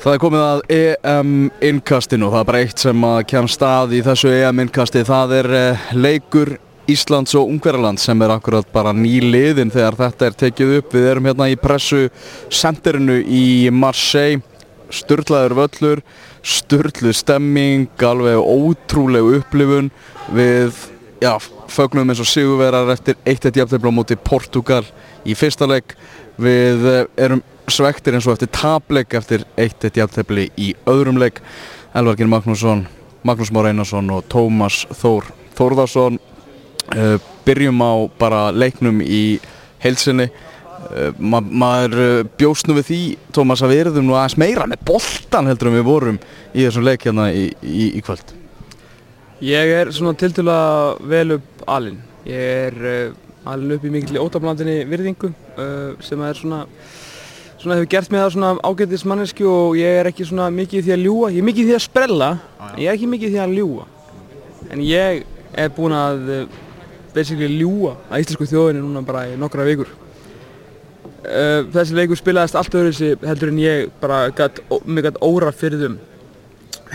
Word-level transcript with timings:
Það 0.00 0.14
er 0.14 0.20
komið 0.22 0.42
að 0.42 0.60
EM-innkastinu 0.72 2.24
og 2.24 2.30
það 2.32 2.40
er 2.40 2.46
bara 2.48 2.60
eitt 2.64 2.80
sem 2.80 3.02
að 3.04 3.18
kemst 3.28 3.58
stað 3.58 3.90
í 3.92 3.98
þessu 4.06 4.30
EM-innkasti. 4.32 5.02
Það 5.04 5.34
er 5.36 5.48
uh, 5.58 5.82
leikur 5.92 6.54
Íslands 6.88 7.36
og 7.36 7.50
Ungverðarland 7.52 8.00
sem 8.00 8.24
er 8.24 8.32
akkurat 8.32 8.70
bara 8.72 8.94
nýliðin 8.96 9.68
þegar 9.74 9.98
þetta 9.98 10.30
er 10.30 10.38
tekið 10.40 10.72
upp. 10.78 10.96
Við 10.96 11.08
erum 11.10 11.28
hérna 11.28 11.50
í 11.52 11.58
pressu 11.60 12.06
senderinu 12.48 13.18
í 13.20 13.44
Marseille. 13.76 14.40
Sturlaður 14.88 15.58
völlur, 15.60 16.02
sturluð 16.40 17.18
stemming, 17.20 17.84
alveg 18.00 18.40
ótrúleg 18.40 19.28
upplifun. 19.36 19.92
Við 20.32 20.80
já, 21.20 21.34
fögnum 21.68 22.08
eins 22.08 22.24
og 22.24 22.32
sigurverar 22.32 22.88
eftir 22.96 23.20
1-1 23.28 23.52
jafntefni 23.52 23.92
á 23.92 23.98
móti 24.00 24.16
Portugal 24.16 24.86
í 25.28 25.36
fyrsta 25.36 25.68
legg. 25.68 25.92
Við 26.40 26.88
uh, 26.88 27.04
erum 27.20 27.44
svektir 27.74 28.16
eins 28.16 28.28
og 28.28 28.36
eftir 28.36 28.50
tapleik 28.54 29.14
eftir 29.18 29.44
1-1 29.56 30.00
jafntefni 30.02 30.48
í 30.58 30.72
öðrum 30.90 31.20
legg. 31.20 31.42
Elvargin 31.94 32.30
Magnússon, 32.30 32.86
Magnús 33.26 33.50
Már 33.52 33.70
Einarsson 33.70 34.10
og 34.14 34.26
Tómas 34.30 34.84
Þór 34.94 35.26
Þórðarsson 35.58 36.20
Uh, 36.90 37.20
byrjum 37.46 37.78
á 37.86 37.92
bara 38.18 38.38
leiknum 38.50 38.96
í 38.98 39.38
heilsinni 39.78 40.24
uh, 40.26 41.12
ma 41.22 41.38
maður 41.38 41.92
uh, 42.02 42.22
bjóst 42.34 42.66
nú 42.66 42.74
við 42.80 42.88
því 42.88 42.98
Tómas 43.36 43.62
að 43.62 43.70
við 43.76 43.82
erum 43.84 44.08
nú 44.08 44.16
aðeins 44.18 44.34
meira 44.42 44.66
með 44.66 44.82
boltan 44.88 45.46
heldur 45.46 45.70
en 45.70 45.76
við 45.76 45.84
vorum 45.86 46.18
í 46.50 46.64
þessum 46.64 46.88
leik 46.88 47.06
hérna 47.06 47.28
í, 47.30 47.44
í, 47.62 47.92
í 47.94 48.02
kvöld. 48.02 48.34
Ég 49.46 49.70
er 49.76 49.92
svona 49.94 50.16
til 50.18 50.32
til 50.34 50.48
að 50.50 50.98
vel 51.12 51.36
upp 51.36 51.62
alin 51.70 52.02
ég 52.26 52.66
er 52.72 53.14
alin 53.46 53.76
upp 53.76 53.86
í 53.86 53.94
mikill 53.94 54.18
ótablandinni 54.18 54.80
virðingu 54.90 55.30
sem 56.02 56.26
er 56.26 56.42
svona 56.42 56.64
svona 57.60 57.76
hefur 57.76 57.90
gert 57.92 58.10
mig 58.10 58.22
það 58.22 58.32
svona 58.36 58.54
ágættis 58.64 59.04
mannesku 59.04 59.46
og 59.48 59.78
ég 59.78 60.00
er 60.00 60.08
ekki 60.10 60.26
svona 60.28 60.48
mikið 60.54 60.86
því 60.86 60.96
að 60.96 61.04
ljúa 61.06 61.30
ég 61.34 61.42
er 61.42 61.48
mikið 61.50 61.68
því 61.68 61.76
að 61.76 61.84
sprella 61.84 62.30
ég 62.80 62.88
er 62.88 62.96
ekki 62.96 63.10
mikið 63.12 63.36
því 63.36 63.44
að 63.44 63.56
ljúa 63.58 63.86
en 64.70 64.84
ég 64.84 65.24
er 65.58 65.72
búin 65.76 65.94
að 65.96 66.48
basically 67.14 67.48
ljúa 67.58 67.96
að 68.10 68.24
íslensku 68.24 68.48
þjóðinni 68.50 68.82
núna 68.84 69.02
bara 69.06 69.26
í 69.30 69.38
nokkra 69.38 69.66
vikur. 69.68 69.90
Uh, 71.20 71.66
þessi 71.74 71.96
leikur 71.96 72.18
spilaðist 72.18 72.56
allt 72.56 72.74
öðru 72.74 72.92
þessi 72.94 73.28
heldur 73.28 73.52
en 73.52 73.60
ég 73.60 73.90
bara 74.00 74.22
gætt, 74.36 74.62
mig 74.86 75.04
gætt 75.04 75.20
óra 75.24 75.52
fyrir 75.52 75.82
þum. 75.82 75.98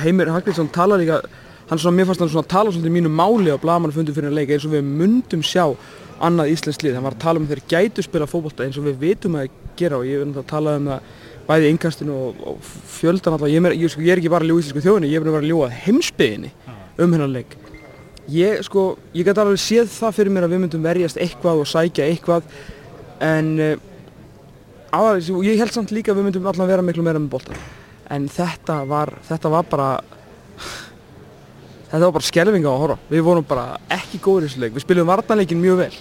Heimir 0.02 0.32
Hagriðsson 0.34 0.72
tala 0.76 0.98
líka, 1.00 1.22
hann 1.70 1.82
svona, 1.82 1.96
mér 2.00 2.10
fannst 2.10 2.24
hann 2.24 2.32
svona 2.34 2.52
tala 2.52 2.74
svolítið 2.74 2.96
mínu 2.96 3.12
máli 3.14 3.54
á 3.54 3.58
blagamann 3.62 3.94
fundu 3.96 4.16
fyrir 4.16 4.34
leika 4.34 4.56
eins 4.56 4.66
og 4.68 4.74
við 4.76 4.88
mundum 4.88 5.46
sjá 5.46 5.68
annað 6.24 6.52
íslensk 6.54 6.86
lið. 6.86 6.98
Hann 6.98 7.06
var 7.08 7.18
að 7.18 7.24
tala 7.26 7.42
um 7.42 7.48
þeir 7.50 7.62
gætu 7.72 8.06
spila 8.06 8.30
fókbólta 8.30 8.66
eins 8.66 8.80
og 8.80 8.88
við 8.88 9.00
vitum 9.02 9.38
að 9.40 9.50
gera 9.80 10.00
og 10.00 10.08
ég 10.08 10.24
það 10.24 10.42
að 10.44 10.52
tala 10.52 10.76
um 10.80 10.90
það 10.92 11.14
bæði 11.46 11.68
í 11.68 11.74
yngkastinu 11.76 12.16
og, 12.16 12.44
og 12.52 12.70
fjöldan 12.96 13.36
alltaf. 13.36 13.52
Ég, 13.52 13.68
ég, 13.78 13.98
ég 14.02 14.14
er 14.14 14.22
ekki 14.22 14.32
bara 14.34 14.48
að 14.48 14.54
ljúa 14.54 14.64
íslensku 14.64 14.86
þjóðinni, 14.86 15.12
ég 15.12 15.22
er 15.22 15.30
bara 15.30 15.44
að 15.44 15.52
ljúa 15.52 15.70
heimsbyðinni 15.84 16.54
um 17.04 17.14
hennar 17.14 17.30
leik. 17.30 17.58
Ég, 18.32 18.64
sko, 18.66 18.96
ég 19.14 19.28
gæti 19.28 19.44
alveg 19.44 19.62
séð 19.62 19.92
það 19.94 20.16
fyrir 20.18 20.34
mér 20.34 20.48
að 20.48 20.56
við 20.56 20.64
myndum 20.64 20.86
verjast 20.86 21.20
eitthvað 21.22 21.62
og 21.62 21.70
sækja 21.70 22.08
eitthvað 22.10 22.48
en 23.22 23.52
uh, 23.62 23.76
aðeins, 24.96 25.30
ég 25.46 25.62
held 25.62 25.76
samt 25.76 25.94
líka 25.94 26.14
að 26.14 26.24
við 26.24 26.32
myndum 26.32 26.48
allan 26.50 26.72
vera 26.72 26.86
miklu 26.86 27.06
meira 27.06 27.22
með 27.22 27.36
boltan 27.36 27.62
en 28.10 28.28
þetta 28.32 28.80
var, 28.90 29.14
þetta 29.28 29.52
var 29.54 29.70
bara 29.70 29.90
þetta 31.92 32.04
var 32.08 32.18
bara 32.18 32.28
skelvinga 32.32 32.74
að 32.74 32.84
horfa. 32.84 33.00
Við 33.14 33.24
vorum 33.30 33.48
bara 33.48 33.70
ekki 33.94 34.22
góður 34.24 34.46
í 34.46 34.50
þessu 34.50 34.66
leik. 34.66 34.76
Við 34.76 34.86
spilum 34.86 35.10
varnanleikin 35.10 35.62
mjög 35.62 35.82
vel 35.86 35.94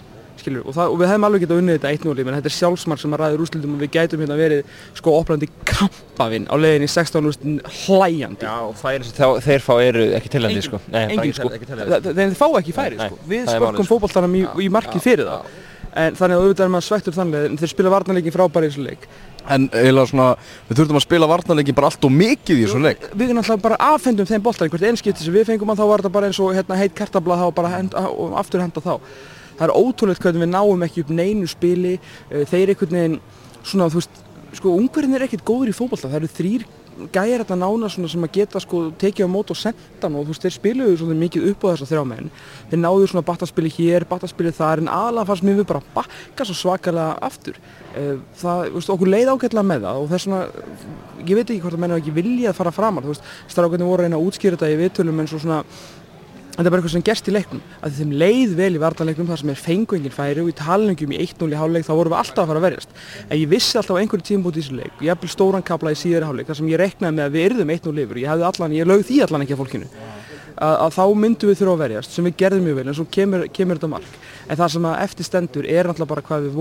skilur, 0.45 0.65
og, 0.67 0.75
það, 0.77 0.93
og 0.93 1.01
við 1.01 1.11
hefum 1.11 1.27
alveg 1.29 1.45
getað 1.45 1.61
unnið 1.63 1.77
þetta 1.79 1.91
1-0 1.95 2.25
menn 2.27 2.37
þetta 2.39 2.51
er 2.51 2.55
sjálfsmark 2.57 3.03
sem 3.03 3.15
að 3.15 3.21
ræður 3.23 3.43
úrslutum 3.45 3.75
og 3.77 3.83
við 3.85 3.91
gætum 3.95 4.25
hérna 4.25 4.39
verið 4.39 4.73
sko 4.99 5.15
opnandi 5.19 5.49
kampavinn 5.69 6.49
á 6.51 6.55
leiðin 6.59 6.87
í 6.87 6.89
16 6.91 7.29
úrslutin 7.31 7.61
hlæjandi. 7.85 8.49
Já, 8.49 8.57
færi 8.81 9.09
sem 9.09 9.45
þeir 9.47 9.65
fá 9.65 9.75
eru 9.85 10.09
ekki 10.19 10.33
tilhændi 10.35 10.65
sko. 10.67 10.81
Sko, 10.81 11.53
þeir 12.11 12.35
fá 12.41 12.49
ekki 12.61 12.75
færi 12.77 12.99
sko. 12.99 13.21
Við 13.31 13.53
skorkum 13.53 13.91
fókbóltanum 13.93 14.35
í, 14.41 14.43
í 14.67 14.73
markið 14.75 15.07
fyrir 15.07 15.31
það. 15.31 15.55
En 15.95 16.17
þannig 16.19 16.41
að 16.41 16.45
auðvitað 16.49 16.67
er 16.67 16.75
maður 16.75 16.89
svektur 16.89 17.15
þannig 17.15 17.49
en 17.49 17.61
þeir 17.61 17.71
spila 17.71 17.95
varnarleikin 17.95 18.35
frábæri 18.35 18.67
í 18.67 18.73
þessu 18.73 18.87
leik 18.89 19.05
En 19.53 19.67
eiginlega 19.69 20.09
svona, 20.09 20.27
við 20.69 20.79
þurftum 20.79 20.99
að 20.99 21.05
spila 21.05 21.29
varnarleikin 21.29 21.77
bara 21.77 21.91
allt 21.91 22.07
og 22.09 22.13
mikið 22.15 22.61
í 22.61 22.65
þessu 22.65 22.81
leik. 22.81 23.07
Við 23.13 23.27
erum 23.29 23.41
alltaf 23.43 23.63
bara 23.65 23.81
aðfendum 23.91 24.29
þeim 24.31 24.45
boltar 24.47 24.69
einhvert 24.69 24.87
einskipti 24.89 25.27
sem 25.27 25.35
við 25.35 25.51
fengum 25.51 25.73
að 25.75 25.83
þá 25.83 25.87
var 25.91 26.03
þetta 26.03 26.15
bara 26.17 26.31
eins 26.31 26.41
og 26.41 26.55
hérna, 26.57 26.79
heit 26.81 26.95
kartabla 26.97 27.41
þá 27.43 27.47
og 27.51 27.57
bara 27.59 27.73
hend, 27.75 27.97
aftur 28.41 28.65
henda 28.65 28.85
þá. 28.85 28.95
Það 29.59 29.67
er 29.69 29.75
ótrúlegt 29.77 30.25
hvernig 30.25 30.47
við 30.47 30.53
náum 30.55 30.87
ekki 30.87 31.05
upp 31.05 31.13
neinu 31.15 31.51
spili 31.51 31.99
þeir 32.31 32.73
einhvern 32.73 32.97
veginn 32.97 33.21
svona 33.65 33.91
þú 33.93 34.01
veist, 34.01 34.25
sko 34.59 34.73
ungverðin 34.79 35.19
er 35.19 35.27
ekkert 35.27 35.45
góður 35.47 35.71
í 35.71 35.77
fókbalta 35.77 36.09
það 36.09 36.23
eru 36.23 36.33
þrýr 36.39 36.67
gæjar 37.15 37.45
þetta 37.45 37.59
nána 37.59 37.91
sem 37.93 38.27
að 38.27 38.33
geta 38.35 38.63
sko 38.63 38.83
tekið 39.01 39.27
á 39.27 39.35
mót 39.35 39.53
og 39.53 39.59
senda 39.59 40.11
og 40.11 40.27
þú 40.27 40.33
veist 40.33 40.47
þeir 40.47 40.55
spiluðu 40.57 40.99
svona 41.01 41.17
mikið 41.21 41.49
upp 41.51 41.65
á 41.65 41.71
þessa 41.73 41.89
þrjá 41.91 42.05
menn. 42.11 42.31
Þeir 42.71 42.81
náðu 42.83 43.09
svona 43.11 43.27
battaspili 43.27 43.73
hér, 43.77 44.07
battaspili 44.11 44.53
þar 44.55 44.85
en 44.85 44.93
aðalega 44.93 45.29
fannst 45.31 45.47
mér 45.47 45.59
við 45.61 45.69
bara 45.73 45.83
bakka 45.97 46.47
svo 46.49 46.57
svakalega 46.59 47.19
aftur. 47.25 47.59
Það, 47.95 48.65
þú 48.71 48.79
veist, 48.79 48.95
okkur 48.95 49.13
leið 49.15 49.33
ágætlega 49.35 49.69
með 49.71 49.85
það 49.89 50.01
og 50.01 50.09
það 50.09 50.17
er 50.19 50.25
svona 50.25 50.41
ég 51.25 51.37
veit 51.39 51.45
ekki 51.49 51.61
hvort 51.63 51.77
að 51.77 51.85
menna 51.85 51.99
ekki 52.01 52.15
vilja 52.15 52.51
að 52.51 52.59
fara 52.59 52.75
framar 52.75 53.05
þú 53.05 53.13
veist, 53.15 53.29
strákarnir 53.53 53.89
voru 53.89 54.03
að 54.03 54.09
reyna 54.09 54.19
að 54.19 54.27
útskýra 54.29 54.59
þetta 54.59 54.73
í 54.73 54.81
viðtölum 54.83 55.23
en 55.23 55.31
svo 55.31 55.41
svona 55.43 55.61
þetta 56.55 56.65
er 56.69 56.71
bara 56.71 56.81
eitthvað 56.81 56.95
sem 56.95 57.05
gerst 57.05 57.29
í 57.29 57.35
leiknum. 57.35 57.63
Að 57.83 57.97
þeim 57.99 58.13
leið 58.23 58.51
vel 58.59 58.75
í 58.77 58.83
vartanleiknum 58.83 59.29
þar 59.31 59.41
sem 59.41 59.51
er 59.51 59.61
fenguengin 59.61 60.15
færi 60.15 60.41
og 60.43 60.51
í 60.51 60.55
talningum 60.59 61.15
í 61.15 61.19
1-0 61.25 61.51
í 61.51 61.59
háluleik 61.59 61.87
þá 61.87 61.95
vorum 61.99 62.13
við 62.15 62.21
alltaf 62.21 62.43
að 62.45 62.49
fara 62.51 62.61
að 62.61 62.67
verjast. 62.69 62.91
En 63.27 63.37
ég 63.41 63.49
vissi 63.51 63.79
alltaf 63.81 63.97
á 63.99 64.01
einhverju 64.01 64.27
tíum 64.29 64.45
búið 64.45 64.57
í 64.57 64.63
þessu 64.63 64.77
leik 64.79 64.95
og 64.95 65.03
ég 65.03 65.11
hafði 65.15 65.29
stóran 65.35 65.67
kapla 65.67 65.91
í 65.91 65.99
síðari 65.99 66.29
háluleik 66.29 66.49
þar 66.51 66.59
sem 66.61 66.71
ég 66.71 66.79
reknaði 66.81 67.15
með 67.19 67.25
að 67.25 67.35
við 67.35 67.43
erðum 67.49 67.75
1-0 67.75 68.05
yfir. 68.05 68.17
Ég 68.23 68.31
hefði 68.31 68.47
allan, 68.51 68.77
ég 68.79 68.87
lög 68.87 69.01
því 69.09 69.17
allan 69.27 69.43
ekki 69.45 69.57
að 69.57 69.63
fólkinu. 69.65 69.89
Að, 70.55 70.75
að 70.85 70.91
þá 70.95 71.05
myndum 71.19 71.51
við 71.51 71.59
þurfa 71.59 71.75
að 71.75 71.83
verjast 71.83 72.11
sem 72.15 72.27
við 72.29 72.39
gerðum 72.39 72.65
mjög 72.69 72.77
vel 72.79 72.87
en 72.87 72.95
svo 72.95 73.07
kemur, 73.11 73.41
kemur 73.51 73.75
þetta 73.81 73.91
mark. 73.91 74.13
En 74.47 74.59
það 74.61 74.69
sem 74.77 74.85
eftir 74.93 75.27
stendur 75.27 75.67
er 75.67 75.85
alltaf 75.91 76.07
bara 76.07 76.23
hvað 76.23 76.47
við 76.47 76.55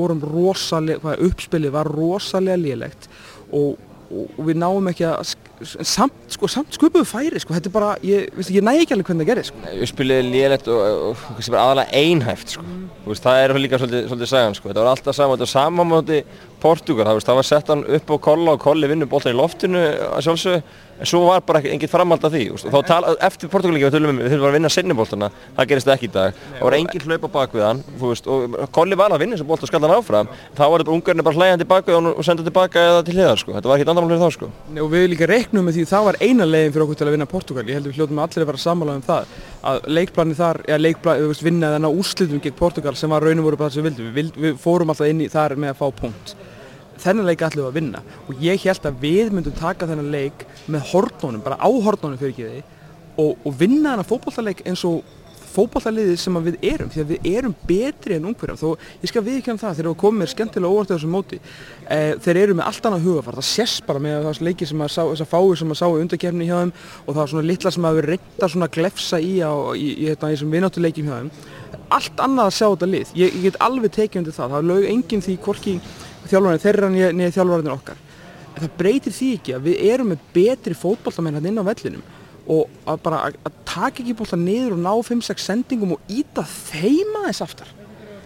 og, 5.53 5.61
og, 5.61 5.75
og 5.79 5.87
samt, 5.87 6.13
sko, 6.33 6.49
samt 6.51 6.77
sköpuðu 6.77 7.05
færi 7.07 7.41
sko, 7.41 7.53
þetta 7.55 7.69
er 7.69 7.75
bara, 7.75 7.91
ég, 8.05 8.29
veist, 8.37 8.51
ég 8.53 8.65
næ 8.65 8.73
ekki 8.81 8.95
alveg 8.95 9.09
hvernig 9.11 9.25
það 9.25 9.31
gerir 9.31 9.47
sko. 9.49 9.61
Uppspilið 9.85 10.29
lélegt 10.33 10.69
og, 10.73 10.81
og, 11.09 11.25
og 11.33 11.43
er 11.45 11.59
aðalega 11.61 12.01
einhæft 12.01 12.55
sko. 12.55 12.65
Mm. 12.65 12.83
Veist, 13.07 13.25
það 13.25 13.41
er 13.43 13.55
líka 13.59 13.79
svolítið, 13.81 14.07
svolítið 14.09 14.31
sagan 14.33 14.57
sko, 14.57 14.71
þetta 14.71 14.83
var 14.83 14.91
alltaf 14.93 15.17
saman, 15.17 15.37
þetta 15.37 15.47
var 15.47 15.53
saman 15.53 15.91
móti 15.91 16.21
Portugal, 16.63 17.19
það, 17.19 17.35
var 17.39 17.47
sett 17.47 17.71
hann 17.73 17.83
upp 17.97 18.15
á 18.15 18.17
kolla 18.29 18.55
og 18.55 18.63
kolli 18.63 18.87
vinnu 18.87 19.09
bóltar 19.11 19.35
í 19.35 19.37
loftinu 19.37 19.83
að 19.83 20.25
sjálfsögðu 20.27 20.63
en 20.99 21.09
svo 21.09 21.23
var 21.25 21.41
bara 21.43 21.59
enginn 21.67 21.89
framhald 21.89 22.23
af 22.23 22.33
því 22.33 22.43
þá 22.61 22.77
tala, 22.87 23.13
eftir 23.25 23.49
Portugalíkja 23.51 23.89
við 23.91 24.05
um 24.07 24.19
við 24.21 24.29
þurfum 24.33 24.47
að 24.47 24.55
vinna 24.57 24.69
sinnibóltarna, 24.71 25.29
það 25.57 25.69
gerist 25.71 25.89
ekki 25.93 26.07
í 26.07 26.11
dag. 26.13 26.37
Það 26.59 26.67
var 26.67 26.75
enginn 26.77 27.05
hlaup 27.07 27.25
á 27.25 27.29
bakvið 27.33 27.65
hann 27.65 27.81
veist, 28.01 28.29
og 28.29 28.55
Kolli 28.75 28.97
var 28.99 29.15
að 29.15 29.23
vinna 29.25 29.39
sem 29.39 29.49
bólt 29.49 29.65
og 29.65 29.71
skalla 29.71 29.89
hann 29.89 29.99
áfram 29.99 30.29
þá 30.55 30.63
var 30.63 30.83
þetta 30.83 30.93
ungarnir 30.95 31.27
bara 31.27 31.39
hlægjandi 31.39 31.67
bakvið 31.73 32.09
og 32.13 32.23
senda 32.27 32.45
tilbaka 32.45 32.85
eða 32.91 33.01
til 33.07 33.17
hliðar 33.17 33.41
sko. 33.41 33.55
þetta 33.57 33.71
var 33.71 33.81
ekki 33.81 33.89
andamál 33.89 34.13
fyrir 34.13 34.23
þá 34.23 34.37
sko. 34.37 34.51
og 34.85 34.93
við 34.93 35.07
líka 35.11 35.29
reiknum 35.33 35.67
með 35.67 35.79
því 35.79 35.87
það 35.91 36.07
var 36.07 36.19
eina 36.21 36.47
leginn 36.47 36.75
fyrir 36.75 36.85
okkur 36.85 37.01
til 37.01 37.07
að 37.09 37.15
vinna 37.17 37.29
Portugal 37.33 37.65
ég 37.67 37.79
held 37.79 37.87
að 37.87 37.91
við 37.91 37.99
hljóðum 37.99 38.23
allir 38.23 38.45
að 38.45 38.51
vera 38.53 38.63
sammála 38.63 38.97
um 38.99 39.05
það 39.09 39.35
að 39.63 39.91
leikplani 39.97 40.39
þar, 40.39 40.63
eða 40.67 40.81
leikplani, 40.83 41.27
við 41.27 41.43
vinnaði 41.49 41.77
þennan 41.79 41.99
úrslitum 41.99 42.43
gegn 42.43 42.57
Portugal 42.59 42.95
sem 42.99 43.11
var 43.11 43.23
raun 43.23 43.39
og 43.43 43.47
voru 43.47 43.59
bara 43.59 43.71
það 43.71 43.79
sem 43.79 43.85
við 43.87 43.93
vildum. 43.93 44.15
Við, 44.17 44.33
við 44.43 44.57
fórum 44.59 44.91
alltaf 44.91 45.07
inn 45.07 45.23
í 45.23 45.29
þar 45.31 45.55
með 45.55 45.73
að 45.73 45.79
fá 45.79 46.01
punkt 46.03 46.35
þennan 47.03 47.29
leik 47.29 47.43
ætlum 47.45 47.65
við 47.65 47.71
að 47.71 47.79
vinna. 47.79 48.03
Og 48.27 48.43
ég 48.43 48.67
held 48.67 48.87
að 48.89 49.01
við 49.03 49.33
myndum 49.33 49.57
taka 49.57 49.89
þennan 49.89 50.13
leik 50.13 50.45
með 50.67 50.87
hortnónum, 50.93 51.43
bara 51.43 51.59
á 51.59 51.67
hortnónum 51.67 52.21
fyrir 52.21 52.33
ekki 52.35 52.49
þið 52.51 52.71
og, 53.21 53.35
og 53.45 53.59
vinna 53.59 53.93
þennan 53.93 54.09
fókbaltaleik 54.09 54.63
eins 54.67 54.85
og 54.87 55.03
fókbaltaliðið 55.53 56.17
sem 56.17 56.37
við 56.47 56.55
erum 56.65 56.91
því 56.91 57.01
að 57.03 57.11
við 57.11 57.27
erum 57.29 57.55
betri 57.67 58.17
en 58.17 58.27
ungverðar 58.29 58.59
þó 58.59 58.69
ég 59.03 59.11
skal 59.11 59.23
viðkjöna 59.25 59.61
það 59.61 59.75
þegar 59.77 59.89
við 59.91 59.97
komum 60.01 60.21
með 60.23 60.31
skemmtilega 60.31 60.73
óvart 60.73 60.93
á 60.93 60.95
þessum 60.95 61.13
móti. 61.13 61.39
E, 61.85 61.97
þeir 62.25 62.39
eru 62.43 62.55
með 62.57 62.69
allt 62.69 62.87
annað 62.89 63.07
hugafar 63.07 63.37
það 63.37 63.49
sést 63.49 63.85
bara 63.87 64.01
með 64.03 64.27
þess 64.27 64.45
leiki 64.47 64.69
sem 64.69 64.81
að 64.83 64.95
þess 64.95 65.25
að 65.25 65.31
fáið 65.33 65.55
sem 65.61 65.75
að 65.75 65.79
sá 65.81 65.85
í 65.85 65.99
undakefni 66.05 66.47
hjá 66.47 66.55
þeim 66.55 66.73
og 66.73 67.11
það 67.11 67.19
var 67.21 67.33
svona 67.33 67.49
litla 67.49 67.73
sem 67.75 67.89
að 67.89 67.99
við 67.99 68.07
reynda 68.09 68.49
svona 68.55 68.71
glefsa 68.77 69.19
í 69.21 69.33
á 69.45 69.53
í, 69.73 69.91
í, 69.91 70.07
í 70.09 70.15
þessum 70.23 70.55
vináttuleikim 70.57 71.11
hjá 71.11 71.19
þeim. 71.19 71.29
Allt 71.93 72.25
annað 72.25 72.49
að 72.49 72.57
sjá 72.57 72.65
þetta 72.65 72.89
lið. 72.89 73.13
Ég, 73.19 73.37
ég 73.37 73.45
get 73.51 73.61
alveg 73.61 73.93
tekið 73.93 74.23
undir 74.23 74.37
það. 74.37 74.57
Það 74.57 74.67
lög 74.71 74.89
enginn 74.89 75.23
því 75.27 75.37
hvorki 75.45 75.77
þjálfarnir 76.29 76.63
þeirra 76.63 76.89
niður 76.93 77.37
þjálfarnir 77.37 77.75
okkar. 77.75 78.01
En 78.53 78.61
það 78.61 78.75
breytir 78.79 79.15
því 79.15 79.29
ekki 79.37 79.55
að 79.57 79.69
við 79.69 79.85
erum 79.93 80.11
með 80.13 80.25
betri 80.35 80.75
fótballtamenn 80.77 81.39
hann 81.39 81.49
inn 81.49 81.61
á 81.61 81.69
vellinum 81.69 82.03
og 82.53 82.89
að 82.89 82.99
bara 83.05 83.21
að, 83.29 83.53
taka 83.67 84.03
ekki 84.03 84.17
bólta 84.19 84.37
niður 84.39 84.75
og 84.75 84.83
ná 84.83 84.91
5-6 85.07 85.47
sendingum 85.47 85.95
og 85.95 86.11
íta 86.11 86.43
þeima 86.43 87.27
þess 87.29 87.45
aftar. 87.45 87.71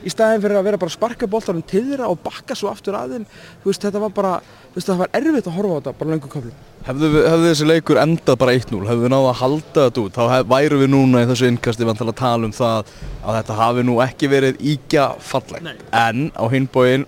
Í 0.05 0.11
staðin 0.13 0.41
fyrir 0.44 0.59
að 0.59 0.67
vera 0.67 0.79
bara 0.79 0.91
að 0.91 0.95
sparka 0.95 1.27
bóltarum 1.29 1.63
til 1.67 1.83
þeirra 1.89 2.07
og 2.11 2.19
bakka 2.23 2.55
svo 2.55 2.69
aftur 2.71 2.95
að 2.95 3.15
þeim 3.15 3.25
þú 3.27 3.69
veist 3.69 3.85
þetta 3.88 4.01
var 4.03 4.13
bara, 4.15 4.33
þú 4.71 4.77
veist 4.77 4.89
það 4.91 5.01
var 5.01 5.13
erfitt 5.19 5.49
að 5.49 5.57
horfa 5.57 5.73
á 5.73 5.77
þetta 5.77 5.94
bara 5.99 6.13
lengur 6.13 6.31
köflum. 6.33 6.59
Hefðu, 6.88 7.09
hefðu 7.25 7.49
þessi 7.49 7.67
leikur 7.67 7.99
endað 7.99 8.39
bara 8.44 8.55
1-0, 8.55 8.81
hefðu 8.88 9.03
við 9.03 9.13
náðu 9.13 9.29
að 9.31 9.39
halda 9.41 9.88
þetta 9.88 10.03
út, 10.03 10.15
þá 10.15 10.33
hef, 10.35 10.47
væru 10.53 10.79
við 10.83 10.91
núna 10.94 11.23
í 11.23 11.29
þessu 11.31 11.49
innkasti 11.51 11.89
vantilega 11.89 12.15
að 12.15 12.21
tala 12.21 12.47
um 12.47 12.55
það 12.55 12.94
að 13.25 13.39
þetta 13.39 13.57
hafi 13.57 13.85
nú 13.89 13.97
ekki 14.05 14.31
verið 14.31 14.61
íkja 14.73 15.07
falleg 15.27 15.71
en 15.91 16.29
á 16.38 16.44
hinbóin 16.53 17.07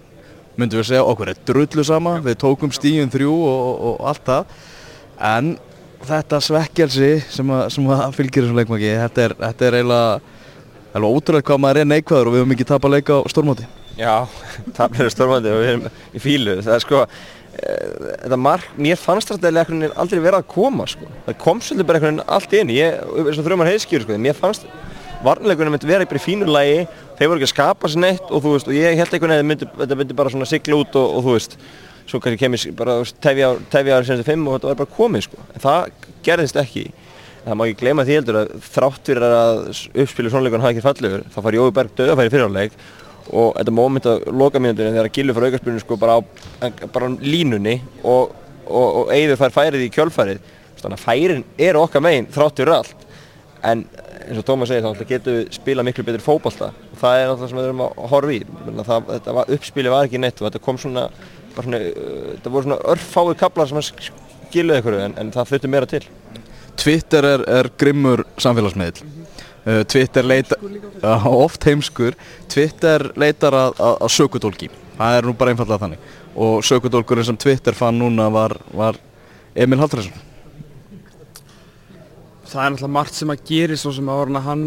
myndum 0.60 0.82
við 0.82 0.92
segja 0.92 1.08
okkur 1.08 1.34
er 1.34 1.42
drullu 1.48 1.86
sama, 1.88 2.18
við 2.26 2.38
tókum 2.44 2.74
stíðin 2.76 3.12
þrjú 3.14 3.34
og, 3.34 3.58
og, 3.64 3.80
og 3.90 4.06
allt 4.12 4.30
það 4.30 4.54
en 5.30 5.56
þetta 6.10 6.40
svekkjelsi 6.44 7.12
sem, 7.28 7.56
að, 7.56 7.66
sem 7.76 7.90
að 7.92 8.06
fylgir 8.16 8.46
þessum 8.46 8.62
leikmaki 8.62 8.94
þetta 9.02 9.26
er, 9.26 9.36
þetta 9.42 9.68
er 9.68 9.80
eiginlega 9.82 11.10
ótrúlega 11.10 11.50
hvað 11.50 11.62
maður 11.66 11.82
er 11.82 11.92
neikvæður 11.92 12.30
og 12.30 12.36
við 12.36 12.44
höfum 12.44 12.56
ekki 12.56 12.70
tapað 12.70 12.96
leika 12.96 13.20
á 13.20 13.28
stórmáti 13.32 13.68
Já, 14.00 14.28
taplega 14.78 15.12
stórmandi 15.12 15.52
og 15.52 15.60
við 15.60 15.74
erum 15.74 15.88
í 16.16 16.22
fílu. 16.24 16.56
Það 16.64 16.76
er 16.76 16.84
sko, 16.86 17.02
e, 17.60 17.74
þetta 18.24 18.40
mark, 18.40 18.70
mér 18.80 19.00
fannst 19.00 19.34
þetta 19.34 19.66
aldrei 20.00 20.22
vera 20.24 20.40
að 20.40 20.48
koma 20.54 20.88
sko. 20.88 21.10
Það 21.26 21.40
kom 21.44 21.60
svolítið 21.64 21.90
bara 21.90 22.14
allt 22.38 22.56
inn. 22.56 22.72
Ég, 22.78 23.02
þrjumar 23.42 23.72
heiðskjur 23.74 24.06
sko, 24.06 24.20
mér 24.24 24.38
fannst 24.40 24.70
varnleikunum 25.26 25.76
myndi 25.76 25.90
vera 25.90 26.08
í 26.08 26.24
fínu 26.24 26.48
lagi, 26.48 26.86
þeir 27.20 27.30
voru 27.30 27.40
ekki 27.40 27.50
að 27.50 27.54
skapa 27.54 27.92
sér 27.92 28.04
neitt 28.06 28.32
og 28.32 28.44
þú 28.44 28.56
veist, 28.56 28.72
og 28.72 28.78
ég 28.78 28.98
held 29.00 29.14
einhvern 29.14 29.36
veginn 29.36 29.56
að 29.56 29.78
þetta 29.84 30.00
myndi 30.00 30.18
bara 30.18 30.34
svona 30.34 30.48
sigla 30.50 30.80
út 30.80 30.98
og, 31.00 31.18
og 31.18 31.26
þú 31.26 31.36
veist, 31.36 31.58
svo 32.10 32.22
kannski 32.24 32.42
kemur 32.46 32.78
bara 32.80 32.96
tefja 33.22 33.52
árið 33.70 34.08
senstu 34.10 34.28
fimm 34.28 34.48
og 34.48 34.58
þetta 34.58 34.72
var 34.72 34.80
bara 34.80 34.96
komið 34.96 35.28
sko. 35.28 35.44
En 35.54 35.64
það 35.66 36.08
gerðist 36.26 36.60
ekki. 36.60 36.86
Það 37.44 37.60
má 37.60 37.66
ekki 37.66 37.80
gleyma 37.80 38.06
því 38.08 38.16
heldur 38.18 38.40
að 38.40 38.56
þrátt 38.66 39.12
fyrir 39.12 39.26
að 39.26 39.60
uppspilu 40.04 40.32
svonleikunum 40.32 40.66
hafi 40.66 40.78
ekki 40.78 40.86
fallegur, 40.86 41.22
þá 41.32 41.38
far 41.46 41.58
Jói 41.60 41.70
Berg 41.76 41.94
döðafæri 41.98 42.34
fyrirháleik 42.34 42.80
og 43.30 43.54
þetta 43.58 43.74
móment 43.76 44.08
að 44.10 44.26
loka 44.34 44.62
mínúturinn 44.62 44.96
þegar 44.96 45.12
Gilvi 45.14 45.36
fær 45.38 45.46
aukarspunni 45.48 45.84
sko 45.84 45.98
bara 46.02 46.18
á 46.18 46.20
bara 46.94 47.10
línunni 47.22 47.76
og, 48.02 48.34
og, 48.66 48.88
og 49.04 49.14
Eyður 49.14 49.40
fær 49.44 49.56
færið 49.56 49.86
í 49.86 49.92
kjölfærið 49.94 50.42
þannig 50.80 50.98
að 50.98 51.04
færin 51.04 51.46
er 51.60 51.80
okkar 51.80 52.04
megin 52.04 52.30
þrátt 52.34 52.62
fyrir 52.62 52.76
allt 52.80 53.06
en 53.66 53.84
eins 54.30 54.40
og 54.40 54.46
Tómas 54.48 54.72
segir 54.72 54.86
þá 54.86 55.04
getum 55.10 55.38
við 55.40 55.52
spila 55.58 55.86
miklu 55.86 56.06
betur 56.08 56.24
fókbalta 56.24 56.72
og 56.72 56.98
það 57.02 57.20
er 57.20 57.34
alltaf 57.34 57.52
sem 57.52 57.60
við 57.60 57.68
erum 57.68 57.84
að 57.86 58.02
horfa 58.14 58.36
í. 58.36 58.40
Það, 58.80 59.12
þetta 59.12 59.36
var, 59.40 59.54
uppspili 59.58 59.94
var 59.94 60.10
ekki 60.10 60.22
neitt 60.22 60.42
og 60.42 60.48
þetta 60.48 60.64
kom 60.66 60.80
svona, 60.82 61.06
svona 61.58 61.84
uh, 61.84 62.26
þetta 62.36 62.56
voru 62.56 62.70
svona 62.70 62.82
örfái 62.94 63.38
kaplar 63.40 63.72
sem 63.72 63.82
að 63.82 63.90
skiluði 63.90 64.84
ykkur 64.84 65.00
en, 65.00 65.18
en 65.22 65.32
það 65.36 65.54
þurfti 65.54 65.74
meira 65.76 65.90
til. 65.90 66.04
Twitter 66.80 67.26
er, 67.28 67.48
er 67.60 67.72
grimmur 67.80 68.24
samfélagsmiðl 68.40 69.18
Uh, 69.68 69.84
Twitter 69.84 70.24
leitar, 70.24 70.58
uh, 71.04 71.26
oft 71.28 71.66
heimskur, 71.68 72.16
Twitter 72.48 73.10
leitar 73.20 73.54
að, 73.54 73.74
að, 73.76 73.98
að 74.06 74.14
sökudólki, 74.16 74.70
það 74.96 75.18
er 75.18 75.28
nú 75.28 75.34
bara 75.36 75.52
einfallega 75.52 75.82
þannig. 75.84 76.06
Og 76.40 76.64
sökudólkurinn 76.64 77.28
sem 77.28 77.38
Twitter 77.38 77.76
fann 77.76 78.00
núna 78.00 78.30
var, 78.32 78.56
var 78.72 78.98
Emil 79.54 79.82
Hallfræsson. 79.82 80.16
Það 82.50 82.64
er 82.64 82.74
náttúrulega 82.74 82.96
margt 82.96 83.18
sem 83.18 83.32
að 83.34 83.46
gera 83.46 83.78
svo 83.78 83.94
sem 83.94 84.10
að 84.10 84.22
orðina 84.24 84.44
hann 84.46 84.66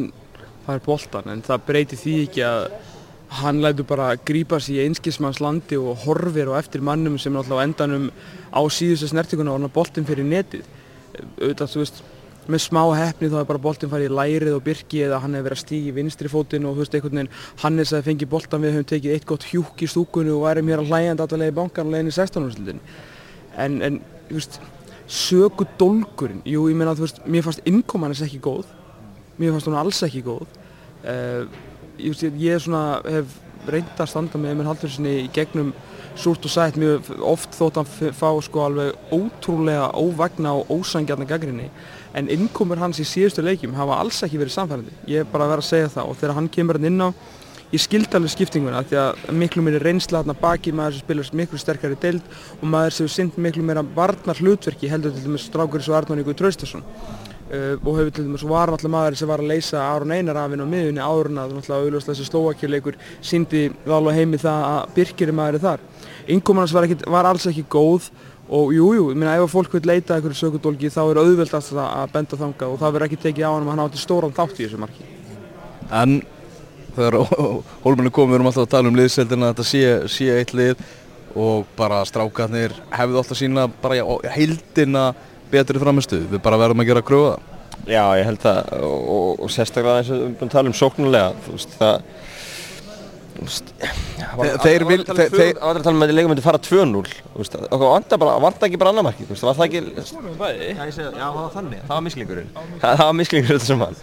fær 0.67 0.83
boltan 0.85 1.31
en 1.33 1.43
það 1.43 1.65
breytir 1.67 1.99
því 1.99 2.17
ekki 2.29 2.45
að 2.47 2.67
hann 3.41 3.63
lætur 3.65 3.89
bara 3.89 4.13
grípa 4.29 4.61
sér 4.61 4.83
í 4.83 4.87
einskismanns 4.87 5.41
landi 5.43 5.79
og 5.81 6.05
horfir 6.05 6.51
og 6.53 6.59
eftir 6.61 6.85
mannum 6.85 7.19
sem 7.19 7.33
náttúrulega 7.35 7.65
á 7.65 7.67
endanum 7.67 8.09
á 8.53 8.61
síðustu 8.71 9.09
snertinguna 9.11 9.55
orðina 9.55 9.73
boltin 9.73 10.07
fyrir 10.07 10.29
netið. 10.29 10.67
Auðvitað, 11.41 11.73
þú 11.73 11.81
veist, 11.83 12.03
með 12.51 12.63
smá 12.65 12.83
hefni 12.99 13.31
þá 13.31 13.39
er 13.41 13.49
bara 13.49 13.63
boltin 13.63 13.91
farið 13.93 14.11
í 14.11 14.15
lærið 14.19 14.57
og 14.57 14.65
byrki 14.67 15.03
eða 15.07 15.21
hann 15.23 15.37
hefur 15.37 15.49
verið 15.49 15.59
að 15.59 15.63
stígi 15.63 15.95
vinstri 15.97 16.31
fótinn 16.33 16.67
og 16.67 16.77
þú 16.77 16.83
veist 16.83 16.97
einhvern 16.99 17.21
veginn 17.21 17.35
Hannes 17.63 17.93
að 17.95 18.07
fengi 18.09 18.29
boltan 18.31 18.65
við 18.65 18.77
höfum 18.77 18.89
tekið 18.93 19.15
eitt 19.17 19.27
gott 19.31 19.47
hjúk 19.47 19.85
í 19.85 19.89
stúkunni 19.91 20.33
og 20.35 20.43
værim 20.47 20.73
hér 20.73 20.83
að 20.83 20.91
hlægjandi 20.91 21.25
alltaf 21.25 21.45
í 21.47 21.57
bankan 21.59 21.87
og 21.87 21.95
leiðin 21.95 22.11
í 22.11 22.17
16. 22.17 22.49
úrslutin 22.49 22.83
en, 23.63 23.79
en, 23.87 24.01
þú 24.27 24.41
veist, 24.41 24.59
sögu 25.13 25.67
dólgurinn, 25.79 26.41
jú 26.49 26.67
ég 26.71 26.79
meina 26.79 26.95
þú 26.97 27.05
veist 27.05 27.23
mér 27.29 27.45
fannst 27.45 27.65
innkomanis 27.69 28.23
ekki 28.25 28.41
góð. 28.43 28.69
Mér 29.37 29.53
fannst 29.53 29.69
hún 29.69 29.77
alls 29.77 30.01
ekki 30.07 30.23
góð. 30.25 30.47
Uh, 31.03 31.45
ég, 31.99 32.13
veist, 32.13 32.25
ég 32.25 32.57
er 32.57 32.63
svona 32.63 33.01
hef 33.05 33.41
reyndað 33.69 34.05
að 34.07 34.11
standa 34.11 34.41
með 34.41 34.55
Emil 34.55 34.69
Hallfjörðssoni 34.71 35.17
í 35.23 35.27
gegnum 35.35 35.73
súrt 36.19 36.47
og 36.49 36.53
sætt. 36.53 36.79
Mjög 36.81 37.13
oft 37.29 37.53
þótt 37.59 37.83
að 37.83 37.93
fá 38.17 38.29
sko 38.45 38.65
alveg 38.67 39.13
ótrúlega 39.13 39.91
óvagna 40.01 40.57
og 40.59 40.73
ósangjarna 40.79 41.29
gaggrinni 41.29 41.69
en 42.17 42.29
innkomur 42.33 42.81
hans 42.81 43.01
í 43.01 43.07
síðustu 43.09 43.45
leikjum 43.45 43.77
hafa 43.77 44.01
alls 44.03 44.19
ekki 44.25 44.41
verið 44.41 44.57
samfærandi 44.57 44.97
ég 45.09 45.23
er 45.23 45.31
bara 45.33 45.47
að 45.47 45.55
vera 45.55 45.65
að 45.65 45.71
segja 45.71 45.93
það. 45.95 46.09
Og 46.09 46.19
þegar 46.21 46.37
hann 46.41 46.51
kemur 46.57 46.81
hann 46.81 46.91
inn 46.91 47.05
á 47.05 47.09
ég 47.73 47.81
skildi 47.81 48.19
alveg 48.19 48.35
skiptinguna 48.35 48.83
því 48.85 48.99
að 49.01 49.21
miklu 49.41 49.65
meiri 49.65 49.81
reynsla 49.81 50.21
þarna 50.21 50.37
baki 50.41 50.75
maður 50.77 50.99
sem 50.99 51.05
spilur 51.07 51.29
miklu 51.41 51.61
sterkari 51.61 51.97
deild 52.01 52.25
og 52.59 52.65
maður 52.69 52.97
sem 52.99 53.09
sind 53.09 53.39
miklu 53.41 53.65
meira 53.65 53.85
varnar 53.97 54.41
hlutverki 54.41 54.91
heldur 54.93 55.15
til 55.15 55.25
dæmis 55.25 55.47
strákur 55.49 55.81
eins 55.81 55.89
og 55.89 55.97
Arnón 55.97 56.21
Íkur 56.21 56.37
Traustason 56.37 56.85
uh, 56.85 57.77
og 57.81 57.97
hefur 57.97 58.11
til 58.13 58.27
dæmis 58.27 58.45
var 58.45 58.73
náttúrulega 58.73 58.97
maður 58.97 59.17
sem 59.23 59.33
var 59.33 59.41
að 59.41 59.53
leysa 59.55 59.87
Aron 59.87 60.13
Einar 60.13 60.43
af 60.43 60.53
henn 60.53 60.65
á 60.65 60.69
miðunni 60.69 61.01
áður 61.07 61.31
en 61.33 61.41
að 61.41 61.57
auðvitað 61.57 62.11
þessi 62.11 62.29
slóakjörleikur 62.29 63.01
síndi 63.25 63.65
alveg 63.89 64.21
heimi 64.21 64.43
það 64.43 64.69
að 64.69 64.93
Birkir 64.99 65.33
er 65.33 65.39
maður 65.41 65.65
þar 65.65 65.87
innkoman 66.37 66.67
hans 66.67 66.77
var, 66.77 66.91
var 67.09 67.31
alls 67.33 67.49
ekki 67.49 67.65
góð 67.73 68.11
og 68.53 68.75
jújú, 68.75 68.93
jú, 68.99 69.09
ég 69.15 69.17
meina 69.17 69.39
ef 69.41 69.55
fólk 69.55 69.73
vil 69.79 69.87
leita 69.89 70.19
eitthvað 70.19 70.37
sökudólki 70.37 70.91
þá 70.93 71.01
er 71.07 71.23
auðveldast 71.23 71.73
að 71.79 72.13
benda 72.13 72.37
þanga 72.37 72.69
og 72.69 72.79
það 72.83 72.95
verður 72.97 73.09
ekki 73.09 73.21
tekið 73.23 73.49
á 73.49 73.53
hann 73.55 73.65
að 73.65 73.71
hann 73.73 73.85
átti 73.87 74.03
stóran 74.03 74.35
þátt 74.37 74.59
í 74.59 74.67
þessu 74.67 74.81
marki. 74.83 75.07
En 75.89 76.19
þegar 76.97 77.19
hólmennu 77.85 78.13
komum 78.15 78.33
við 78.33 78.39
erum 78.39 78.51
alltaf 78.51 78.67
að 78.67 78.75
tala 78.75 78.93
um 78.93 78.99
liðseldina 78.99 79.49
að 79.49 79.55
þetta 79.55 79.69
sé, 79.69 79.85
sé 80.13 80.29
eitt 80.39 80.55
lið 80.57 80.83
og 81.39 81.69
bara 81.79 82.03
strákarnir 82.09 82.75
hefðu 82.93 83.21
alltaf 83.21 83.41
sína 83.41 83.69
bara 83.83 84.05
heildina 84.35 85.07
betri 85.53 85.81
framistu, 85.81 86.21
við 86.31 86.43
bara 86.45 86.61
verðum 86.61 86.83
að 86.83 86.91
gera 86.93 87.05
kröða. 87.05 87.39
Já, 87.89 88.05
ég 88.17 88.27
held 88.29 88.41
það 88.43 88.75
og, 88.79 89.01
og, 89.15 89.31
og 89.43 89.53
sérstaklega 89.53 90.03
eins 90.03 90.13
og 90.13 90.21
við 90.21 90.27
erum 90.27 90.47
að 90.47 90.53
tala 90.55 90.71
um 90.71 90.77
sóknulega, 90.77 91.33
þú 91.45 91.57
veist 91.57 91.79
það 91.81 92.05
Þeir 94.63 94.85
vil 94.89 95.03
Það 95.07 95.59
var 95.59 95.79
að 95.79 95.85
tala 95.87 95.95
um 95.97 96.05
að 96.05 96.13
leikum 96.15 96.33
myndi 96.33 96.45
fara 96.45 96.61
2-0 96.63 97.03
og 97.73 97.83
vant 97.83 98.65
ekki 98.67 98.79
bara 98.81 98.93
annar 98.93 99.07
marki 99.07 99.27
var 99.29 99.57
það 99.59 99.65
ekki 99.67 99.81
Já, 99.93 101.27
það 101.27 101.37
var 101.37 101.51
þannig, 101.55 101.81
það 101.87 101.95
var 101.95 102.05
það 102.83 103.17
þetta 103.49 103.67
sem 103.67 103.83
hann 103.83 103.97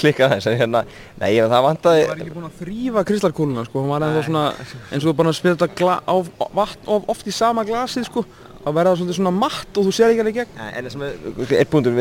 klikkað 0.00 0.34
þess 0.34 0.50
hérna, 0.62 0.84
nei, 1.20 1.30
það 1.38 1.64
vantaði 1.68 2.02
Það 2.02 2.12
var 2.12 2.22
ekki 2.24 2.36
búin 2.36 2.48
að 2.48 2.58
þrýfa 2.62 3.04
kristalkúluna 3.12 3.66
sko, 3.68 3.84
hann 3.84 3.92
var 3.92 4.06
ennþá 4.08 4.24
svona 4.28 4.44
eins 4.92 5.04
og 5.06 5.18
bara 5.18 5.32
að 5.32 5.38
spila 5.38 5.54
þetta 5.58 6.98
oft 7.14 7.28
í 7.28 7.34
sama 7.34 7.64
glasið 7.68 8.08
sko, 8.08 8.24
þá 8.64 8.68
verða 8.72 8.96
það 8.98 9.14
svona 9.20 9.34
matt 9.34 9.72
og 9.78 9.88
þú 9.88 9.94
sér 9.94 10.12
ekki 10.14 10.24
alveg 10.24 10.40
gegn. 10.42 10.60
En 10.68 10.88
það 10.88 10.92
sem 10.94 11.06
er, 11.06 11.14
eitt 11.60 11.72
punktur 11.72 11.92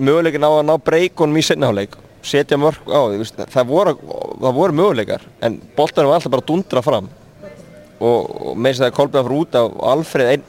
möguleikin 0.00 0.46
á 0.46 0.50
að 0.50 0.66
ná 0.68 0.74
breykonum 0.80 1.40
í 1.40 1.44
setniháleik 1.44 1.98
setja 2.26 2.58
mörg 2.60 2.86
á 2.90 3.00
því, 3.10 3.46
það 3.50 3.68
voru, 3.70 3.96
það 4.40 4.56
voru 4.58 4.76
möguleikar 4.76 5.26
en 5.44 5.58
boltanum 5.76 6.12
var 6.12 6.20
alltaf 6.20 6.34
bara 6.34 6.46
dundra 6.46 6.82
fram. 6.84 7.10
Og, 8.00 8.30
og 8.30 8.56
með 8.56 8.76
þess 8.76 8.86
að 8.86 8.96
Kolbjörn 8.96 9.26
fyrir 9.26 9.42
út 9.42 9.58
af 9.60 9.74
Alfred 9.92 10.32
einn 10.34 10.46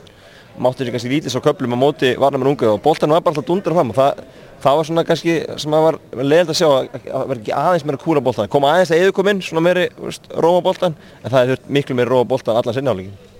mátti 0.61 0.85
sér 0.85 0.93
kannski 0.93 1.11
lítið 1.11 1.33
svo 1.33 1.41
köplum 1.43 1.75
á 1.75 1.79
móti 1.79 2.13
varnamur 2.19 2.51
ungu 2.51 2.69
og 2.73 2.83
boltanum 2.83 3.15
var 3.15 3.25
bara 3.25 3.35
alltaf 3.35 3.47
dundra 3.47 3.75
fram. 3.75 3.91
Og 3.91 3.97
það, 3.97 4.21
það 4.63 4.77
var 4.79 4.89
svona 4.89 5.07
kannski 5.07 5.35
sem 5.63 5.75
að 5.75 5.87
var 5.87 5.99
leiðilegt 6.19 6.53
að 6.53 6.61
sjá 6.61 6.69
að 6.69 6.93
það 7.07 7.27
verði 7.31 7.43
ekki 7.43 7.57
aðeins 7.63 7.87
meira 7.87 8.03
kúla 8.05 8.23
boltan 8.23 8.51
koma 8.51 8.75
aðeins 8.75 8.93
að 8.93 9.03
eða 9.05 9.17
kominn, 9.17 9.43
svona 9.45 9.65
meiri 9.67 9.89
róa 10.37 10.63
boltan 10.63 10.97
en 11.23 11.35
það 11.35 11.57
er 11.57 11.67
miklu 11.79 11.97
meiri 11.97 12.11
róa 12.13 12.27
boltan 12.27 12.59
allan 12.59 12.77
sinni 12.77 12.93
áleikin 12.93 13.30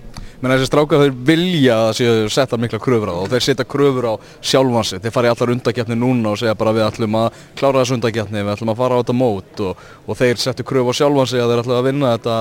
menn 0.42 0.54
þessi 0.56 0.68
strákar 0.70 1.04
þeir 1.04 1.18
vilja 1.30 1.78
að 1.88 1.92
séu 2.00 2.30
setja 2.34 2.58
mikla 2.62 2.80
kröfur 2.82 3.12
á 3.12 3.14
það 3.14 3.24
og 3.24 3.34
þeir 3.34 3.46
setja 3.46 3.66
kröfur 3.70 4.08
á 4.10 4.14
sjálfansi 4.52 5.02
þeir 5.02 5.14
fara 5.14 5.30
í 5.30 5.34
allar 5.36 5.54
undakefni 5.56 5.98
núna 5.98 6.32
og 6.34 6.40
segja 6.42 6.56
bara 6.58 6.74
við 6.76 6.88
ætlum 6.88 7.18
að 7.20 7.42
klára 7.60 7.84
þessu 7.84 7.98
undakefni, 8.00 8.42
við 8.42 8.54
ætlum 8.56 8.72
að 8.74 8.80
fara 8.82 8.98
á 8.98 9.00
þetta 9.02 9.18
mót. 9.18 9.62
Og, 9.62 9.84
og 10.08 10.18
þeir 10.18 10.42
setja 10.42 10.66
kröfur 10.66 10.98
á 10.98 11.00
sjálfansi 11.02 11.42
að 11.42 11.54
þeir 11.54 11.64
ætlum 11.64 11.78
að 11.78 11.90
vinna 11.92 12.16
þetta, 12.16 12.38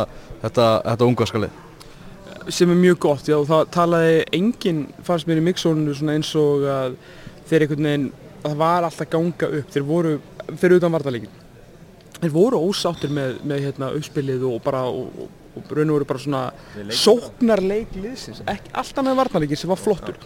þetta, 0.46 0.70
þetta 0.88 1.10
unga 1.10 1.28
skalið 1.28 1.58
sem 2.50 2.70
er 2.72 2.78
mjög 2.80 2.96
gott, 3.04 3.28
já, 3.28 3.36
það 3.46 3.68
talaði 3.74 4.14
enginn 4.34 4.80
fannst 5.06 5.28
mér 5.28 5.38
í 5.38 5.44
mixónu 5.44 5.92
eins 6.10 6.30
og 6.38 6.64
að 6.66 6.96
þeir 7.50 7.66
einhvern 7.66 7.88
veginn 7.88 8.06
það 8.40 8.56
var 8.62 8.86
alltaf 8.86 9.10
ganga 9.12 9.50
upp, 9.60 9.68
þeir 9.74 9.86
voru 9.86 10.14
fyrir 10.56 10.80
utan 10.80 10.94
vartalíkin 10.94 11.36
þeir 12.20 12.32
voru 12.34 12.62
ósáttir 12.70 13.12
með, 13.14 13.36
með 13.48 13.66
hérna, 13.66 13.92
og 15.56 15.66
og 15.66 15.74
veru 15.76 16.06
bara 16.06 16.22
svona 16.22 16.44
sóknarleik 16.94 17.92
liðsins, 17.98 18.44
ekki 18.46 18.72
alltaf 18.72 19.04
með 19.06 19.20
varnarleikin 19.20 19.58
sem 19.58 19.70
var 19.70 19.80
flottur. 19.80 20.18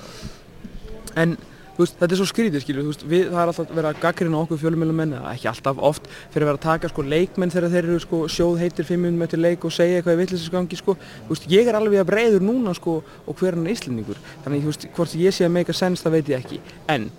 En 1.17 1.37
veist, 1.79 1.97
þetta 1.99 2.13
er 2.13 2.21
svo 2.21 2.27
skrítið 2.29 2.63
skilju 2.63 2.85
við, 3.11 3.25
það 3.33 3.41
er 3.41 3.51
alltaf 3.51 3.73
verið 3.73 3.89
að 3.91 4.01
gaggrina 4.03 4.41
okkur 4.45 4.61
fjölumilum 4.61 5.01
menn 5.01 5.17
ekki 5.33 5.49
alltaf 5.51 5.81
oft 5.89 6.07
fyrir 6.35 6.45
að 6.45 6.51
vera 6.51 6.61
að 6.61 6.65
taka 6.67 6.91
sko, 6.93 7.05
leikmenn 7.15 7.53
þegar 7.55 7.73
þeir 7.73 7.89
eru 7.89 7.99
sko, 8.05 8.21
sjóð 8.31 8.63
heitir 8.63 8.89
5 8.89 9.03
minúti 9.03 9.23
með 9.23 9.33
til 9.35 9.43
leik 9.43 9.67
og 9.67 9.75
segja 9.75 9.99
eitthvað 9.99 10.17
í 10.17 10.21
vittlisesgangi 10.23 10.79
sko. 10.79 10.97
ég 11.51 11.69
er 11.69 11.79
alveg 11.79 12.05
að 12.05 12.11
breyður 12.13 12.47
núna 12.47 12.75
sko, 12.79 13.01
og 13.27 13.39
hver 13.41 13.59
hann 13.59 13.67
er 13.67 13.75
íslendingur. 13.75 14.21
Þannig 14.45 14.69
veist, 14.69 14.89
hvort 14.95 15.15
ég 15.19 15.35
sé 15.35 15.49
að 15.49 15.55
make 15.57 15.71
a 15.71 15.75
sense 15.75 16.05
það 16.05 16.19
veit 16.19 16.29
ég 16.35 16.45
ekki. 16.45 16.61
En 16.89 17.11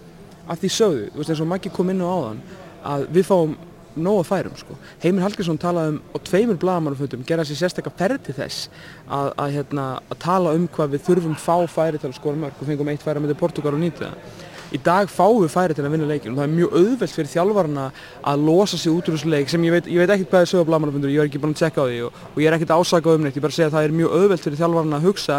að 0.48 0.64
því 0.64 0.72
sögðu, 0.78 1.08
eins 1.26 1.42
og 1.42 1.50
Maggi 1.50 1.74
kom 1.74 1.90
inn 1.92 2.04
á 2.06 2.08
áðan 2.08 2.44
að 2.86 3.08
við 3.16 3.28
fáum 3.28 3.58
nóg 3.96 4.22
að 4.22 4.30
færum 4.30 4.58
sko. 4.60 4.78
Heimir 5.04 5.26
Hallgrímsson 5.26 5.60
talaði 5.62 5.94
um 5.96 6.00
á 6.12 6.18
tveimur 6.28 6.60
blagamannaföndum, 6.62 7.24
gera 7.28 7.46
sér 7.48 7.62
sérstaklega 7.62 7.96
ferð 8.00 8.26
til 8.28 8.36
þess 8.40 8.68
að, 9.08 9.30
að, 9.32 9.54
hérna, 9.56 9.86
að 10.10 10.20
tala 10.26 10.56
um 10.58 10.68
hvað 10.76 10.96
við 10.96 11.06
þurfum 11.10 11.38
fá 11.40 11.56
færi 11.72 12.02
til 12.02 12.12
að 12.12 12.18
skora 12.20 12.42
mörg 12.42 12.60
og 12.60 12.70
fengum 12.70 12.92
eitt 12.92 13.06
færi 13.06 13.24
með 13.24 13.38
Portugal 13.40 13.76
og 13.76 13.82
nýta 13.84 14.10
það. 14.10 14.44
Í 14.74 14.80
dag 14.84 15.08
fáum 15.12 15.44
við 15.44 15.54
færi 15.54 15.76
til 15.78 15.86
að 15.86 15.94
vinna 15.94 16.08
leikin 16.10 16.34
og 16.34 16.40
það 16.40 16.48
er 16.48 16.56
mjög 16.56 16.74
auðvelt 16.80 17.14
fyrir 17.16 17.30
þjálfarna 17.32 17.84
að 18.32 18.46
losa 18.48 18.80
sig 18.82 18.92
út 18.92 19.08
úr 19.08 19.16
þessu 19.16 19.30
leik 19.32 19.52
sem 19.52 19.68
ég 19.68 19.76
veit, 19.76 19.88
ég 19.88 20.02
veit 20.02 20.14
ekkert 20.16 20.34
hvað 20.34 20.44
er 20.46 20.52
sögða 20.52 20.68
blagamannaföndur, 20.72 21.14
ég 21.14 21.22
var 21.22 21.30
ekki 21.30 21.42
búin 21.44 21.54
að 21.54 21.62
tjekka 21.62 21.86
á 21.86 21.88
því 21.88 22.00
og, 22.08 22.18
og 22.34 22.42
ég 22.42 22.50
er 22.50 22.58
ekkert 22.58 22.74
ásakað 22.76 23.20
um 23.20 23.24
neitt, 23.28 23.38
ég 23.38 23.46
bara 23.46 23.56
segja 23.56 23.70
að 23.70 23.78
það 23.78 23.88
er 23.88 23.96
mjög 24.02 24.16
auðvelt 24.18 24.48
fyrir 24.48 24.60
þjálfarna 24.64 25.00
að 25.00 25.08
hugsa 25.08 25.38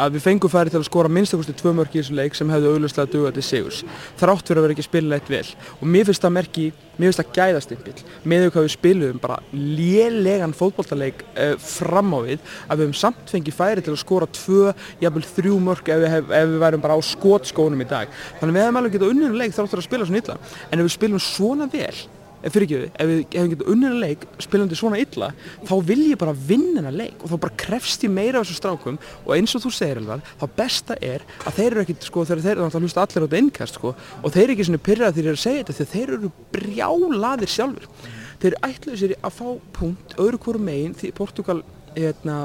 að 0.00 0.16
við 0.16 0.24
fengum 0.24 0.52
færi 0.52 0.72
til 0.72 0.80
að 0.80 0.86
skora 0.88 1.10
minnstakosti 1.12 1.54
tvö 1.58 1.72
mörg 1.76 1.94
í 1.94 2.00
þessu 2.00 2.16
leik 2.16 2.36
sem 2.36 2.50
hefðu 2.52 2.74
auglustlega 2.74 3.12
dugað 3.12 3.36
til 3.36 3.44
sigurs. 3.46 3.80
Þrátt 4.20 4.48
fyrir 4.48 4.60
að 4.60 4.66
vera 4.66 4.76
ekki 4.76 4.86
spilinleitt 4.86 5.32
vel. 5.32 5.46
Og 5.78 5.90
mér 5.94 6.06
finnst 6.08 6.24
það 6.24 6.34
merki, 6.36 6.66
mér 6.96 7.10
finnst 7.10 7.22
það 7.22 7.32
gæðastimpill 7.38 8.06
með 8.24 8.44
því 8.44 8.52
hvað 8.54 8.66
við 8.66 8.74
spilum 8.76 9.20
bara 9.22 9.40
lélegan 9.56 10.56
fótballtaleik 10.56 11.24
uh, 11.34 11.56
fram 11.64 12.14
á 12.16 12.18
við 12.26 12.38
að 12.66 12.80
við 12.80 12.84
hefum 12.86 12.96
samt 13.00 13.34
fengið 13.34 13.58
færi 13.58 13.84
til 13.84 13.94
að 13.94 14.00
skora 14.04 14.30
tvö, 14.40 14.70
jafnvel 15.02 15.26
þrjú 15.34 15.58
mörg 15.66 15.92
ef 15.96 16.06
hef, 16.14 16.32
ef 16.40 16.54
við 16.54 16.64
værum 16.64 16.86
bara 16.86 16.96
á 16.96 17.00
skotskónum 17.10 17.84
í 17.84 17.90
dag. 17.90 18.16
Þannig 18.40 18.56
við 18.56 18.66
hefum 18.66 18.80
alveg 18.80 18.96
getað 18.96 19.14
unninu 19.14 19.42
leik 19.42 19.56
þrátt 19.56 19.74
fyrir 19.74 19.84
að 19.84 19.90
spila 19.90 20.08
svona 20.08 20.24
illa. 20.24 20.40
En 20.70 20.80
ef 20.80 20.88
við 20.88 20.96
spilum 20.96 21.22
svona 21.24 21.68
vel 21.70 21.94
ef 22.42 22.54
fyrir 22.54 22.66
ekki 22.66 22.78
ef 22.90 23.10
við 23.10 23.20
hefum 23.34 23.50
getið 23.54 23.72
unnina 23.74 24.00
leik 24.00 24.26
spilandi 24.42 24.78
svona 24.78 25.00
illa, 25.02 25.30
þá 25.68 25.74
vil 25.90 26.00
ég 26.10 26.20
bara 26.20 26.34
vinna 26.36 26.80
hennar 26.80 26.96
leik 26.96 27.24
og 27.24 27.32
þá 27.32 27.36
bara 27.46 27.58
krefst 27.64 28.06
ég 28.06 28.14
meira 28.14 28.40
af 28.40 28.46
þessu 28.48 28.60
strákum 28.60 29.00
og 29.24 29.34
eins 29.36 29.56
og 29.56 29.64
þú 29.64 29.74
segir 29.76 30.00
alvar 30.02 30.24
þá 30.40 30.46
besta 30.60 30.96
er 31.00 31.26
að 31.44 31.58
þeir 31.58 31.70
eru 31.70 31.84
ekkit 31.84 32.08
sko, 32.08 32.24
þeir 32.28 32.44
eru 32.54 32.70
þá 32.70 32.80
hlusta 32.80 33.04
allir 33.04 33.20
á 33.20 33.26
þetta 33.26 33.42
innkast 33.44 33.80
sko 33.80 33.92
og 33.94 34.32
þeir 34.32 34.46
eru 34.46 34.56
ekki 34.56 34.68
svona 34.70 34.84
pyrrað 34.88 35.18
þegar 35.18 35.20
þeir 35.20 35.30
eru 35.30 35.40
að 35.40 35.44
segja 35.44 35.64
þetta 35.64 35.78
þegar 35.80 35.92
þeir 35.96 36.14
eru 36.16 36.32
brjálaðir 36.56 37.54
sjálfur 37.56 38.16
þeir 38.40 38.56
ætluðu 38.70 39.02
sér 39.02 39.14
að 39.20 39.36
fá 39.36 39.46
punkt 39.76 40.16
öðru 40.20 40.40
hverju 40.40 40.64
megin 40.64 40.96
því 40.96 41.12
Portugal 41.16 41.60
hérna, 41.96 42.36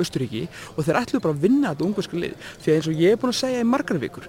Östuríki 0.00 0.46
og 0.76 0.84
þeir 0.86 1.00
ætluðu 1.02 1.24
bara 1.24 1.36
að 1.36 1.46
vinna 1.46 1.72
þetta 1.72 1.86
ungverska 1.88 2.20
lið. 2.20 2.36
Því 2.62 2.70
að 2.70 2.78
eins 2.78 2.90
og 2.90 3.00
ég 3.02 3.14
er 3.14 3.20
búin 3.20 3.34
að 3.34 3.40
segja 3.40 3.64
í 3.64 3.68
margar 3.68 4.00
vikur 4.02 4.28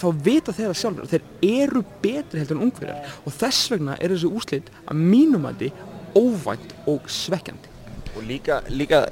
þá 0.00 0.06
vita 0.26 0.54
þeirra 0.54 0.76
sjálfur 0.78 1.10
þeir 1.10 1.24
eru 1.48 1.84
betri 2.02 2.40
heldur 2.42 2.58
en 2.58 2.66
ungverjar. 2.68 3.12
Og 3.24 3.36
þess 3.36 3.70
vegna 3.72 3.98
er 4.00 4.14
þessu 4.14 4.32
úslit 4.34 4.72
að 4.84 5.04
mínumandi 5.12 5.70
óvænt 6.14 6.74
og 6.90 7.06
svekkjandi. 7.10 7.70
Og 8.14 8.26
líka, 8.28 8.60
líka 8.70 9.04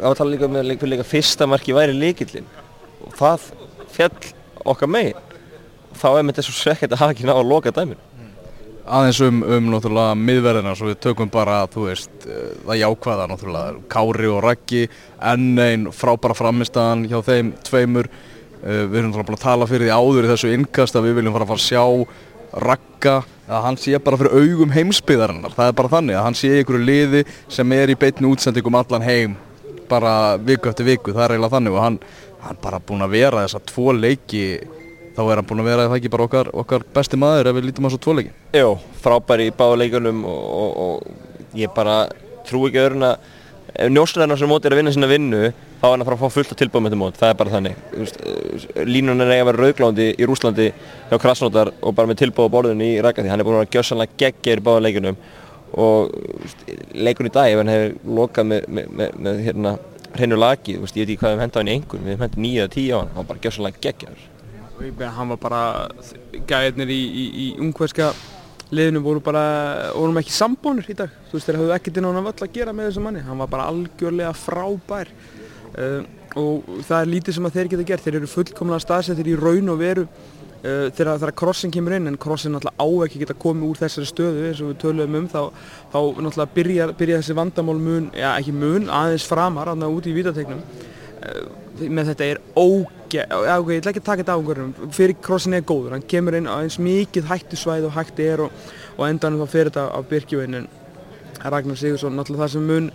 átala 0.00 0.30
líka 0.32 0.48
með 0.48 0.70
líka, 0.70 0.88
líka 0.88 1.04
fyrsta 1.04 1.48
marki 1.50 1.76
væri 1.76 1.96
líkillin 1.96 2.46
og 3.04 3.16
það 3.18 3.50
fjall 3.92 4.30
okkar 4.64 4.88
megin. 4.90 5.26
Þá 6.00 6.08
er 6.14 6.24
með 6.24 6.40
þessu 6.40 6.56
svekkjandi 6.56 6.96
að 6.96 7.02
hafa 7.02 7.16
ekki 7.16 7.28
ná 7.28 7.34
að 7.36 7.50
loka 7.50 7.74
dæminu. 7.74 8.06
Aðeins 8.90 9.20
um, 9.22 9.42
um 9.44 9.68
náttúrulega 9.70 10.16
miðverðina 10.18 10.72
svo 10.74 10.88
við 10.88 10.96
tökum 11.04 11.28
bara, 11.30 11.60
þú 11.70 11.84
veist, 11.90 12.24
það 12.24 12.80
jákvæða 12.80 13.26
náttúrulega, 13.30 13.82
Kári 13.92 14.30
og 14.32 14.40
Raggi 14.42 14.86
enn 15.30 15.60
einn 15.62 15.84
frábæra 15.94 16.34
framistagan 16.34 17.04
hjá 17.10 17.20
þeim 17.26 17.52
tveimur 17.68 18.08
við 18.62 18.98
erum 19.00 19.12
búin 19.14 19.36
að 19.38 19.44
tala 19.44 19.68
fyrir 19.68 19.88
því 19.88 19.94
áður 19.96 20.26
í 20.26 20.32
þessu 20.32 20.52
innkast 20.56 20.98
að 20.98 21.08
við 21.08 21.20
viljum 21.20 21.36
fara 21.36 21.46
að 21.46 21.52
fara 21.54 21.62
að 21.62 21.68
sjá 21.68 21.84
Ragga, 22.50 23.20
að 23.46 23.62
hann 23.62 23.76
sé 23.78 23.98
bara 24.02 24.18
fyrir 24.18 24.32
augum 24.34 24.72
heimsbyðarinnar, 24.74 25.52
það 25.54 25.68
er 25.70 25.76
bara 25.78 25.90
þannig 25.92 26.16
að 26.18 26.24
hann 26.26 26.36
sé 26.38 26.48
einhverju 26.56 26.82
liði 26.82 27.20
sem 27.46 27.74
er 27.76 27.92
í 27.92 27.96
beitni 27.98 28.26
útsendingum 28.26 28.78
allan 28.80 29.06
heim, 29.06 29.36
bara 29.90 30.34
viku 30.34 30.70
eftir 30.70 30.88
viku, 30.88 31.14
það 31.14 31.24
er 31.28 31.34
eiginlega 31.36 31.54
þannig 31.54 31.76
og 31.76 31.84
hann, 31.84 31.98
hann 32.42 32.58
bara 32.64 32.82
búin 32.82 33.06
að 33.06 33.14
vera 33.14 33.44
þessa 33.44 33.62
tvo 33.70 33.94
leiki. 33.94 34.44
Þá 35.14 35.22
er 35.24 35.40
hann 35.40 35.46
búin 35.46 35.62
að 35.62 35.70
vera 35.70 35.86
það 35.86 35.96
ekki 36.00 36.10
bara 36.10 36.26
okkar, 36.26 36.50
okkar 36.62 36.86
besti 36.94 37.18
maður 37.18 37.50
ef 37.50 37.56
við 37.58 37.68
lítum 37.68 37.86
á 37.86 37.90
svo 37.92 38.02
tvo 38.02 38.16
leiki? 38.18 38.34
Jó, 38.56 38.68
frábæri 39.02 39.46
í 39.50 39.54
báða 39.54 39.78
leikunum 39.84 40.24
og, 40.30 40.44
og, 40.64 40.76
og 40.86 41.58
ég 41.58 41.70
bara 41.76 42.00
trú 42.48 42.66
ekki 42.66 42.82
öðrun 42.82 43.08
að 43.12 43.30
ef 43.74 43.90
njósnarnar 43.92 44.38
sem 44.40 44.50
móti 44.50 44.68
er 44.68 44.74
að 44.74 44.80
vinna 44.80 44.94
sína 44.94 45.10
vinnu 45.10 45.42
þá 45.80 45.84
er 45.84 45.92
hann 45.92 46.02
að 46.04 46.08
fara 46.08 46.16
að 46.18 46.22
fá 46.22 46.34
fullt 46.36 46.54
af 46.54 46.58
tilbúið 46.60 46.84
með 46.84 46.90
þetta 46.90 47.00
mót, 47.02 47.20
það 47.20 47.32
er 47.32 47.38
bara 47.40 47.54
þannig. 47.54 47.76
Línun 48.88 49.24
er 49.24 49.32
eiga 49.34 49.44
að 49.44 49.50
vera 49.50 49.66
rauglándi 49.66 50.08
í 50.14 50.28
Rúslandi 50.28 50.66
hjá 51.10 51.20
Krasnótar 51.20 51.72
og 51.80 51.94
bara 51.96 52.10
með 52.10 52.22
tilbúið 52.24 52.50
á 52.50 52.54
borðinu 52.56 52.88
í 52.88 52.98
Rækati, 53.04 53.30
hann 53.30 53.42
er 53.42 53.48
búin 53.48 53.60
að 53.60 53.70
gjössanlega 53.76 54.18
geggjær 54.20 54.62
í 54.62 54.66
báða 54.66 54.84
leikunum 54.86 55.20
og 55.78 56.10
leikun 56.98 57.30
í 57.30 57.34
dag 57.34 57.52
ef 57.52 57.62
hann 57.62 57.70
hefur 57.70 58.16
lokað 58.18 58.50
með, 58.50 58.66
með, 58.68 58.90
með, 58.98 59.14
með 59.26 59.40
hérna 59.46 59.76
hreinu 60.16 60.40
lagi, 60.40 60.74
ég 60.74 60.82
veit 60.82 60.96
ekki 61.04 61.18
hvað 61.20 61.36
við 61.36 61.44
hendað 61.44 61.62
hann 61.62 61.70
í 61.70 61.76
einhvern 61.78 62.08
við 62.08 62.24
hendum 62.24 62.44
nýja 62.44 62.66
eða 62.66 62.74
tíu 62.74 62.90
á 62.90 62.98
hann, 62.98 63.12
hann 63.14 63.28
bara 63.30 63.42
gjössanlega 63.44 63.84
geggjær 63.86 64.28
hann 65.14 65.32
var 65.34 65.40
bara 65.40 65.62
gæðirnir 66.48 66.90
í, 66.90 67.00
í, 67.04 67.24
í 67.44 67.48
liðinu 68.74 69.02
voru 69.02 69.22
bara, 69.24 69.44
vorum 69.96 70.18
ekki 70.20 70.34
sambónir 70.34 70.90
í 70.90 70.96
dag, 70.98 71.12
þú 71.28 71.36
veist 71.36 71.48
þeir 71.48 71.60
hafðu 71.60 71.76
ekkert 71.76 72.00
inn 72.00 72.06
á 72.06 72.10
hann 72.10 72.26
völl 72.28 72.46
að 72.46 72.52
gera 72.54 72.74
með 72.74 72.90
þessum 72.90 73.06
manni, 73.08 73.22
hann 73.26 73.40
var 73.42 73.50
bara 73.50 73.68
algjörlega 73.70 74.32
frábær. 74.38 75.14
Uh, 75.70 76.02
og 76.38 76.68
það 76.86 77.00
er 77.00 77.08
lítið 77.10 77.36
sem 77.36 77.48
að 77.48 77.56
þeir 77.56 77.70
geta 77.72 77.86
gert, 77.88 78.04
þeir 78.04 78.18
eru 78.20 78.28
fullkomlega 78.30 78.84
staðsettir 78.84 79.30
í 79.32 79.38
raun 79.38 79.72
og 79.72 79.80
veru 79.80 80.04
uh, 80.06 80.86
þegar, 80.94 81.16
þegar 81.16 81.34
krossin 81.42 81.74
kemur 81.74 81.96
inn, 81.96 82.06
en 82.10 82.18
krossin 82.20 82.54
náttúrulega 82.54 82.86
á 82.86 82.86
ekki 83.06 83.22
geta 83.24 83.38
komið 83.46 83.66
úr 83.70 83.80
þessari 83.80 84.10
stöðu 84.10 84.44
eins 84.48 84.62
og 84.62 84.70
við 84.70 84.78
töluðum 84.84 85.18
um, 85.18 85.26
þá, 85.30 85.40
þá 85.90 85.98
náttúrulega 86.26 86.54
byrja, 86.58 86.88
byrja 87.00 87.22
þessi 87.22 87.38
vandamál 87.40 87.78
mun, 87.82 88.10
já 88.14 88.28
ekki 88.36 88.54
mun, 88.54 88.86
aðeins 89.00 89.26
framar, 89.30 89.72
aðna 89.72 89.90
út 89.90 90.06
í 90.06 90.14
vítategnum 90.14 90.62
uh, 90.62 91.42
með 91.88 92.10
þetta 92.12 92.26
er 92.26 92.40
óge, 92.58 93.24
já 93.24 93.54
ok, 93.56 93.70
ég 93.72 93.80
ætla 93.80 93.92
ekki 93.92 94.02
að 94.02 94.08
taka 94.08 94.22
þetta 94.22 94.34
á 94.36 94.38
einhverjum, 94.40 94.74
fyrir 94.96 95.16
krossin 95.24 95.56
er 95.56 95.64
góður, 95.66 95.94
hann 95.96 96.06
kemur 96.10 96.36
inn 96.38 96.50
á 96.50 96.60
eins 96.60 96.78
mikið 96.82 97.30
hættusvæð 97.30 97.88
og 97.88 97.96
hætti 97.96 98.26
er 98.32 98.44
og, 98.46 98.66
og 98.96 99.06
endanum 99.08 99.44
þá 99.44 99.54
fyrir 99.54 99.72
þetta 99.72 99.86
á 99.90 99.98
Birkjuvinn 100.10 100.58
en 100.60 100.68
Ragnar 101.40 101.80
Sigursson, 101.80 102.16
náttúrulega 102.18 102.46
það 102.46 102.54
sem 102.56 102.68
mun, 102.68 102.90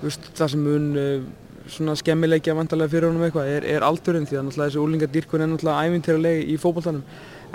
veist, 0.00 0.30
það 0.38 0.52
sem 0.54 0.64
mun 0.64 0.88
uh, 0.96 1.28
svona 1.70 1.96
skemmilegja 1.98 2.56
vantarlega 2.56 2.94
fyrir 2.94 3.10
honum 3.10 3.26
eitthvað 3.26 3.50
er, 3.52 3.66
er 3.76 3.86
aldurinn 3.86 4.26
því 4.28 4.38
að 4.38 4.46
náttúrulega 4.46 4.70
þessi 4.70 4.82
úlingadýrkun 4.84 5.44
er 5.44 5.52
náttúrulega 5.52 5.90
ævintýraleg 5.90 6.48
í 6.50 6.56
fókbaltanum 6.60 7.04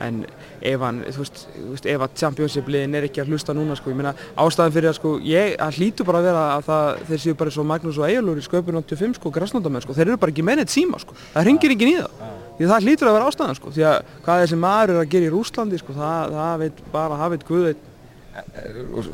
en 0.02 0.22
ef 0.66 0.80
hann, 0.84 1.02
þú 1.14 1.20
veist, 1.24 1.86
ef 1.88 2.02
að 2.06 2.16
Championship 2.20 2.68
liðin 2.72 2.98
er 2.98 3.08
ekki 3.08 3.22
að 3.24 3.30
hlusta 3.34 3.56
núna 3.56 3.76
sko, 3.78 3.92
ég 3.94 4.00
meina 4.00 4.14
ástæðan 4.42 4.76
fyrir 4.76 4.90
að 4.92 4.98
sko, 5.00 5.10
ég, 5.26 5.56
að 5.62 5.80
hlýtu 5.80 6.02
bara 6.08 6.20
að 6.22 6.28
vera 6.30 6.44
að 6.56 6.62
það, 6.70 6.86
þeir 7.10 7.22
séu 7.24 7.36
bara 7.40 7.54
svo 7.56 7.64
Magnús 7.70 8.00
og 8.02 8.08
Eyjálfur 8.10 8.42
í 8.42 8.46
sköpun 8.46 8.80
85 8.82 9.20
sko, 9.20 9.28
græsnóndamenn 9.36 9.84
sko, 9.86 9.96
þeir 9.98 10.08
eru 10.10 10.22
bara 10.22 10.32
ekki 10.36 10.46
með 10.46 10.56
neitt 10.62 10.74
síma 10.74 10.98
sko, 11.02 11.12
það 11.34 11.48
ringir 11.50 11.76
ekki 11.76 11.88
það, 11.96 12.12
því 12.60 12.64
það 12.72 12.84
hlýtur 12.88 13.08
að 13.10 13.18
vera 13.18 13.28
ástæðan 13.32 13.60
sko, 13.60 13.68
því 13.76 13.84
að 13.90 13.98
hvað 14.26 14.42
þessi 14.44 14.58
maður 14.66 14.90
er 14.96 15.00
að 15.02 15.12
gera 15.16 15.28
í 15.28 15.34
Rúslandi 15.34 15.78
sko, 15.82 15.92
það, 15.96 16.22
það 16.40 16.56
veit 16.66 16.78
bara, 16.94 17.20
það 17.24 17.30
veit 17.36 17.46
Guð 17.46 17.64
veit. 17.70 17.82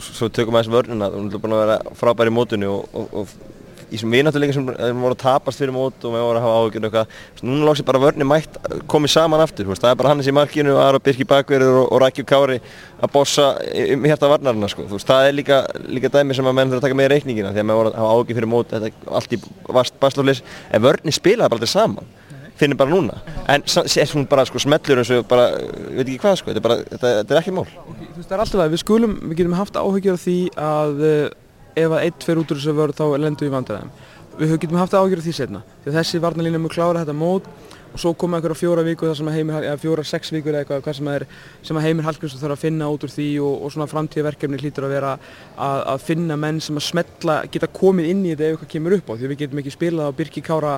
Svo 0.01 0.25
tökum 0.33 0.55
við 0.55 0.63
aðeins 0.63 0.73
vörnuna, 0.73 1.07
þú 3.21 3.25
í 3.91 3.99
sem 3.99 4.13
við 4.13 4.23
náttúrulega 4.25 4.55
sem 4.55 4.67
voru 4.67 5.15
að 5.15 5.19
tapast 5.21 5.61
fyrir 5.61 5.73
mót 5.75 6.05
og 6.07 6.15
við 6.15 6.23
vorum 6.25 6.39
að 6.39 6.45
hafa 6.45 6.61
áhugjörn 6.61 6.87
eitthvað. 6.87 7.17
Núna 7.43 7.67
lóksir 7.67 7.87
bara 7.87 8.01
vörni 8.01 8.27
mætt 8.27 8.57
komið 8.91 9.13
saman 9.15 9.43
aftur 9.43 9.67
veist, 9.69 9.83
það 9.83 9.93
er 9.93 9.99
bara 9.99 10.13
Hannes 10.13 10.29
í 10.31 10.35
markinu, 10.35 10.77
Ara 10.79 11.01
Birki 11.03 11.27
bakverður 11.27 11.81
og, 11.83 11.91
og 11.91 12.01
Rækju 12.05 12.25
Kári 12.29 12.61
að 13.01 13.13
bossa 13.13 13.51
um 13.97 14.07
hérta 14.09 14.31
varnarna 14.31 14.71
sko. 14.71 14.87
veist, 14.91 15.09
það 15.09 15.27
er 15.27 15.37
líka, 15.37 15.61
líka 15.87 16.11
dæmi 16.13 16.37
sem 16.37 16.47
að 16.47 16.57
menn 16.57 16.71
þurfa 16.71 16.81
að 16.81 16.87
taka 16.87 16.99
með 17.01 17.09
í 17.09 17.13
reikningina 17.15 17.53
því 17.53 17.63
að 17.63 17.69
við 17.71 17.81
vorum 17.81 17.93
að 17.93 18.01
hafa 18.01 18.15
áhugjörn 18.15 18.39
fyrir 18.41 18.51
mót 18.55 18.73
þetta 18.73 19.13
allt 19.19 19.35
í 19.35 19.41
vast 19.81 20.01
bastlóflis 20.01 20.43
en 20.71 20.85
vörni 20.87 21.15
spilaði 21.15 21.51
bara 21.51 21.61
alltaf 21.61 21.75
saman 21.75 22.17
finnir 22.61 22.77
bara 22.77 22.91
núna. 22.93 23.17
En 23.49 23.63
er 23.65 24.11
hún 24.13 24.27
bara 24.29 24.45
sko, 24.45 24.61
smellur 24.61 25.01
eins 25.01 25.11
og 25.15 25.25
bara, 25.29 25.47
ég 25.57 25.97
veit 25.97 26.07
ekki 26.07 26.19
hvað 26.21 26.35
sko, 26.39 26.51
þetta, 26.51 26.61
er 26.61 26.65
bara, 26.67 26.77
þetta, 26.91 27.13
þetta 27.19 27.35
er 27.35 27.39
ekki 27.41 27.53
mál. 27.57 27.65
Okay, 27.93 28.09
Það 28.21 28.35
er 28.35 28.43
alltaf 28.43 28.59
það, 28.59 28.73
við 28.73 28.81
skulum, 28.83 29.15
við 29.23 29.39
getum 29.39 29.55
haft 29.57 29.79
áhugjör 29.81 30.19
því 30.21 30.37
að 30.61 31.01
ef 31.75 31.91
að 31.91 32.05
eitt 32.05 32.25
fer 32.27 32.41
út 32.41 32.51
úr 32.51 32.59
þessu 32.59 32.77
vörð 32.77 32.97
þá 32.97 33.05
lendur 33.21 33.47
við 33.47 33.55
vandræðum. 33.55 33.91
Við 34.39 34.55
getum 34.63 34.79
haft 34.79 34.95
ágjörð 34.95 35.27
því 35.27 35.35
setna. 35.35 35.61
Því 35.83 35.93
þessi 35.97 36.21
varnalínu 36.23 36.57
er 36.57 36.63
mjög 36.63 36.75
klára 36.77 37.03
þetta 37.03 37.17
mót 37.17 37.49
og 37.91 37.99
svo 37.99 38.13
koma 38.15 38.37
einhverja 38.39 38.55
fjóra 38.55 38.83
vikur 38.87 39.09
þar 39.09 39.17
sem 39.19 39.27
að 39.27 39.35
heimir, 39.35 39.65
eða 39.67 39.79
fjóra, 39.81 40.03
sex 40.07 40.31
vikur 40.31 40.55
eða 40.55 40.77
eitthvað 40.77 40.97
sem, 40.97 41.09
er, 41.11 41.25
sem 41.67 41.77
að 41.77 41.87
heimir 41.87 42.07
Hallgrímsson 42.07 42.39
þarf 42.39 42.55
að 42.55 42.63
finna 42.63 42.87
út 42.93 43.03
úr 43.03 43.11
því 43.11 43.27
og, 43.43 43.55
og 43.65 43.73
svona 43.73 43.87
framtíðverkefni 43.91 44.59
hlýtur 44.61 44.87
að 44.87 44.93
vera 44.95 45.11
að, 45.17 45.81
að 45.93 46.05
finna 46.07 46.37
menn 46.39 46.61
sem 46.63 46.79
að 46.79 46.87
smetla, 46.87 47.37
geta 47.51 47.67
komið 47.67 48.11
inn 48.13 48.23
í 48.23 48.31
þetta 48.31 48.47
ef 48.47 48.55
eitthvað 48.55 48.71
kemur 48.75 48.95
upp 48.95 49.11
á 49.11 49.13
því 49.17 49.31
við 49.33 49.41
getum 49.43 49.61
ekki 49.63 49.75
spilað 49.75 50.07
á 50.07 50.17
Birki 50.21 50.45
Kára 50.45 50.77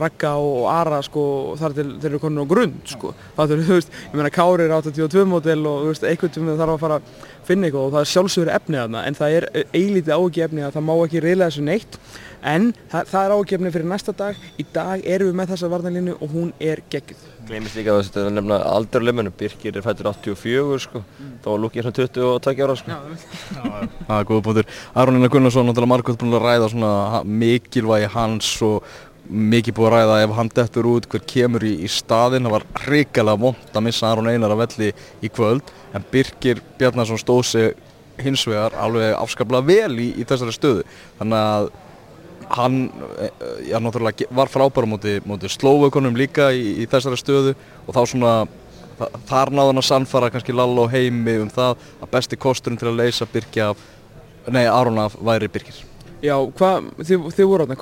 Ragga 0.00 0.34
og 0.42 0.66
Ara 0.72 1.00
sko 1.04 1.22
þar 1.60 1.76
til 1.76 1.86
þeir 2.02 2.10
eru 2.10 2.22
konin 2.22 2.42
á 2.42 2.46
grund 2.50 2.90
sko. 2.90 3.14
Það 3.36 3.56
er, 3.56 3.64
þú 3.68 3.78
veist, 3.78 3.96
ég 4.10 4.18
meina 4.18 4.34
Kári 4.34 4.66
er 4.66 4.76
82 4.76 5.26
mótel 5.30 5.58
og 5.62 5.82
þú 5.84 5.90
veist, 5.92 6.06
einhvern 6.10 6.36
veginn 6.36 6.60
þarf 6.60 6.76
að 6.76 6.84
fara 6.84 7.00
að 7.00 7.26
finna 7.46 7.68
eitthvað 7.68 7.86
og 7.86 7.92
það 7.94 8.02
er 8.02 8.12
sjálfsögur 8.12 8.52
efnið 8.56 8.82
þarna 8.82 9.02
en 9.06 9.18
það 9.18 9.36
er 9.38 9.48
eilítið 9.70 10.16
ágefni 10.16 10.64
að 10.66 10.76
það 10.76 10.88
má 10.88 10.94
ekki 10.96 11.22
reyla 11.22 11.50
þessu 11.50 11.66
neitt. 11.66 12.00
En 12.46 12.68
það, 12.92 13.08
það 13.10 13.24
er 13.24 13.34
ágefni 13.36 13.72
fyrir 13.74 13.88
næsta 13.90 14.12
dag. 14.16 14.42
Í 14.60 14.66
dag 14.74 15.06
erum 15.14 15.30
við 15.30 15.38
með 15.40 15.52
þessa 15.54 15.70
varnalínu 15.72 16.14
og 16.20 16.34
hún 16.34 16.52
er 16.62 16.82
geggjuð. 16.92 17.24
Gleimist 17.46 17.78
líka 17.78 17.94
að 17.94 18.04
þetta 18.08 18.22
er 18.26 18.36
nefna 18.36 18.58
aldurluminu 18.70 19.32
Birkir 19.38 19.78
er 19.78 19.84
fættur 19.86 20.10
84 20.10 20.78
sko. 20.82 21.02
Mm. 21.02 21.32
þá 21.42 21.48
var 21.52 21.60
Lúki 21.62 21.82
svona 21.82 21.98
22 21.98 22.66
ára 22.66 22.76
sko. 22.78 23.00
Það 24.06 24.16
er 24.18 24.28
góða 24.30 24.46
búinir 24.46 24.70
Aronina 24.94 25.30
Gunnarsson, 25.32 25.68
náttúrulega 25.68 25.92
Margot 25.94 26.18
búin 26.20 26.38
að 26.38 26.46
ræða 26.46 26.70
svona 26.72 27.22
mikilvægi 27.24 28.10
hans 28.14 28.50
og 28.66 28.96
mikið 29.30 29.76
búið 29.76 29.88
að 29.88 29.94
ræða 29.96 30.18
ef 30.24 30.34
hann 30.36 30.50
dettur 30.56 30.88
út 30.90 31.08
hver 31.10 31.24
kemur 31.28 31.64
í, 31.66 31.72
í 31.86 31.88
staðinn. 31.90 32.46
Það 32.46 32.54
var 32.56 32.66
hrikalega 32.84 33.42
vond 33.42 33.72
að 33.72 33.86
missa 33.86 34.10
Aron 34.10 34.30
Einar 34.30 34.54
að 34.54 34.62
velli 34.64 34.92
í 35.24 35.30
kvöld 35.32 35.72
en 35.94 36.06
Birkir 36.12 36.62
Bjarnarsson 36.78 37.20
stóð 37.20 37.42
sig 37.50 37.74
hins 38.22 38.46
vegar 38.48 38.76
alveg 38.80 39.16
afskaplega 39.16 39.66
vel 39.66 39.98
í, 40.00 40.12
í 40.16 40.28
þessari 40.28 40.54
stöðu. 40.56 40.86
Þannig 41.18 41.42
að 41.42 41.72
hann 42.56 42.76
já, 43.66 43.78
var 44.30 44.52
frábæra 44.52 44.86
mútið 44.86 45.24
múti 45.26 45.50
slóvökunum 45.50 46.14
líka 46.16 46.52
í, 46.54 46.76
í 46.82 46.86
þessari 46.90 47.18
stöðu 47.18 47.56
og 47.86 47.96
þá 47.96 48.02
svona 48.06 48.36
þar 49.28 49.52
náða 49.52 49.72
hann 49.72 49.82
að 49.82 49.88
sannfara 49.88 50.30
kannski 50.32 50.54
Lalla 50.54 50.86
og 50.86 50.94
heimi 50.94 51.36
um 51.42 51.50
það 51.52 51.82
að 52.00 52.12
besti 52.14 52.38
kosturinn 52.40 52.78
til 52.80 52.92
að 52.92 53.02
leysa 53.02 53.28
Birkja 53.32 53.72
nei 54.52 54.64
Aron 54.70 55.02
af 55.02 55.18
væri 55.18 55.50
Birkir. 55.52 55.82
Já, 56.24 56.36
hvað, 56.58 56.86
þið, 57.02 57.26
þið 57.36 57.48
voru 57.50 57.66
átna, 57.66 57.76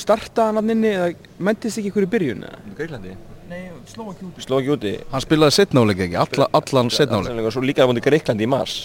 startaði 0.00 0.50
hann 0.50 0.60
hann 0.60 0.74
inni 0.76 0.92
eða 0.92 1.08
mæntist 1.48 1.80
ekki 1.80 1.92
ykkur 1.92 2.06
í 2.06 2.12
byrjun 2.16 2.44
eða? 2.48 2.60
Greiklandi 2.78 3.16
Nei, 3.46 3.60
sló 3.86 4.08
ekki 4.10 4.26
út 4.26 4.40
Sló 4.42 4.58
ekki 4.58 4.72
úti. 4.74 4.92
Hann 5.12 5.22
spilaði 5.22 5.54
setnáleik 5.54 6.00
ekki, 6.08 6.16
Alla, 6.18 6.48
allan 6.58 6.90
setnáleik 6.90 7.52
svo 7.54 7.62
líka 7.62 7.86
á 7.86 7.88
mútið 7.90 8.08
Greiklandi 8.08 8.46
í 8.46 8.50
mars 8.50 8.78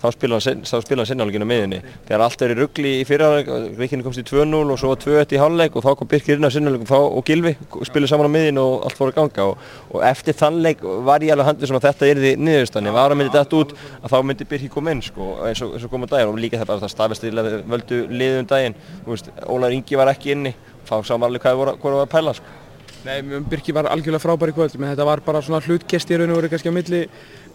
þá 0.00 0.06
spila 0.16 0.40
hann, 0.40 0.64
spila 0.64 1.06
sennáleikinu 1.08 1.48
miðinni 1.48 1.82
þegar 2.08 2.26
allt 2.26 2.44
er 2.46 2.54
í 2.54 2.58
ruggli 2.58 2.94
í 3.00 3.06
fyrraðleik 3.08 3.50
Greikinni 3.76 4.06
komst 4.06 4.22
í 4.22 4.26
2-0 4.28 4.62
og 4.64 4.80
svo 4.80 4.94
2-1 5.04 5.36
í 5.36 5.40
hálfleik 5.42 5.76
og 5.76 5.86
þá 5.86 5.90
kom 6.00 6.10
Birkir 6.10 6.40
inn 6.40 6.48
á 6.48 6.50
sennáleikum 6.50 6.90
og 6.98 7.22
Gilvi 7.28 7.54
spiluð 7.88 8.12
saman 8.14 8.30
á 8.30 8.34
miðin 8.34 8.60
og 8.62 8.86
allt 8.88 8.98
fór 8.98 9.12
að 9.12 9.20
ganga 9.20 9.48
og, 9.52 9.70
og 9.92 10.04
eftir 10.08 10.38
þann 10.40 10.62
leik 10.64 10.82
var 11.06 11.24
ég 11.24 11.34
alveg 11.36 11.50
handið 11.52 11.70
sem 11.70 11.80
að 11.80 11.88
þetta 11.88 12.12
yrði 12.14 12.34
niðurstanni 12.40 12.94
var 12.96 13.12
að 13.12 13.20
myndi 13.20 13.36
þetta 13.36 13.60
út 13.60 13.76
að 14.00 14.14
þá 14.14 14.18
myndi 14.26 14.48
Birkir 14.50 14.72
koma 14.72 14.94
inn 14.94 15.02
sko, 15.04 15.28
eins 15.46 15.62
og, 15.64 15.76
og 15.76 15.92
koma 15.92 16.08
daginn. 16.10 16.32
Og 16.32 16.40
líka 16.40 16.60
það 16.60 16.70
bara 16.70 16.84
það 16.84 16.94
staðfestilega 16.94 17.60
völdu 17.74 18.00
liðum 18.10 18.48
daginn. 18.50 18.78
Ólar 19.50 19.76
Ingi 19.76 19.98
var 20.00 20.12
ekki 20.12 20.34
inni. 20.36 20.54
Þá 20.88 20.96
sá 21.04 21.14
maður 21.14 21.30
alveg 21.30 21.44
hvað 21.44 21.60
voru, 21.60 21.76
voru 21.82 22.02
að 22.02 22.12
pæla 22.14 22.36
sko. 22.38 22.59
Nei, 23.00 23.22
Birkir 23.48 23.72
var 23.72 23.88
algjörlega 23.88 24.20
frábær 24.20 24.50
í 24.52 24.54
kvöld, 24.54 24.74
menn 24.76 24.90
þetta 24.92 25.06
var 25.08 25.22
bara 25.24 25.40
svona 25.40 25.62
hlutkesti 25.64 26.12
í 26.12 26.20
raun 26.20 26.34
og 26.34 26.40
veru 26.42 26.50
kannski 26.52 26.68
á 26.68 26.76
milli, 26.76 27.00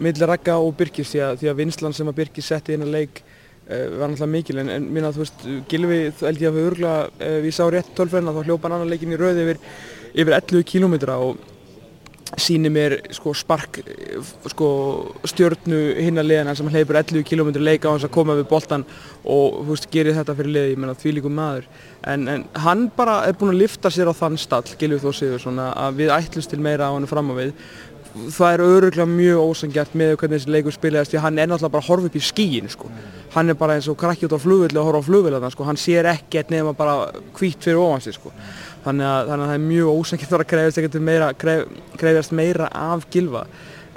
milli 0.02 0.26
Ragga 0.26 0.56
og 0.58 0.72
Birkis 0.78 1.12
því 1.12 1.20
að, 1.22 1.34
því 1.42 1.50
að 1.52 1.60
vinslan 1.60 1.94
sem 1.94 2.10
að 2.10 2.16
Birkir 2.18 2.46
setti 2.46 2.74
inn 2.74 2.82
að 2.82 2.94
leik 2.96 3.20
uh, 3.22 3.84
var 3.94 4.10
náttúrulega 4.10 4.32
mikil. 4.32 4.58
En, 4.62 4.72
en 4.74 4.88
minna 4.96 5.12
þú 5.14 5.22
veist, 5.22 5.44
Gilvi 5.70 6.00
þú 6.18 6.28
held 6.30 6.42
ég 6.42 6.50
að 6.50 6.58
við 6.58 6.70
örgulega, 6.72 7.10
uh, 7.20 7.36
við 7.44 7.54
sá 7.54 7.62
rétt 7.70 7.92
tölfræðina 7.94 8.34
þá 8.34 8.40
hljópa 8.42 8.66
hann 8.66 8.78
annan 8.80 8.90
leikin 8.90 9.14
í 9.14 9.20
röð 9.20 9.42
yfir, 9.44 9.62
yfir 10.16 10.38
11 10.40 10.66
km 10.72 10.98
og 11.14 11.44
sýnir 12.34 12.72
mér 12.74 12.94
sko 13.14 13.32
spark 13.38 13.78
sko 14.50 14.68
stjörnu 15.30 15.78
hinn 16.02 16.18
að 16.18 16.30
liðina 16.32 16.54
sem 16.58 16.68
hleypur 16.72 16.98
11 16.98 17.22
km 17.28 17.52
leika 17.62 17.86
á 17.86 17.94
hans 17.94 18.06
að 18.06 18.14
koma 18.16 18.34
við 18.34 18.48
boltan 18.50 18.84
og 19.22 19.60
veist, 19.68 19.86
gerir 19.92 20.16
þetta 20.16 20.34
fyrir 20.34 20.54
liði, 20.56 20.72
ég 20.74 20.80
menna 20.82 20.96
því 20.98 21.16
líkum 21.16 21.36
maður 21.38 21.68
en, 22.02 22.26
en 22.32 22.46
hann 22.66 22.86
bara 22.96 23.20
er 23.28 23.38
búinn 23.38 23.54
að 23.54 23.62
lifta 23.62 23.92
sér 23.94 24.10
á 24.10 24.14
þann 24.18 24.38
stall, 24.42 24.66
Gilvi 24.78 24.98
Þór 25.02 25.18
Sigursson 25.20 25.62
að 25.62 25.74
að 25.86 26.00
við 26.02 26.14
ætlumst 26.18 26.50
til 26.50 26.62
meira 26.66 26.90
á 26.90 26.94
hann 26.96 27.10
fram 27.10 27.30
á 27.30 27.34
við 27.38 27.54
það 28.32 28.52
er 28.54 28.62
öruglega 28.64 29.06
mjög 29.10 29.50
ósangjart 29.50 29.96
með 29.98 30.14
hvernig 30.20 30.40
þessi 30.40 30.52
leikur 30.52 30.74
spilaðist 30.74 31.12
því 31.12 31.18
að 31.20 31.24
hann 31.26 31.40
er 31.40 31.50
náttúrulega 31.50 31.74
bara 31.74 31.84
að 31.84 31.90
horfa 31.90 32.08
upp 32.10 32.16
í 32.16 32.22
skíin 32.24 32.70
sko. 32.72 32.90
hann 33.34 33.52
er 33.52 33.58
bara 33.60 33.76
eins 33.76 33.88
og 33.92 33.98
krakki 34.00 34.26
út 34.26 34.36
á 34.36 34.40
flugvillu 34.40 34.80
og 34.80 34.88
horfa 34.88 35.02
á 35.04 35.08
flugvillu 35.08 35.50
sko. 35.52 35.66
hann 35.68 35.80
sér 35.80 36.08
ekkert 36.14 36.50
nema 36.50 36.72
bara 36.72 37.10
hvítt 37.36 37.60
fyrir 37.60 37.82
ofan 37.82 38.00
sig 38.00 38.16
sko. 38.16 38.32
Þannig, 38.86 39.08
að, 39.10 39.30
þannig 39.30 39.44
að 39.44 39.50
það 39.50 39.56
er 39.58 39.64
mjög 39.70 40.00
ósangjart 40.00 40.36
að 40.36 40.46
krefjast 40.52 41.00
meira, 41.10 41.32
kref, 41.36 41.80
krefjast 42.00 42.36
meira 42.36 42.70
af 42.72 43.08
gilva 43.12 43.46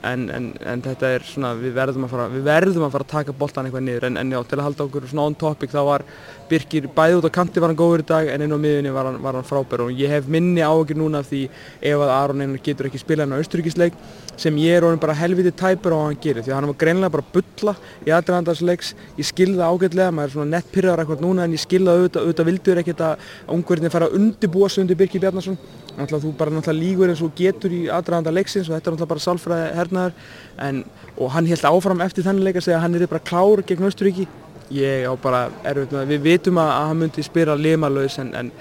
en, 0.03 0.25
en, 0.31 0.48
en 0.63 0.81
þetta 0.84 1.12
er 1.15 1.25
svona 1.27 1.51
við 1.60 1.74
verðum 1.75 2.05
að 2.08 2.13
fara, 2.13 2.27
verðum 2.46 2.86
að 2.88 2.93
fara 2.96 3.05
að 3.05 3.13
taka 3.13 3.36
boltan 3.39 3.67
eitthvað 3.67 3.86
niður. 3.86 4.08
En, 4.10 4.19
en 4.22 4.34
já, 4.34 4.39
til 4.48 4.60
að 4.60 4.65
halda 4.67 4.86
okkur 4.86 5.08
svona 5.10 5.25
on 5.29 5.38
topic 5.39 5.74
þá 5.74 5.79
var 5.88 6.05
Birkir 6.50 6.88
bæði 6.96 7.19
út 7.19 7.27
á 7.29 7.38
kanti 7.39 7.62
var 7.62 7.74
hann 7.74 7.79
góður 7.79 8.03
í 8.03 8.08
dag 8.10 8.31
en 8.34 8.46
inn 8.46 8.55
á 8.55 8.60
miðunni 8.62 8.93
var 8.96 9.10
hann, 9.10 9.19
var 9.24 9.38
hann 9.38 9.48
frábær. 9.48 9.86
Og 9.86 9.93
ég 10.00 10.12
hef 10.13 10.29
minni 10.31 10.63
áhugir 10.65 10.98
núna 11.00 11.24
af 11.24 11.29
því 11.29 11.43
ef 11.91 12.05
að 12.05 12.13
Aron 12.15 12.46
Einar 12.46 12.63
getur 12.65 12.89
ekki 12.89 13.01
spilað 13.01 13.27
hann 13.27 13.38
á 13.38 13.41
austuríkisleik 13.43 14.00
sem 14.39 14.55
ég 14.62 14.77
er 14.77 14.86
orðin 14.88 15.01
bara 15.01 15.15
helviti 15.19 15.51
tæpur 15.60 15.96
á 15.96 15.98
að 16.00 16.05
hann 16.08 16.19
gerir 16.24 16.46
því 16.46 16.53
að 16.53 16.58
hann 16.58 16.69
var 16.69 16.79
greinlega 16.84 17.13
bara 17.15 17.25
að 17.25 17.34
bulla 17.36 17.74
í 18.05 18.13
aðdraðandarsleiks 18.15 18.91
ég 19.19 19.27
skilða 19.27 19.69
ágætlega, 19.69 20.13
maður 20.15 20.29
er 20.29 20.36
svona 20.36 20.53
nett 20.55 20.72
pyrraðar 20.74 21.03
eitthvað 21.03 21.24
núna 21.25 21.46
en 21.46 21.55
ég 21.55 21.63
skilða 21.63 21.96
auðvitað, 21.98 22.25
auðvitað 22.25 22.50
vildur 22.50 22.81
ekkert 22.84 23.05
að 23.05 23.29
ungverðinni 23.55 23.93
fara 23.93 24.10
að 24.10 24.19
undibúa 24.19 24.69
sig 24.69 24.84
undir 24.86 25.00
Birkir 25.00 25.24
Bjarnason. 25.24 25.58
Náttúrulega 26.00 26.24
þú 26.25 26.34
bara 26.39 26.55
náttúrulega 26.55 26.79
lígur 26.79 27.12
eins 27.12 27.24
og 27.25 27.34
getur 27.36 27.75
í 27.75 27.81
aðdraðanda 27.91 28.36
leiksins 28.36 28.69
og 28.69 28.77
þetta 28.77 28.93
er 28.93 28.96
náttúrulega 28.96 29.13
bara 29.13 29.25
sálfræði 29.27 29.72
hernaðar 29.79 30.19
en, 30.67 30.84
og 31.17 31.34
hann 31.36 31.50
held 31.50 31.65
áfram 31.67 32.05
eftir 32.05 32.27
þannig 32.27 32.48
leik 32.48 32.62
að 32.62 32.69
segja 32.69 32.79
að 32.79 32.86
hann 32.88 33.00
er 33.00 33.12
bara 33.12 33.27
klár 33.27 33.65
gegn 33.67 33.89
Östuríki 33.89 34.29
ég 34.69 35.08
á 35.10 35.13
bara 35.17 35.48
erfitt 35.65 35.93
með 35.93 36.03
það, 36.03 36.12
við 36.12 36.25
vitum 36.27 36.60
að, 36.62 36.72
að 36.75 36.89
hann 36.89 37.00
myndi 37.03 37.25
spila 37.25 37.55
limalauðs 37.58 38.19
en, 38.22 38.29
en 38.38 38.51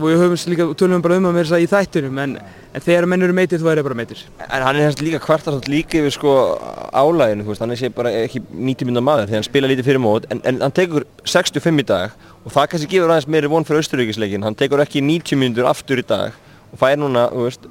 við 0.00 0.22
höfum 0.22 0.52
líka, 0.52 0.66
tölum 0.78 1.02
bara 1.04 1.18
um 1.18 1.28
að 1.30 1.38
vera 1.40 1.60
í 1.62 1.68
þættinum 1.70 2.18
en, 2.22 2.34
en 2.74 2.84
þegar 2.84 3.06
menn 3.10 3.26
eru 3.26 3.36
meitir 3.36 3.62
þá 3.62 3.68
er 3.72 3.80
það 3.80 3.88
bara 3.88 3.98
meitir. 3.98 4.24
En 4.46 4.64
hann 4.66 4.78
er 4.78 4.88
hans 4.88 5.00
líka 5.02 5.20
kvartar 5.22 5.58
líka 5.70 6.00
yfir 6.00 6.14
sko 6.14 6.34
álæginu, 6.94 7.46
þú 7.46 7.52
veist, 7.52 7.62
hann 7.64 7.74
er 7.74 7.80
sér 7.80 7.94
bara 7.96 8.12
ekki 8.24 8.42
90 8.48 8.90
minna 8.90 9.04
maður 9.04 9.30
því 9.30 9.38
hann 9.38 9.48
spila 9.48 9.70
lítið 9.70 9.90
fyrir 9.90 10.02
mót 10.04 10.28
en, 10.32 10.42
en 10.48 10.60
hann 10.64 10.74
tekur 10.76 11.06
65 11.24 11.82
í 11.82 11.86
dag 11.88 12.16
og 12.44 12.52
það 12.54 12.68
kannski 12.74 12.90
gefur 12.94 13.14
aðeins 13.14 13.30
meiri 13.30 13.52
von 13.52 13.66
fyrir 13.68 13.84
Östuríkisleikin, 13.84 14.44
hann 14.46 14.58
tekur 14.58 14.84
ekki 14.84 15.02
90 15.04 15.40
minnur 15.40 15.70
aftur 15.70 16.02
í 16.02 16.06
dag 16.06 16.36
og 16.68 16.80
fær 16.80 16.98
núna, 17.00 17.28
þú 17.32 17.46
veist, 17.46 17.64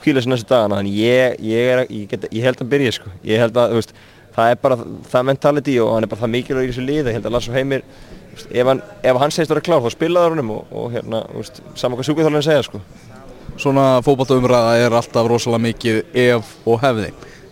kvíla 0.00 0.22
sér 0.24 0.32
næstu 0.32 0.48
dagana, 0.48 0.80
þannig 0.80 0.96
ég, 0.96 1.36
ég, 1.44 1.66
er, 1.74 1.82
ég, 1.92 2.06
get, 2.08 2.24
ég 2.32 2.46
held 2.46 2.62
að 2.62 2.70
byrja 2.72 2.94
sko, 2.96 3.12
ég 3.26 3.42
held 3.42 3.58
að, 3.60 3.74
þú 3.74 3.80
veist, 3.82 3.92
það 4.36 4.52
er 4.52 4.62
bara 4.62 4.78
það 5.12 5.26
mentality 5.28 5.74
og 5.82 5.92
hann 5.94 6.06
er 6.06 6.12
bara 6.12 6.22
það 6.22 6.32
mikilvæg 6.36 6.68
í 6.68 6.72
þessu 6.72 6.86
lið, 6.86 7.10
ég 7.10 7.18
held 7.18 7.28
að 7.28 7.36
Lars 7.36 7.50
og 7.50 7.58
Heimir, 7.58 7.84
þú 7.84 8.19
ef 8.50 8.66
hann, 8.66 8.82
ef 9.02 9.20
hann 9.22 9.34
segist 9.34 9.50
að 9.50 9.56
vera 9.56 9.66
klár 9.68 9.84
þá 9.84 9.94
spilaður 9.94 10.36
honum 10.36 10.52
og, 10.56 10.72
og 10.72 10.92
hérna, 10.94 11.22
veist, 11.34 11.60
saman 11.74 11.98
hvað 11.98 12.08
sjúkvæðarlega 12.10 12.46
segja 12.46 12.66
sko. 12.66 12.82
Svona 13.60 13.86
fótballtaumræða 14.06 14.76
er 14.80 14.96
alltaf 14.96 15.28
rosalega 15.28 15.66
mikið 15.66 16.00
ef 16.28 16.54
og 16.64 16.80
hefði 16.84 17.10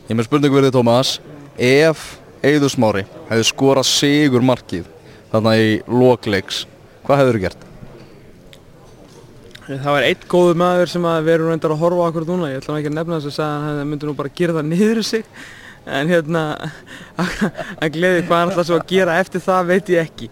Ég 0.09 0.17
með 0.17 0.25
spurningu 0.25 0.57
verið 0.57 0.73
Tómas 0.73 1.19
Ef 1.61 2.05
Eiður 2.41 2.73
Smári 2.73 3.03
hefði 3.29 3.47
skorað 3.51 3.89
sigur 3.91 4.45
markið 4.47 4.87
þarna 5.33 5.57
í 5.61 5.73
lokleiks 5.91 6.63
hvað 7.05 7.21
hefur 7.23 7.37
þú 7.37 7.43
gert? 7.43 7.65
Það 9.69 9.91
var 9.93 10.07
einn 10.07 10.23
góður 10.33 10.61
maður 10.63 10.91
sem 10.95 11.07
að 11.11 11.27
við 11.27 11.35
erum 11.35 11.51
reyndar 11.53 11.75
að 11.75 11.83
horfa 11.83 12.05
á 12.05 12.09
okkur 12.09 12.27
núna, 12.31 12.49
ég 12.55 12.63
ætla 12.63 12.79
ekki 12.79 12.89
að 12.89 12.97
nefna 12.97 13.19
þess 13.21 13.41
að 13.43 13.51
að 13.53 13.67
hann 13.67 13.91
myndi 13.91 14.09
nú 14.09 14.15
bara 14.17 14.33
gera 14.39 14.55
það 14.57 14.71
niður 14.71 15.01
sig 15.05 15.27
en 15.89 16.11
hérna 16.13 16.43
að 17.83 17.95
gleði 17.95 18.25
hvað 18.27 18.43
hann 18.43 18.53
ætla 18.53 18.65
svo 18.69 18.79
að 18.79 18.91
gera 18.91 19.17
eftir 19.23 19.43
það 19.45 19.71
veit 19.73 19.93
ég 19.95 20.05
ekki. 20.09 20.29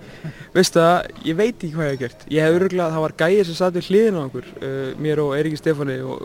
Veistu 0.57 0.81
það, 0.81 1.09
ég 1.29 1.37
veit 1.37 1.55
ekki 1.55 1.73
hvað 1.75 1.89
ég 1.89 1.95
hef 1.95 2.03
gert. 2.03 2.27
Ég 2.33 2.47
hef 2.47 2.59
öruglega, 2.59 2.93
það 2.95 3.05
var 3.05 3.15
gæið 3.21 3.43
sem 3.49 3.59
satt 3.59 3.77
við 3.77 3.91
hliðin 3.91 4.17
á 4.17 4.23
okkur 4.23 4.47
uh, 4.57 4.93
mér 5.05 5.23
og 5.25 5.35
Eiríki 5.37 5.61
Stefáni 5.61 5.99
og, 6.05 6.23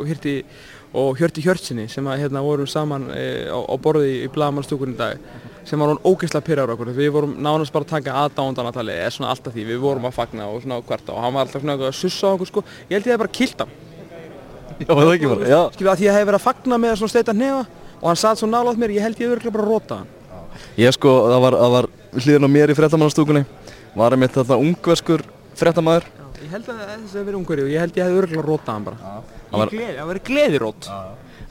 og 1.01 1.19
Hjörti 1.19 1.43
Hjörtsinni 1.43 1.87
sem 1.91 2.07
að 2.07 2.23
hérna 2.23 2.43
vorum 2.45 2.69
saman 2.69 3.09
uh, 3.11 3.51
á, 3.51 3.59
á 3.59 3.75
borði 3.81 4.21
í 4.21 4.31
Blagamannstúkurinn 4.31 4.95
í 4.95 5.01
dag 5.01 5.19
sem 5.67 5.77
var 5.79 5.91
hún 5.91 6.01
ógeðslega 6.07 6.47
pyrrar 6.47 6.71
okkur. 6.73 6.93
Við 6.95 7.11
vorum 7.13 7.35
nánast 7.43 7.75
bara 7.75 7.85
að 7.85 7.93
taka 7.97 8.15
aðdándanatali 8.23 8.95
eða 8.97 9.11
svona 9.17 9.35
alltaf 9.35 9.53
því, 9.53 9.67
við 9.67 9.83
vorum 9.83 10.07
að 10.09 10.15
fagna 10.15 10.47
og 10.49 10.63
svona 10.63 10.79
hverta 10.87 11.13
og 11.13 11.21
hann 11.25 11.35
var 11.35 11.45
alltaf 11.45 11.61
svona 11.61 11.77
að 11.77 11.93
sussa 11.99 12.31
okkur 12.33 12.49
sko. 12.49 12.63
Ég 12.87 12.97
held 12.97 13.11
ég 13.11 13.13
hef 13.13 13.21
bara 13.21 13.35
kilt 13.35 13.61
hann. 13.61 13.75
Já, 14.81 14.89
það 14.89 15.11
ekki 15.13 15.29
bara? 15.29 15.51
Já, 15.51 15.59
skilja 15.75 15.91
að 15.91 15.99
því 15.99 16.07
að 16.07 16.07
ég 16.07 16.17
hef 16.17 16.27
verið 16.31 16.39
að 16.39 16.45
fagna 16.47 16.81
með 16.81 16.95
svona 16.97 17.13
steita 17.13 17.35
hnefa 17.37 17.80
og 18.01 18.07
hann 18.09 18.19
satt 18.19 18.39
svo 18.41 18.49
nálátt 18.49 18.77
mér, 18.81 18.89
ég 18.97 19.05
held 19.05 19.19
ég 19.21 19.31
örgulega 19.35 19.53
bara 19.55 19.65
að 19.67 19.71
róta 19.71 19.99
hann 20.01 20.07
ég 20.77 20.91
sko, 20.95 21.11
það 21.31 21.41
var, 21.45 21.57
það 21.63 21.71
var 21.77 21.89
hliðin 22.21 22.47
á 22.47 22.49
mér 22.57 22.73
í 22.73 22.77
frettamannastúkunni 22.77 23.45
var 23.95 24.15
einmitt 24.15 24.35
þetta 24.35 24.57
ungverskur 24.59 25.23
frettamæður 25.59 26.07
ég 26.41 26.49
held 26.55 26.69
að 26.73 26.79
þessi 26.81 27.17
hef 27.19 27.25
verið 27.27 27.39
ungveri 27.41 27.65
og 27.67 27.71
ég 27.71 27.83
held 27.85 27.97
ég 27.99 28.07
hef 28.07 28.21
örgulega 28.23 28.41
að 28.41 28.49
róta 28.49 28.73
hann 28.75 28.85
bara. 28.87 28.97
Hann 29.51 29.59
var- 29.61 29.69
í 29.71 29.77
gleði, 29.77 29.97
það 29.99 30.07
var 30.11 30.19
gleðirót 30.31 30.87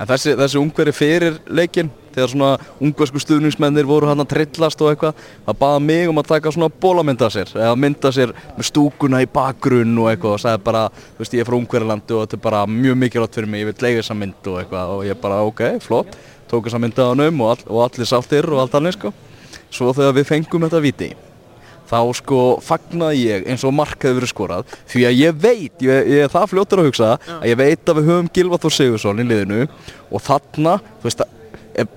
En 0.00 0.08
þessi, 0.08 0.32
þessi 0.38 0.56
ungveri 0.56 0.92
fyrir 0.96 1.34
leikinn 1.52 1.90
þegar 2.14 2.30
svona 2.32 2.50
ungversku 2.80 3.20
stuðningsmennir 3.20 3.86
voru 3.88 4.08
hann 4.08 4.22
að 4.22 4.30
trillast 4.32 4.80
og 4.80 4.90
eitthvað 4.90 5.20
það 5.46 5.58
baða 5.60 5.82
mig 5.84 6.08
um 6.10 6.20
að 6.22 6.30
taka 6.32 6.52
svona 6.54 6.70
bólamynda 6.82 7.28
sér 7.30 7.52
eða 7.52 7.76
mynda 7.78 8.12
sér 8.16 8.32
með 8.56 8.68
stúkuna 8.70 9.20
í 9.22 9.28
bakgrunn 9.30 9.92
og 10.00 10.10
eitthvað 10.10 10.36
og 10.38 10.42
sagði 10.42 10.64
bara 10.66 10.82
þú 10.96 11.22
veist 11.22 11.36
ég 11.36 11.44
er 11.44 11.50
frá 11.50 11.58
Ungverilandi 11.60 12.16
og 12.16 12.24
þetta 12.24 12.38
er 12.38 12.44
bara 12.48 12.64
mjög 12.66 13.00
mikilvægt 13.04 13.38
fyrir 13.38 13.52
mig 13.52 13.62
ég 13.62 13.70
vil 13.70 13.86
lega 13.86 14.02
þessa 14.02 14.18
mynd 14.24 14.50
og 14.50 14.60
eitthvað 14.62 14.94
og 14.96 15.06
ég 15.06 15.22
bara 15.22 15.42
ok, 15.46 15.64
flott 15.84 16.18
tók 16.50 16.66
þessa 16.66 16.82
mynd 16.82 16.98
að 16.98 17.12
hann 17.12 17.26
um 17.28 17.42
og, 17.44 17.52
all, 17.52 17.66
og 17.68 17.82
allir 17.86 18.08
sáttir 18.10 18.48
og 18.50 18.64
allt 18.64 18.78
annir 18.80 18.96
sko. 18.96 19.12
Svo 19.70 19.92
þegar 19.94 20.16
við 20.16 20.32
fengum 20.32 20.64
þetta 20.66 20.82
viti 20.82 21.12
þá 21.90 21.98
sko 22.20 22.40
fagnaði 22.64 23.24
ég 23.24 23.48
eins 23.50 23.64
og 23.66 23.74
mark 23.74 23.98
hefði 23.98 24.20
verið 24.20 24.32
skorað 24.32 24.74
því 24.90 25.04
að 25.08 25.18
ég 25.18 25.40
veit, 25.42 25.74
ég, 25.82 26.10
ég 26.14 26.24
er 26.26 26.32
það 26.32 26.50
fljótur 26.52 26.82
að 26.82 26.90
hugsa 26.90 27.10
að 27.36 27.48
ég 27.50 27.60
veit 27.60 27.90
að 27.90 28.00
við 28.00 28.10
höfum 28.10 28.30
Gilva 28.36 28.60
Þór 28.62 28.76
Sigursson 28.76 29.22
í 29.22 29.26
liðinu 29.26 29.64
og 30.10 30.24
þarna, 30.26 30.76
þú 31.00 31.08
veist 31.08 31.24
að 31.24 31.36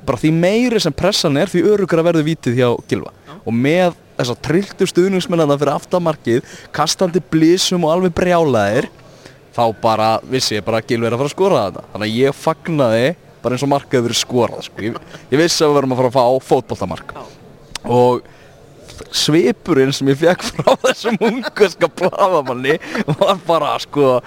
bara 0.08 0.22
því 0.22 0.32
meiri 0.38 0.82
sem 0.82 0.96
pressan 0.96 1.38
er 1.40 1.52
því 1.52 1.66
örugur 1.74 2.02
að 2.02 2.10
verður 2.10 2.28
vítið 2.30 2.60
hjá 2.60 2.68
Gilva 2.90 3.14
og 3.44 3.56
með 3.58 3.98
þessa 4.18 4.36
trilltu 4.46 4.88
stuðningsmennana 4.88 5.58
fyrir 5.58 5.74
aftamarkið, 5.74 6.44
kastandi 6.76 7.22
blísum 7.34 7.86
og 7.88 7.96
alveg 7.96 8.14
brjálaðir 8.18 8.90
þá 9.54 9.66
bara 9.82 10.14
vissi 10.30 10.58
ég 10.58 10.66
bara 10.66 10.82
að 10.82 10.92
Gilva 10.92 11.10
er 11.10 11.16
að 11.16 11.24
fara 11.24 11.32
að 11.32 11.36
skora 11.36 11.64
þetta 11.68 11.86
þannig 11.94 12.08
að 12.08 12.20
ég 12.22 12.38
fagnaði 12.38 13.08
bara 13.44 13.58
eins 13.58 13.66
og 13.66 13.72
mark 13.74 13.90
hefði 13.92 14.08
verið 14.08 14.22
skorað 14.22 14.68
sko. 14.68 14.86
ég, 14.86 15.00
ég 15.34 15.42
vissi 15.42 15.64
að 15.64 15.72
við 15.72 15.78
verðum 15.80 15.96
að 15.96 16.00
fara 16.00 16.12
að 16.12 16.16
fá 16.16 16.48
fótboltamark. 16.50 17.14
Og 17.84 18.22
svipurinn 19.12 19.94
sem 19.96 20.10
ég 20.12 20.20
fekk 20.22 20.46
frá 20.50 20.76
þessum 20.86 21.20
ungarska 21.30 21.90
bladamanni 22.00 22.78
var 23.20 23.42
bara 23.48 23.76
sko 23.84 24.20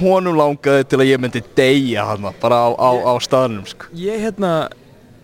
honum 0.00 0.38
langaði 0.38 0.88
til 0.88 1.00
að 1.02 1.10
ég 1.10 1.22
myndi 1.22 1.42
deyja 1.56 2.06
hann 2.12 2.30
bara 2.40 2.62
á, 2.64 2.68
á, 2.72 2.90
á 3.12 3.14
staðnum 3.22 3.66
sko. 3.68 3.90
ég 3.98 4.24
hérna 4.24 4.52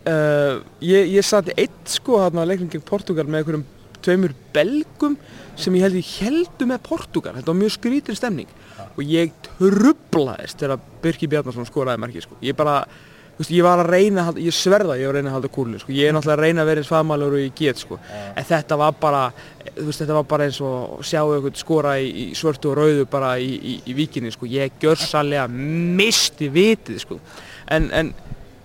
uh, 0.05 0.61
ég, 0.85 1.11
ég 1.16 1.27
satt 1.27 1.53
eitt 1.57 1.99
sko 1.99 2.23
hérna 2.23 2.44
að 2.44 2.55
leiknum 2.55 2.73
gegn 2.73 2.87
Portugal 2.88 3.27
með 3.29 3.42
einhverjum 3.42 3.66
tveimur 4.05 4.35
belgum 4.55 5.18
sem 5.59 5.75
ég 5.75 5.87
held 5.87 5.99
ég 5.99 6.14
heldu 6.23 6.68
með 6.71 6.83
Portugal 6.87 7.35
þetta 7.37 7.51
var 7.51 7.61
mjög 7.62 7.75
skrítir 7.75 8.18
stemning 8.18 8.51
og 8.99 9.05
ég 9.07 9.35
trublaðist 9.47 10.59
þegar 10.61 10.83
Birki 11.03 11.29
Bjarnason 11.31 11.66
skoraði 11.68 12.03
marki 12.03 12.23
sko. 12.23 12.38
ég 12.42 12.57
bara, 12.59 12.83
veist, 13.38 13.53
ég 13.55 13.62
var 13.62 13.79
að 13.83 13.90
reyna, 13.92 14.20
að 14.22 14.27
halda- 14.33 14.44
ég 14.48 14.55
sverða 14.57 14.96
ég 14.98 15.07
var 15.07 15.14
að 15.14 15.18
reyna 15.20 15.31
að 15.31 15.37
halda 15.38 15.48
kúlinu, 15.55 15.79
sko, 15.81 15.92
ég 15.94 16.09
er 16.09 16.12
náttúrulega 16.16 16.38
að 16.38 16.44
reyna 16.44 16.62
að 16.64 16.70
vera 16.72 16.81
eins 16.83 16.90
fagmælur 16.92 17.37
og 17.37 17.42
ég 17.44 17.55
get, 17.55 17.79
sko, 17.79 17.98
en 18.35 18.44
þetta 18.44 18.79
var 18.79 18.92
bara, 19.01 19.22
þú 19.77 19.85
veist, 19.88 20.01
þetta 20.03 20.16
var 20.18 20.24
bara 20.33 20.44
eins 20.48 20.61
og 20.61 21.05
sjá 21.07 21.20
eitthvað 21.22 21.57
skora 21.62 21.92
í, 22.03 22.09
í 22.09 22.24
svörtu 22.35 22.72
og 22.72 22.79
rauðu 22.81 23.07
bara 23.11 23.35
í, 23.38 23.51
í, 23.59 23.74
í 23.87 23.94
víkinni, 23.94 24.33
sko, 24.35 24.46
ég 24.51 24.72
gjörsalega 24.83 25.46
misti 25.48 26.48
vitið, 26.51 26.98
sko, 27.07 27.20
en, 27.70 27.90
en 27.94 28.12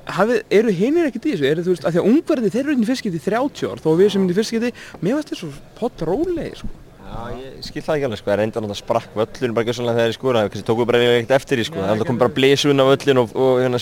hafið, 0.08 0.42
eru 0.52 0.72
hinnir 0.76 1.08
ekkert 1.12 1.26
í 1.30 1.36
þessu, 1.36 1.46
eru 1.54 1.64
þú 1.64 1.76
veist, 1.76 1.86
að 1.86 1.94
því 1.96 2.02
að 2.02 2.10
ungverði 2.12 2.50
þeir 2.52 2.64
eru 2.66 2.74
inn 2.74 2.84
í 2.84 2.90
fyrstskipti 2.90 3.22
í 3.22 3.28
30 3.30 3.70
ár, 3.72 3.84
þó 3.86 3.92
við 4.02 4.10
sem 4.12 4.26
inn 4.26 4.34
í 4.34 4.40
fyrstskipti, 4.42 4.74
mér 5.06 5.20
varst 5.20 5.30
þetta 5.32 5.42
svo 5.46 5.54
pott 5.80 6.04
rólegi, 6.10 6.58
sko. 6.64 6.68
Já, 7.14 7.26
ég 7.38 7.66
skil 7.68 7.82
það 7.86 7.96
ekki 7.96 8.06
alveg 8.08 8.20
sko, 8.20 8.30
ég 8.32 8.38
reyndi 8.40 8.58
að 8.58 8.64
náttúrulega 8.64 8.80
sprakk 8.80 9.18
völlun 9.20 9.54
bara 9.54 9.68
gjössalega 9.68 9.98
þegar 10.00 10.10
ég 10.10 10.16
skora, 10.18 10.42
það 10.50 10.64
tóku 10.66 10.86
bara 10.90 11.02
ekkert 11.04 11.34
eftir 11.38 11.62
í 11.62 11.66
sko, 11.68 11.84
það 11.84 12.06
kom 12.10 12.20
bara 12.22 12.34
blísun 12.34 12.82
á 12.82 12.86
völlun 12.90 13.22
og, 13.22 13.36
og 13.38 13.60
hérna 13.62 13.82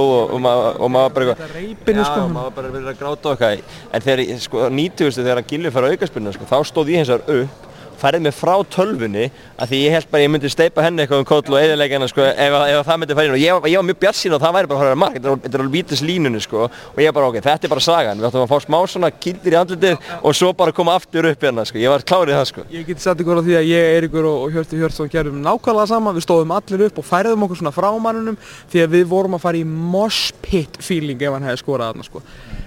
og, 0.00 0.14
og, 0.24 0.40
ma 0.42 0.54
og 0.72 0.90
maður 0.90 1.14
bara 1.14 1.36
eitthvað, 1.36 1.94
já, 1.94 2.04
sko. 2.08 2.24
og 2.24 2.32
maður 2.34 2.56
bara 2.58 2.72
verið 2.74 2.90
að 2.90 2.98
gráta 3.04 3.30
og 3.30 3.44
eitthvað, 3.46 3.76
en 3.92 4.06
þegar 4.06 4.24
ég, 4.24 4.42
sko, 4.48 4.64
90. 4.80 5.14
þegar 5.20 5.42
að 5.42 5.52
Gilvi 5.52 5.74
fara 5.76 5.92
aukarspunna 5.94 6.34
sko, 6.34 6.48
þá 6.50 6.58
stóð 6.72 6.92
ég 6.92 7.02
hins 7.02 7.12
vegar 7.12 7.44
upp, 7.44 7.70
færið 8.02 8.24
mig 8.26 8.34
frá 8.34 8.54
tölvunni, 8.74 9.28
að 9.62 9.70
því 9.72 9.78
ég 9.84 9.94
held 9.96 10.08
bara 10.10 10.22
ég 10.24 10.32
myndi 10.34 10.50
steipa 10.50 10.82
henni 10.82 11.04
eitthvað 11.04 11.22
um 11.22 11.28
kóll 11.30 11.42
og 11.54 11.58
eðilega 11.60 11.96
henni 11.98 12.08
sko, 12.10 12.24
ef, 12.26 12.56
ef 12.66 12.86
það 12.88 12.98
myndi 13.02 13.16
inn. 13.22 13.34
Og 13.36 13.40
ég, 13.42 13.68
ég 13.72 13.78
var 13.78 13.86
mjög 13.86 14.00
bjarsinn 14.02 14.34
og 14.36 14.42
það 14.42 14.56
væri 14.58 14.70
bara 14.72 14.78
að 14.78 14.82
fara 14.82 14.98
marka, 15.02 15.22
þetta 15.22 15.52
er- 15.52 15.62
alveg 15.62 15.76
vítis 15.78 16.02
línunni 16.02 16.42
sko, 16.42 16.66
og 16.68 16.98
ég 17.02 17.14
bara 17.14 17.28
ok, 17.30 17.38
þetta 17.46 17.68
er 17.68 17.72
bara 17.76 17.84
sagan, 17.86 18.18
við 18.22 18.28
ættum 18.28 18.42
að 18.44 18.50
fá 18.52 18.58
smá 18.66 18.78
svona 18.90 19.10
kildir 19.14 19.54
í 19.54 19.60
andlitið 19.62 20.10
og 20.22 20.34
svo 20.34 20.52
bara 20.58 20.72
koma 20.74 20.96
aftur 20.98 21.30
upp 21.30 21.46
hérna 21.46 21.64
sko, 21.68 21.78
ég 21.78 21.92
var 21.94 22.02
klárið 22.02 22.38
það 22.40 22.48
sko. 22.50 22.64
Ég 22.74 22.86
geti 22.90 23.04
satt 23.06 23.22
ykkur 23.22 23.38
á 23.38 23.46
því 23.46 23.56
að 23.60 23.68
ég, 23.70 23.88
Eiríkur 23.96 24.26
og, 24.26 24.38
og 24.48 24.56
Hjörtur 24.56 24.82
Hjörtsson 24.82 25.12
gerðum 25.12 25.38
nákvæmlega 25.46 25.86
sama, 25.92 26.12
við 26.16 26.26
stóðum 26.26 26.56
allir 26.58 26.86
upp 26.88 26.98
og 26.98 27.06
færðum 27.06 27.46
okkur 27.46 27.60
svona 27.62 27.74
frá 27.76 27.88
mannunum 28.02 28.36
því 28.72 28.82
að 28.86 28.96
við 28.98 29.06
vorum 29.12 29.38
að 29.38 29.44
fara 29.46 29.62
í 29.62 29.64
mosh 29.68 30.32
pit 30.42 30.80
feeling 30.82 31.22
ef 31.22 31.36
hann 31.36 31.46
hefði 31.46 31.62
skorað 31.62 31.92
þarna 31.92 32.08
sko. 32.08 32.22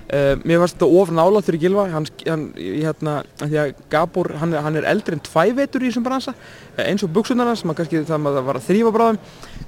Uh, 0.05 0.35
mér 0.45 0.59
fannst 0.61 0.75
þetta 0.77 0.87
of 1.01 1.09
nálátt 1.17 1.47
fyrir 1.47 1.63
Gilva, 1.63 1.87
hann, 1.89 2.05
hann, 2.27 2.43
hérna, 2.53 3.15
því 3.41 3.57
að 3.57 3.71
Gabor, 3.89 4.27
hann, 4.37 4.51
hann 4.53 4.77
er 4.77 4.85
eldri 4.91 5.17
en 5.17 5.23
tvævetur 5.25 5.81
í 5.81 5.89
þessum 5.89 6.05
bransa, 6.05 6.35
eh, 6.75 6.83
eins 6.91 7.01
og 7.01 7.09
buksunar 7.15 7.49
hans, 7.49 7.63
maður 7.65 7.79
kannski 7.79 8.03
það 8.05 8.21
maður 8.21 8.45
var 8.45 8.59
að 8.59 8.67
þrýfa 8.67 8.91
bráðum. 8.93 9.19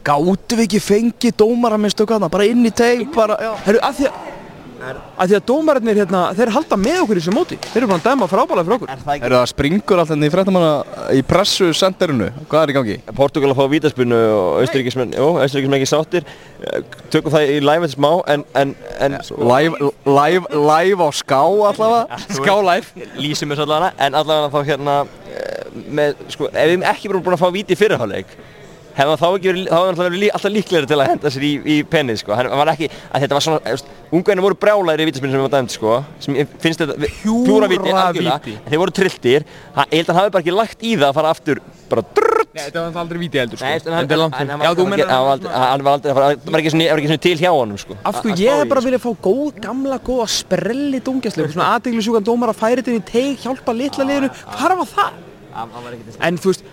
Gáttu 0.06 0.60
við 0.60 0.67
ekki 0.67 0.84
fengið 0.86 1.38
dómaramistöku 1.41 2.13
hana, 2.13 2.30
bara 2.30 2.45
inn 2.45 2.62
í 2.69 2.69
teig, 2.69 3.08
bara. 3.15 3.39
Herru, 3.65 3.82
að 3.82 3.97
því 3.97 4.12
að, 4.12 4.37
að 4.77 5.31
því 5.31 5.37
að 5.37 5.45
dómararnir 5.49 5.99
hérna, 6.01 6.21
þeir 6.37 6.51
halda 6.55 6.77
með 6.79 6.99
okkur 7.03 7.19
í 7.19 7.23
þessu 7.23 7.35
móti, 7.35 7.57
þeir 7.63 7.81
eru 7.81 7.89
bara 7.91 8.01
að 8.01 8.07
dæma 8.07 8.29
frábælega 8.31 8.67
fyrir 8.67 8.77
okkur. 8.77 8.91
Er 8.93 9.03
það 9.05 9.25
Er 9.27 9.35
það 9.37 9.45
springur 9.51 10.01
alltaf 10.03 10.25
í 10.27 10.31
fréttamanna 10.33 10.73
í 11.17 11.23
pressu 11.27 11.69
senderinu? 11.77 12.29
Hvað 12.51 12.63
er 12.63 12.73
í 12.73 12.77
gangi? 12.77 12.97
Portugal 13.17 13.53
að 13.53 13.61
fá 13.61 13.71
vítaspunnu 13.73 14.19
og 14.35 14.61
austuríkismenn, 14.63 15.15
jú, 15.17 15.29
austuríkismenn 15.43 15.79
ekki 15.79 15.89
sáttir 15.89 16.27
tökum 17.13 17.33
það 17.33 17.53
í 17.53 17.59
live 17.63 17.87
eftir 17.87 17.99
smá 17.99 18.11
en, 18.33 18.43
en, 18.57 18.73
en 19.03 19.17
Live, 19.37 19.91
live, 20.07 20.49
live 20.53 21.03
á 21.05 21.09
ská 21.15 21.41
allavega? 21.41 22.19
Ská 22.33 22.53
live. 22.65 23.07
lýsum 23.19 23.51
við 23.53 23.63
allavega 23.65 23.93
en 24.05 24.17
allavega 24.17 24.51
þá 24.53 24.71
hérna 24.71 24.95
eh, 25.31 25.81
með, 25.99 26.21
sko, 26.33 26.49
ef 26.51 26.71
við 26.71 26.85
ekki 26.91 27.11
vorum 27.11 27.25
búin 27.25 27.37
að 27.37 27.43
fá 27.43 27.51
víti 27.53 27.75
í 27.75 27.79
fyrirháleik 27.79 28.33
hefði 28.97 29.13
hann 29.13 29.21
þá 29.21 29.27
ekki 29.38 29.49
verið, 29.51 29.67
þá 29.69 29.77
hefði 29.77 29.88
hann 29.88 30.15
verið 30.17 30.31
alltaf 30.38 30.53
líklegri 30.57 30.89
til 30.91 30.97
að 30.99 31.10
henda 31.12 31.31
sér 31.36 31.45
í, 31.47 31.51
í 31.63 31.77
pennið, 31.91 32.21
sko, 32.23 32.36
hann 32.38 32.49
var 32.62 32.71
ekki, 32.73 32.89
þetta 33.13 33.38
var 33.38 33.45
svona, 33.47 33.75
ungverðinu 34.17 34.45
voru 34.47 34.60
brjálæri 34.63 35.05
í 35.05 35.10
vítaspinnu 35.12 35.36
sem 35.36 35.41
við 35.43 35.47
var 35.47 35.55
dæmt, 35.57 35.75
sko, 35.75 35.97
sem 36.23 36.39
finnst 36.63 36.81
þetta, 36.83 36.97
vi- 37.03 37.12
Pjúra 37.21 37.45
pjúra 37.47 37.69
víti, 37.73 37.93
algjörlega, 37.93 38.55
en 38.57 38.71
þeir 38.71 38.81
voru 38.83 38.95
trilltir, 39.01 39.45
ég 39.45 39.99
held 39.99 40.07
að 40.07 40.15
hann 40.15 40.21
hafi 40.23 40.33
bara 40.38 40.43
ekki 40.45 40.55
lagt 40.57 40.81
í 40.88 40.95
það 40.97 41.10
að 41.12 41.17
fara 41.19 41.33
aftur, 41.36 41.62
bara 41.91 42.05
drrrrt, 42.17 42.33
Nei, 42.57 42.63
þetta 42.71 42.81
var 42.89 43.03
aldrei 43.03 43.19
víti 43.21 43.38
heldur 43.38 43.60
sko. 43.60 43.67
Þetta 43.69 44.13
er 44.15 44.17
langt 44.17 44.33
frá. 44.33 44.45
Já, 44.65 44.69
þú 44.73 44.81
hann, 44.81 44.89
meinar 44.89 45.10
hann, 45.12 45.25
var 45.27 45.33
aldrei, 45.36 45.51
hann 45.62 45.83
var 45.86 45.93
aldrei, 45.97 46.13
það 46.17 46.51
var 46.55 46.62
ekki 46.63 46.71
svona, 46.73 47.17
til 47.21 47.36
hjá 47.38 47.51
honum, 47.53 47.77
sko. 47.77 47.97
Af 48.10 48.17
að 48.23 48.41
ég 48.41 48.62
hef 48.63 48.71
bara 48.71 48.81
viljað 48.81 49.03
fá 49.03 49.12
góð, 49.27 49.60
gamla, 49.62 49.99
góða 50.07 50.25
sprelli 50.31 51.01
dungjastleik 51.05 51.51
Svona 51.53 51.67
aðdegli 51.75 52.01
sjúkan 52.01 52.25
dómar 52.25 52.49
að 52.49 52.57
færi 52.63 52.81
þetta 52.81 52.95
inn 52.95 53.03
í 53.03 53.05
teig, 53.12 53.43
hjálpa 53.43 53.75
litla 53.77 54.07
liðinu 54.10 54.31
Hvar 54.57 54.75
var 54.79 54.89
það? 54.95 55.19
Var 55.57 55.95
En 56.27 56.37
þú 56.37 56.51
veist, 56.51 56.65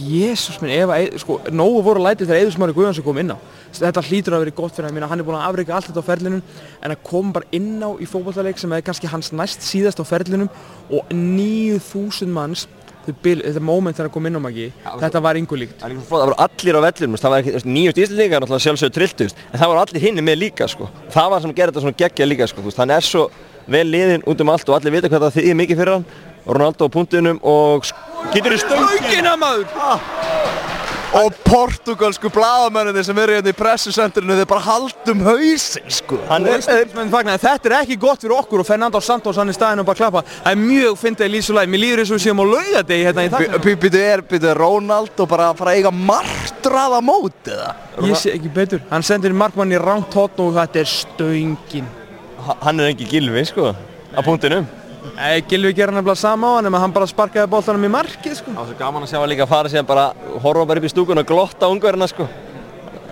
jésús 0.00 0.60
minn, 0.62 0.72
ef 0.72 0.92
að, 0.92 1.18
sko, 1.20 1.36
nógu 1.52 1.82
voru 1.84 2.04
lætið 2.04 2.30
þegar 2.30 2.40
Eður 2.40 2.54
Smári 2.54 2.76
Guðjónsson 2.76 3.04
kom 3.04 3.20
inn 3.20 3.34
á. 3.36 3.38
Þetta 3.74 4.04
hlýtur 4.06 4.36
að 4.36 4.44
vera 4.44 4.54
gott 4.56 4.76
fyrir 4.76 4.88
hann, 4.88 5.08
hann 5.10 5.20
er 5.20 5.26
búin 5.26 5.36
að 5.36 5.48
afreika 5.48 5.74
allt 5.76 5.90
þetta 5.90 6.04
á 6.04 6.08
ferlinum 6.08 6.42
En 6.78 6.94
að 6.94 7.02
koma 7.04 7.34
bara 7.40 7.50
inn 7.58 7.82
á 7.82 7.90
í 7.98 8.06
fótballtaleik 8.06 8.60
sem 8.62 8.72
er 8.72 8.84
kannski 8.86 9.10
hans 9.10 9.32
næst 9.34 9.66
síðast 9.66 9.98
á 9.98 10.04
ferlinum 10.06 10.48
Og 10.88 11.10
9000 11.10 12.30
manns, 12.32 12.68
þetta 13.04 13.60
moment 13.60 13.96
þegar 13.96 14.08
hann 14.08 14.14
kom 14.14 14.28
inn 14.30 14.38
á 14.38 14.42
magi 14.46 14.68
Þetta 15.02 15.24
var 15.26 15.40
yngur 15.40 15.60
líkt. 15.60 15.80
Það 15.82 15.96
það 16.06 16.22
voru 16.22 16.38
allir 16.46 16.78
á 16.78 16.80
vellinum, 16.86 17.18
það 17.20 17.34
var 17.34 17.66
nýjust 17.74 18.00
íslendingar 18.04 18.46
sjálfsögur 18.54 18.94
trilltust, 18.94 19.42
en 19.50 19.58
það 19.60 19.72
voru 19.72 19.82
allir 19.82 20.06
hinni 20.06 20.24
með 20.24 20.40
líka, 20.46 20.68
sko. 20.70 20.88
Það 21.12 21.32
var 21.34 21.44
sem 21.44 21.56
gerði 21.58 21.82
þetta 21.82 22.04
geggja 22.04 22.28
líka, 22.30 22.48
sko, 22.48 22.64
hann 22.78 22.94
er 22.94 23.04
svo 23.04 23.26
vel 23.70 23.84
liðinn 23.88 24.24
út 24.28 24.40
um 24.44 24.52
allt 24.52 24.68
og 24.68 24.78
allir 24.78 24.94
vita 24.96 25.10
hvað 25.10 25.26
það 25.26 25.36
þýðir 25.38 25.58
mikið 25.60 25.80
fyrir 25.80 25.96
hann, 25.96 26.06
Ronaldo 26.46 26.88
á 26.88 26.90
punktinum 26.92 27.40
og 27.42 27.86
getur 28.34 28.54
í 28.54 28.60
stöngin. 28.60 29.00
Stöngina 29.00 29.36
maður! 29.40 29.66
Og 31.14 31.36
portugalsku 31.46 32.26
blaðamenninni 32.34 33.04
sem 33.06 33.18
eru 33.22 33.36
hérna 33.36 33.52
í 33.52 33.54
pressusenderinu, 33.54 34.34
þeir 34.40 34.48
bara 34.50 34.64
haldum 34.64 35.20
hausinn, 35.22 35.86
sko. 35.94 36.18
Er, 36.26 36.88
fagnar, 37.12 37.38
þetta 37.38 37.70
er 37.70 37.76
ekki 37.78 37.98
gott 38.02 38.24
fyrir 38.24 38.34
okkur 38.34 38.64
og 38.64 38.66
Fernando 38.66 38.98
Santos 39.04 39.38
hann 39.38 39.52
í 39.52 39.54
staðinu 39.54 39.84
og 39.84 39.88
bara 39.92 40.00
klappa 40.00 40.24
Það 40.26 40.50
er 40.50 40.60
mjög 40.64 40.98
fyndið 41.04 41.30
í 41.30 41.34
lísulæg, 41.36 41.70
mér 41.70 41.84
líður 41.84 42.02
eins 42.02 42.10
og 42.10 42.18
við 42.18 42.24
séum 42.26 42.42
á 42.42 42.46
laugadegi 42.50 43.06
hérna 43.06 43.28
í 43.28 43.30
þakna 43.30 43.62
Býtu 43.62 44.02
er, 44.02 44.26
býtu 44.26 44.58
Ronaldo 44.58 45.28
bara 45.30 45.52
að 45.52 45.62
fara 45.62 45.76
að 45.76 45.80
eiga 45.80 45.94
martraða 46.12 47.02
mót, 47.06 47.42
eða? 47.46 47.74
Ég 48.10 48.18
sé 48.18 48.34
ekki 48.34 48.50
betur, 48.58 48.82
hann 48.90 49.06
sendir 49.06 49.38
markmann 49.38 49.70
í 49.70 49.78
rangt 49.78 50.18
hotn 50.18 50.48
og 50.48 50.56
þetta 50.58 50.82
er 50.82 50.96
stöngin 50.98 51.92
hann 52.44 52.80
er 52.82 52.90
ekki 52.92 53.06
gilvi, 53.08 53.44
sko, 53.48 53.70
á 54.12 54.20
punktinum. 54.24 54.66
Gilvi 55.48 55.74
gera 55.76 55.92
nefnilega 55.92 56.16
sama 56.16 56.48
á 56.48 56.52
hann 56.56 56.66
en 56.70 56.80
hann 56.80 56.94
bara 56.94 57.06
sparkaði 57.06 57.50
boltanum 57.52 57.84
í 57.84 57.92
markið 57.92 58.38
sko. 58.38 58.50
Það 58.54 58.60
var 58.60 58.70
svo 58.70 58.78
gaman 58.78 59.04
að 59.04 59.10
sjá 59.12 59.18
hann 59.20 59.30
líka 59.30 59.44
að 59.44 59.52
fara 59.52 59.70
síðan 59.72 59.88
bara, 59.88 60.06
horfa 60.40 60.64
bara 60.70 60.80
upp 60.80 60.88
í 60.88 60.92
stúkun 60.92 61.20
og 61.20 61.28
glotta 61.28 61.68
ungverðina, 61.70 62.08
sko. 62.08 62.26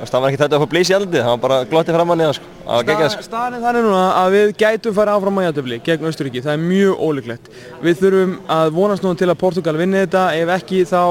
Það 0.03 0.23
var 0.25 0.33
ekki 0.33 0.41
þetta 0.41 0.57
að 0.59 0.63
fá 0.65 0.71
blísi 0.73 0.91
í 0.91 0.97
aldrei, 0.97 1.21
það 1.21 1.31
var 1.31 1.43
bara 1.45 1.59
glottið 1.71 1.99
fram 1.99 2.13
í 2.13 2.17
það, 2.23 2.33
sko. 2.39 2.49
Það 2.63 2.79
var 2.79 2.87
geggjað, 2.89 3.13
sko. 3.13 3.27
Staðan 3.29 3.67
þannig 3.67 3.85
núna 3.87 4.01
að 4.19 4.35
við 4.35 4.55
gætum 4.63 4.97
farið 4.97 5.19
áfram 5.19 5.39
á 5.39 5.43
jættöfli 5.47 5.79
gegn 5.87 6.09
Östuríki, 6.11 6.43
það 6.43 6.57
er 6.57 6.65
mjög 6.65 7.05
ólíklegt. 7.07 7.51
Við 7.85 8.01
þurfum 8.01 8.35
að 8.57 8.73
vonast 8.81 9.07
nú 9.07 9.15
til 9.21 9.29
að 9.31 9.41
Portugal 9.45 9.77
vinni 9.79 10.03
þetta, 10.03 10.25
ef 10.41 10.53
ekki 10.57 10.83
þá 10.91 11.03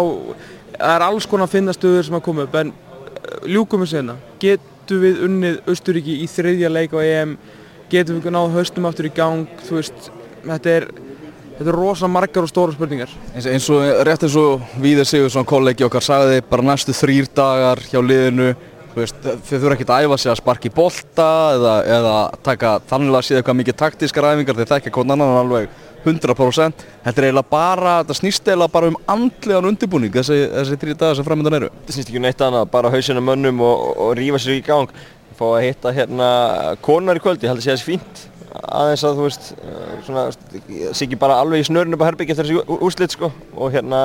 er 0.91 1.05
alls 1.07 1.29
konar 1.29 1.51
finnastöður 1.51 2.09
sem 2.09 2.19
að 2.19 2.25
koma 2.25 2.47
upp. 2.49 2.57
En 2.59 2.73
uh, 2.73 3.47
ljúkum 3.47 3.85
við 3.85 3.93
sérna 3.93 4.17
getum 4.43 5.03
við 5.05 5.23
unnið 5.29 5.61
Östuríki 5.71 6.17
í 6.25 6.27
þriðja 6.27 6.73
leik 6.73 6.91
á 6.91 6.99
EM? 6.99 7.37
Getum 7.91 8.19
við 8.23 8.35
náð 8.35 8.57
höstum 8.57 8.87
aftur 8.89 9.07
í 9.07 9.13
gang? 9.15 9.47
Þú 9.67 9.79
veist, 9.79 10.11
þetta 10.45 10.75
er 10.75 10.87
þetta 11.57 11.69
er 11.69 11.77
rosa 11.77 12.09
margar 12.11 12.47
og 12.47 12.51
stóra 12.51 12.75
spurningar 12.75 13.13
Eins, 13.35 13.47
eins 13.47 13.69
og 13.73 13.85
rétt 14.07 14.25
eins 14.27 14.37
og 14.39 14.65
Víðir 14.81 15.07
Sigursson 15.09 15.47
kollegi 15.47 15.85
okkar 15.87 16.05
sagði 16.05 16.41
bara 16.49 16.67
næstu 16.71 16.95
þrýr 16.97 17.29
dagar 17.37 17.83
hjá 17.85 17.99
liðinu 18.01 18.53
þú 18.91 18.99
veist, 18.99 19.21
þið 19.23 19.53
þurfa 19.53 19.75
ekkert 19.77 19.93
að 19.95 20.07
æfa 20.07 20.17
sig 20.19 20.31
að 20.31 20.41
sparka 20.41 20.67
í 20.67 20.73
bolta 20.75 21.29
eða, 21.55 21.75
eða 21.99 22.15
taka 22.43 22.73
þannig 22.89 23.19
að 23.19 23.27
séð 23.27 23.39
eitthvað 23.39 23.59
mikið 23.61 23.79
taktískar 23.79 24.27
æfingar 24.33 24.59
þeir 24.59 24.71
þekkja 24.73 24.93
hvern 24.97 25.15
annan 25.15 25.39
alveg 25.45 25.71
100% 26.01 26.83
þetta 27.05 27.21
er 27.21 27.27
eiginlega 27.27 27.51
bara, 27.51 27.95
þetta 28.01 28.17
snýst 28.17 28.47
eiginlega 28.49 28.73
bara 28.73 28.89
um 28.89 28.97
andlegan 29.13 29.69
undirbúning 29.69 30.15
þessi, 30.15 30.39
þessi 30.49 30.79
þrýr 30.81 30.97
dagar 30.97 31.19
sem 31.19 31.27
framöndan 31.27 31.57
eru 31.59 31.69
Þetta 31.77 31.95
snýst 31.95 32.11
ekki 32.11 32.19
um 32.19 32.25
neitt 32.25 32.43
annað, 32.45 32.67
bara 32.73 32.91
hausina 32.93 33.23
mönnum 33.23 33.61
og, 33.65 33.85
og, 33.85 34.01
og 34.05 34.11
rífa 34.17 34.41
sér 34.41 34.57
í 34.57 34.65
gang. 34.65 34.91
Fá 35.37 35.45
að 35.49 35.63
hitta 35.65 35.93
hérna 35.95 36.27
konar 36.85 37.19
í 37.19 37.23
kvöldi, 37.23 37.45
ég 37.45 37.51
held 37.51 37.61
að 37.61 37.67
sé 37.67 37.73
þessi 37.75 37.89
fínt. 37.91 38.21
Aðeins 38.51 39.03
að 39.07 39.17
þú 39.19 39.25
veist, 39.27 39.45
svona, 40.05 40.23
sé 40.91 41.05
ekki 41.05 41.17
bara 41.19 41.37
alveg 41.39 41.63
í 41.63 41.67
snörinu 41.69 41.95
á 41.99 42.07
herbyggja 42.09 42.35
eftir 42.35 42.49
þessi 42.49 42.77
úrslit 42.83 43.15
sko. 43.15 43.29
Og 43.55 43.71
hérna, 43.71 44.01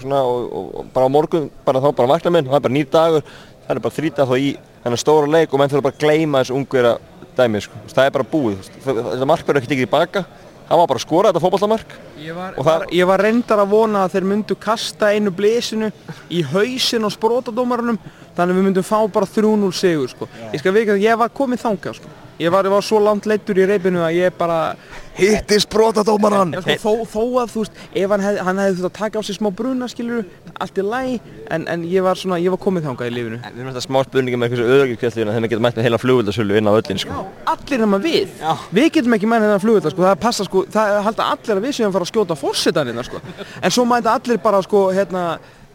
svona, 0.00 0.22
og, 0.24 0.46
og, 0.48 0.68
og 0.80 0.92
bara 0.94 1.08
á 1.08 1.12
morgun, 1.12 1.50
bara 1.66 1.82
þá 1.84 1.90
bara 1.98 2.12
vakna 2.14 2.32
minn, 2.32 2.48
það 2.48 2.58
er 2.60 2.64
bara 2.66 2.76
nýr 2.78 2.88
dagur. 2.92 3.26
Það 3.66 3.74
er 3.76 3.82
bara 3.84 3.96
þrýta 3.98 4.26
þá 4.28 4.34
í 4.40 4.48
þennan 4.82 5.02
stóra 5.02 5.28
leik 5.30 5.52
og 5.52 5.60
menn 5.60 5.70
þurfa 5.72 5.86
bara 5.88 5.96
að 5.98 6.06
gleyma 6.06 6.40
þessu 6.42 6.56
ungverða 6.56 6.94
dæmi 7.36 7.60
sko. 7.64 7.82
Það 7.92 8.08
er 8.08 8.16
bara 8.16 8.30
búið, 8.32 8.70
þetta 8.86 9.28
mark 9.28 9.46
verður 9.46 9.60
ekki 9.62 9.72
tekið 9.74 9.86
í 9.86 9.92
baka. 9.92 10.24
Það 10.72 10.80
var 10.80 10.88
bara 10.88 11.00
að 11.00 11.04
skora 11.04 11.30
þetta 11.32 11.42
fótballamark. 11.44 11.94
Ég 12.22 12.36
það- 12.64 12.86
ég 12.96 13.06
var 13.06 13.20
reyndar 13.20 13.60
að 13.60 13.68
vona 13.74 14.04
að 14.06 14.12
þeir 14.14 14.24
myndu 14.30 14.56
kasta 14.56 15.10
einu 15.12 15.30
blesinu 15.30 15.92
í 16.30 16.40
hausin 16.48 17.04
og 17.04 17.12
sprótadómarunum 17.12 17.98
þannig 18.36 18.54
að 18.54 18.56
við 18.56 18.66
myndum 18.70 18.86
fá 18.86 18.98
bara 19.12 19.26
3-0 19.26 19.72
sigur 19.76 20.08
sko. 20.08 20.28
Ég 20.52 20.58
skal 20.62 20.72
veika 20.72 20.94
að 20.96 21.02
ég 21.04 21.18
var 21.18 21.28
komið 21.28 21.60
þangað 21.66 21.98
sko. 22.00 22.08
Ég, 22.38 22.50
var, 22.52 22.64
ég 22.64 22.72
var 22.72 22.84
svo 22.86 23.00
langt 23.02 23.26
leittur 23.28 23.58
í 23.60 23.66
reypinu 23.68 24.04
að 24.04 24.18
ég 24.20 24.36
bara 24.38 24.74
Hittis 25.12 25.66
brotadómaran 25.68 26.54
Já, 26.56 26.62
sko, 26.62 26.76
þó, 26.80 26.92
þó 27.12 27.22
að 27.42 27.50
þú 27.52 27.62
veist, 27.62 27.80
ef 28.00 28.12
hann 28.14 28.22
hefði, 28.24 28.44
hann 28.46 28.60
hefði 28.62 28.76
þurft 28.78 28.88
að 28.88 28.94
taka 28.96 29.20
á 29.20 29.22
sig 29.28 29.36
smá 29.36 29.48
bruna, 29.58 29.88
skilur 29.92 30.22
allt 30.64 30.80
í 30.80 30.84
læg, 30.86 31.26
en, 31.52 31.66
en 31.68 31.84
ég 31.90 32.06
var 32.06 32.20
svona, 32.20 32.38
ég 32.40 32.54
var 32.54 32.60
komið 32.62 32.86
þangað 32.88 33.10
í 33.10 33.14
lífinu. 33.18 33.40
Við 33.44 33.60
erum 33.60 33.70
þetta 33.74 33.84
smá 33.84 34.00
spurningi 34.08 34.40
með 34.40 34.48
eitthvað 34.48 34.72
öðrugirkvællina 34.78 35.34
þegar 35.34 35.42
maður 35.42 35.52
getur 35.52 35.64
mætt 35.66 35.78
með 35.78 35.88
heila 35.88 36.00
flugvöldasölu 36.00 36.58
inn 36.58 36.70
á 36.70 36.72
öllin 36.72 37.02
sko. 37.04 37.20
Allir 37.52 37.84
nema 37.84 38.00
við. 38.06 38.36
Við 38.72 38.90
getum 38.96 39.16
ekki 39.18 39.28
mæna 39.28 39.48
þennan 39.50 39.64
flugvölda, 39.66 39.92
sko, 39.92 40.06
það 40.08 40.20
passa, 40.24 40.48
sko, 40.48 40.64
það 40.72 41.00
halda 41.10 41.30
allir 41.36 41.60
að 41.60 41.66
við 41.66 41.76
séum 41.76 41.90
að 41.90 41.98
fara 41.98 42.08
að 42.08 42.14
skjóta 42.14 42.38
fórsetanina, 42.40 43.04
sko. 43.04 43.20
En 43.60 43.74
svo 43.74 43.84
mæta 43.88 44.16
allir 44.16 44.40
bara, 44.40 44.64
sko, 44.64 44.86
hérna, 44.96 45.26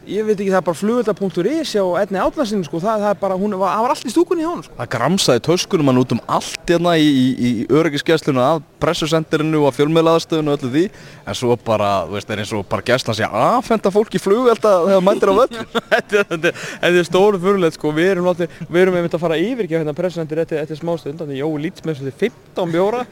ég 0.08 0.24
veit 0.26 0.36
ekki, 0.38 0.50
það 0.50 0.58
er 0.58 0.64
bara 0.66 0.78
flugölda.is 0.78 1.72
á 1.76 1.84
Edni 2.00 2.20
Átlandsinu, 2.22 2.64
sko, 2.66 2.80
það, 2.82 3.02
það 3.04 3.12
er 3.12 3.18
bara, 3.20 3.36
hún 3.38 3.56
var, 3.60 3.76
var 3.84 3.92
allt 3.92 4.06
í 4.08 4.12
stúkunni 4.12 4.44
hjá 4.44 4.50
hún, 4.50 4.62
sko. 4.64 4.74
Það 4.78 4.90
gramsaði 4.94 5.42
töskunum 5.48 5.90
hann 5.90 6.00
út 6.02 6.14
um 6.16 6.22
allt 6.38 6.70
hérna 6.70 6.92
í, 7.00 7.08
í, 7.08 7.28
í 7.48 7.50
öryggisgæslinu 7.78 8.42
að 8.42 8.62
pressusendirinu 8.82 9.62
og 9.68 9.74
fjölmiðlaðastöðinu 9.76 10.52
og 10.52 10.58
öllu 10.58 10.70
því. 10.74 10.84
En 11.28 11.38
svo 11.38 11.56
bara, 11.64 11.90
þú 12.08 12.16
veist, 12.16 12.28
það 12.28 12.36
er 12.36 12.42
eins 12.44 12.54
og 12.56 12.68
bara 12.70 12.86
gæslan 12.90 13.18
sé 13.18 13.24
aðfenda 13.28 13.92
fólk 13.94 14.12
í 14.14 14.22
flugvelda 14.22 14.74
þegar 14.86 15.04
mættir 15.08 15.32
á 15.32 15.34
völl. 15.40 15.54
Þetta, 16.28 16.54
er 16.88 17.08
stóru 17.08 17.42
fyrirlega, 17.42 17.76
sko, 17.76 17.92
við 17.96 18.14
erum 18.14 18.30
alltaf, 18.32 18.62
við 18.68 18.80
erum 18.84 18.96
einmitt 19.00 19.18
að 19.18 19.24
fara 19.26 19.40
yfir 19.42 19.66
ekki 19.66 19.78
hérna 19.80 19.96
pressusendir 19.98 20.44
eftir, 20.44 20.62
eftir 20.62 20.80
smástund, 20.80 21.18
þannig 21.20 21.42
Jói 21.42 21.72
þessu 21.78 22.12
15 22.22 22.72
bjóra, 22.72 23.04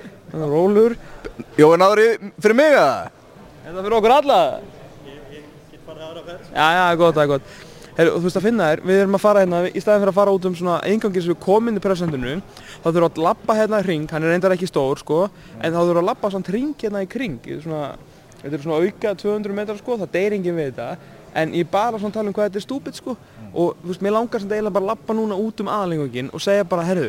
Já, 6.52 6.66
já, 6.76 6.84
gott, 7.00 7.16
er 7.20 7.30
gott. 7.30 7.56
Heru, 7.96 8.18
þú 8.18 8.26
veist 8.26 8.36
að 8.36 8.44
finna 8.44 8.64
þér, 8.68 8.80
við 8.84 8.98
erum 9.00 9.16
að 9.16 9.22
fara 9.22 9.42
hérna, 9.42 9.58
í 9.70 9.80
staðin 9.80 10.02
fyrir 10.02 10.10
að 10.12 10.18
fara 10.18 10.32
út 10.36 10.46
um 10.48 10.56
svona 10.58 10.74
eingangi 10.84 11.20
sem 11.24 11.32
við 11.32 11.38
komum 11.40 11.70
inn 11.70 11.78
í 11.78 11.82
presendinu, 11.84 12.32
þá 12.82 12.88
þurfum 12.90 12.98
við 12.98 13.06
að 13.06 13.20
labba 13.24 13.56
hérna 13.56 13.78
í 13.80 13.86
ring, 13.86 14.10
hann 14.12 14.26
er 14.26 14.34
reyndar 14.34 14.52
ekki 14.52 14.68
stór 14.68 15.00
sko, 15.00 15.20
en 15.56 15.72
þá 15.72 15.78
þurfum 15.78 15.94
við 15.94 16.00
að 16.02 16.08
labba 16.10 16.30
svona 16.34 16.52
ring 16.56 16.74
hérna 16.82 17.02
í 17.06 17.08
kring, 17.08 17.48
svona, 17.64 17.86
þetta 18.42 18.52
er 18.52 18.64
svona 18.66 18.80
auka 18.84 19.14
200 19.22 19.56
metrar 19.56 19.80
sko, 19.80 19.96
það 20.02 20.12
deyr 20.18 20.36
enginn 20.36 20.58
við 20.58 20.68
þetta, 20.74 21.16
en 21.40 21.56
ég 21.56 21.70
bara 21.72 22.02
svona 22.02 22.18
tala 22.18 22.28
um 22.28 22.36
hvað 22.36 22.50
þetta 22.50 22.60
er 22.60 22.66
stúpid 22.66 23.00
sko, 23.00 23.16
og 23.54 23.80
þú 23.80 23.94
veist, 23.94 24.04
mér 24.04 24.16
langar 24.18 24.44
sem 24.44 24.52
eiginlega 24.52 24.76
bara 24.76 24.84
að 24.84 24.92
labba 24.92 25.16
núna 25.16 25.40
út 25.40 25.64
um 25.64 25.72
aðlengangin 25.72 26.28
og 26.36 26.44
segja 26.44 26.68
bara, 26.68 26.84
herru, 26.84 27.08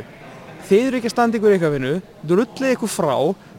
þið 0.71 0.87
eru 0.87 1.01
ekki 1.01 1.11
að 1.11 1.17
standa 1.17 1.41
ykkur 1.41 1.57
ykkur 1.57 1.75
vinnu, 1.75 1.93
drullið 2.31 2.77
ykkur 2.77 2.95
frá, 2.95 3.13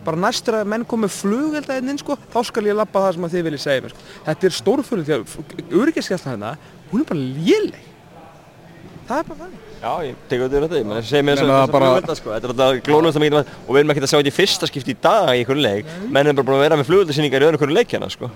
bara 0.09 0.23
næstur 0.25 0.59
að 0.59 0.73
menn 0.73 0.88
komið 0.88 1.14
flugelda 1.14 1.79
hérna 1.79 1.94
inn 1.94 2.03
sko, 2.03 2.18
þá 2.33 2.40
skal 2.49 2.66
ég 2.68 2.79
labba 2.79 3.05
það 3.05 3.14
sem 3.16 3.29
að 3.29 3.37
þið 3.37 3.47
viljið 3.49 3.64
segja 3.64 3.85
mér 3.85 3.94
sko. 3.94 4.11
Þetta 4.27 4.49
er 4.49 4.59
stórfölug 4.59 5.09
því 5.09 5.16
að 5.18 5.79
öryggiskesla 5.83 6.35
hérna, 6.35 6.53
hún 6.90 7.05
er 7.05 7.09
bara 7.12 7.25
léleg. 7.49 7.88
Það 9.09 9.23
er 9.23 9.29
bara 9.31 9.40
þannig. 9.44 9.64
Já, 9.79 9.92
ég 10.03 10.23
tek 10.27 10.40
auðvitað 10.42 10.64
þetta, 10.64 10.79
ég 10.81 10.87
meina, 10.88 11.03
segir 11.07 11.25
mér 11.25 11.38
þess 11.38 11.53
að 11.55 11.73
flugvelda 11.73 12.14
sko, 12.18 12.31
þetta 12.35 12.49
er 12.49 12.53
alltaf 12.53 12.81
glónumst 12.88 13.18
að 13.18 13.23
mikið 13.25 13.37
og 13.38 13.68
við 13.68 13.79
erum 13.81 13.92
ekki 13.94 14.03
að 14.03 14.11
sjá 14.11 14.16
þetta 14.18 14.33
í 14.33 14.35
fyrsta 14.35 14.68
skipti 14.68 14.90
í 14.90 14.99
dag 15.07 15.29
í 15.31 15.44
einhverju 15.44 15.62
leik, 15.62 15.92
menn 16.09 16.27
erum 16.27 16.38
bara 16.40 16.49
búin 16.49 16.59
að 16.59 16.64
vera 16.64 16.79
með 16.81 16.88
flugveldasýningar 16.88 17.44
í 17.44 17.49
öðru 17.49 17.61
hverju 17.62 17.77
leik 17.77 17.94
hérna 17.94 18.09
sko. 18.11 18.31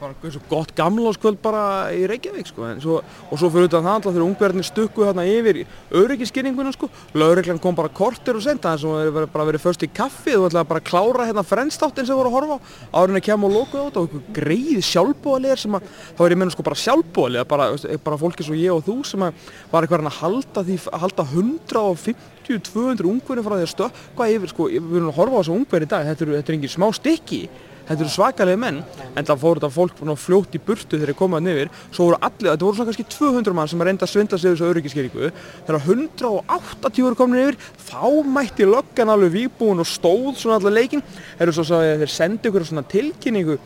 Bara 0.00 0.14
og 0.14 0.46
gott 0.50 0.72
gamláskvöld 0.76 1.40
bara 1.42 1.62
í 1.94 2.04
Reykjavík 2.08 2.48
sko. 2.50 2.68
Svo, 2.82 2.98
og 3.02 3.40
svo 3.40 3.50
fyrir 3.52 3.68
utan 3.70 3.84
það 3.84 3.96
alltaf 3.96 4.14
þegar 4.14 4.26
ungverðinni 4.26 4.66
stukku 4.68 5.06
hérna 5.06 5.24
yfir 5.26 5.62
öryggiskyninguna 6.00 6.72
sko. 6.76 6.90
Lauruglan 7.18 7.60
kom 7.62 7.78
bara 7.78 7.92
kortir 7.92 8.38
og 8.38 8.44
senda 8.44 8.74
þess 8.76 8.86
að 8.86 9.10
það 9.10 9.28
bara 9.34 9.48
verið 9.50 9.64
först 9.64 9.86
í 9.86 9.90
kaffi 9.92 10.36
og 10.38 10.48
ætlaði 10.50 10.70
bara 10.72 10.82
að 10.82 10.90
klára 10.90 11.28
hérna 11.28 11.46
frendstáttin 11.46 12.08
sem 12.08 12.18
voru 12.18 12.30
að 12.30 12.36
horfa 12.38 12.58
á 12.60 12.98
árin 13.00 13.20
að 13.20 13.26
kemja 13.28 13.48
og 13.48 13.56
loka 13.56 13.80
á 13.80 13.86
þetta 13.88 14.04
og 14.04 14.32
greið 14.36 14.82
sjálfbúðalegar 14.90 15.62
sem 15.64 15.78
að 15.78 15.88
þá 16.18 16.24
er 16.26 16.34
ég 16.34 16.42
meina 16.42 16.54
sko 16.54 16.66
bara 16.66 16.82
sjálfbúðalega 16.84 17.48
bara, 17.50 17.70
bara 18.04 18.20
fólki 18.20 18.46
svo 18.46 18.58
ég 18.58 18.74
og 18.74 18.84
þú 18.86 18.98
sem 19.08 19.24
að 19.26 19.48
var 19.72 19.86
eitthvað 19.86 20.10
að 20.10 20.20
halda 20.20 20.66
því 20.68 20.78
halda 21.04 21.26
150 21.30 22.28
200 22.50 23.06
ungverðin 23.06 23.46
frá 23.46 23.54
því 23.54 23.66
að 23.66 23.72
stökkva 23.74 24.26
yfir 24.34 24.50
sko, 24.50 24.66
við 24.72 24.96
erum 24.98 25.12
að 25.12 25.18
horfa 25.20 25.38
á 25.38 25.40
þessu 25.40 25.54
ungverði 25.54 25.86
í 25.86 25.90
dag 25.92 26.08
þetta 26.08 26.24
eru, 26.26 26.38
þetta 26.40 26.50
eru 26.50 27.68
þetta 27.90 28.04
eru 28.04 28.12
svakalega 28.14 28.60
menn 28.60 28.80
en 29.18 29.26
það 29.26 29.40
fór 29.42 29.58
þetta 29.58 29.70
fólk 29.74 30.02
fljótt 30.20 30.54
í 30.54 30.60
burtu 30.62 30.94
þegar 30.94 31.10
þeir 31.10 31.18
komaði 31.18 31.46
niður 31.48 31.72
svo 31.90 32.06
voru 32.06 32.20
allir, 32.22 32.52
þetta 32.52 32.66
voru 32.66 32.78
svona 32.78 32.90
kannski 32.90 33.06
200 33.16 33.56
mann 33.58 33.70
sem 33.70 33.82
reynda 33.82 34.06
að 34.06 34.12
svindla 34.12 34.38
sig 34.38 34.54
þessu 34.54 34.68
öryggiskeringu 34.70 35.32
þegar 35.66 35.80
180 35.88 37.04
voru 37.06 37.18
komin 37.18 37.42
yfir 37.42 37.58
þá 37.88 38.30
mætti 38.36 38.68
löggan 38.68 39.10
alveg 39.10 39.34
vígbúin 39.34 39.82
og 39.82 39.90
stóð 39.90 40.38
svona 40.38 40.60
allir 40.60 40.76
leikin 40.78 41.04
þeir, 41.40 42.06
sendi 42.10 42.50
ykkur 42.50 42.68
svona 42.68 42.86
tilkynningu 42.86 43.58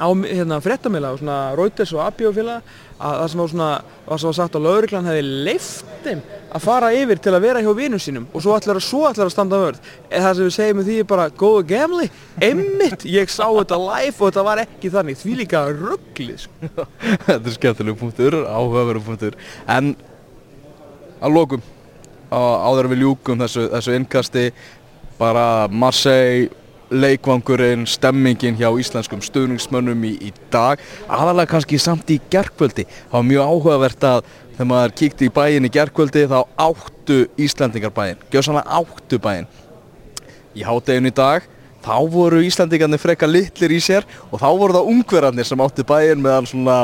á 0.00 0.08
hérna, 0.08 0.56
fréttamila 0.64 1.12
og 1.12 1.20
svona 1.20 1.38
Reuters 1.58 1.92
og 1.92 2.16
félag 2.16 2.62
að 3.00 3.16
það 3.20 3.28
sem 3.32 3.40
var 3.40 3.50
svona, 3.52 3.68
það 4.06 4.18
sem 4.20 4.28
var 4.30 4.36
sagt 4.38 4.56
að 4.58 4.64
lauruglan 4.66 5.08
hefði 5.08 5.22
leift 5.46 5.92
þeim 6.04 6.20
að 6.50 6.64
fara 6.64 6.88
yfir 6.96 7.20
til 7.22 7.32
að 7.36 7.44
vera 7.46 7.62
hjá 7.64 7.70
vinum 7.76 8.00
sínum 8.02 8.26
og 8.32 8.42
svo 8.44 8.56
ætlar 8.56 8.80
að 8.80 8.84
svo 8.84 9.00
ætlar 9.08 9.28
að 9.30 9.34
standa 9.34 9.60
vörð. 9.62 9.78
En 10.10 10.24
það 10.24 10.34
sem 10.36 10.48
við 10.48 10.54
segjum 10.56 10.80
með 10.80 10.88
því 10.90 10.96
er 11.00 11.08
bara 11.12 11.26
góða 11.42 11.62
gemli, 11.70 12.08
emmitt, 12.50 13.04
ég 13.08 13.32
sá 13.32 13.44
þetta 13.46 13.78
live 13.84 14.16
og 14.18 14.26
þetta 14.30 14.44
var 14.50 14.62
ekki 14.64 14.92
þannig, 14.96 15.20
því 15.22 15.36
líka 15.40 15.62
rugglið 15.70 16.44
sko. 16.44 16.70
Þetta 17.28 17.40
er 17.40 17.56
skemmtileg 17.56 18.00
punktur, 18.00 18.38
áhugaveru 18.48 19.04
punktur. 19.06 19.36
En 19.70 19.92
að 21.20 21.36
lokum 21.36 21.64
á- 22.32 22.60
áður 22.68 22.90
við 22.92 23.04
ljúkum 23.06 23.40
þessu, 23.44 23.68
þessu 23.72 23.96
innkasti 23.96 24.48
bara 25.20 25.68
Marseille 25.68 26.48
leikvangurinn, 26.90 27.86
stemmingin 27.86 28.58
hjá 28.58 28.68
íslenskum 28.82 29.22
stuðningsmönnum 29.22 30.04
í, 30.08 30.16
í 30.28 30.32
dag 30.52 30.80
aðalega 31.06 31.54
kannski 31.54 31.78
samt 31.78 32.10
í 32.10 32.18
gerkvöldi 32.32 32.86
það 32.88 33.14
var 33.14 33.28
mjög 33.28 33.52
áhugavert 33.52 34.06
að 34.08 34.30
þegar 34.56 34.70
maður 34.72 34.96
kíkti 34.98 35.28
í 35.28 35.32
bæinn 35.32 35.68
í 35.68 35.72
gerkvöldi 35.72 36.26
þá 36.28 36.40
áttu 36.60 37.22
Íslandingar 37.40 37.94
bæinn, 37.96 38.20
gjóðsannlega 38.32 38.80
áttu 38.80 39.20
bæinn. 39.22 39.48
Í 40.52 40.66
hádeginu 40.66 41.08
í 41.08 41.16
dag 41.16 41.46
þá 41.80 41.96
voru 42.12 42.42
Íslandingarnir 42.44 43.00
freka 43.00 43.28
litlir 43.30 43.72
í 43.72 43.80
sér 43.80 44.04
og 44.28 44.42
þá 44.42 44.48
voru 44.50 44.76
það 44.76 44.92
ungverarnir 44.92 45.48
sem 45.48 45.64
áttu 45.64 45.86
bæinn 45.88 46.20
meðan 46.20 46.50
svona 46.50 46.78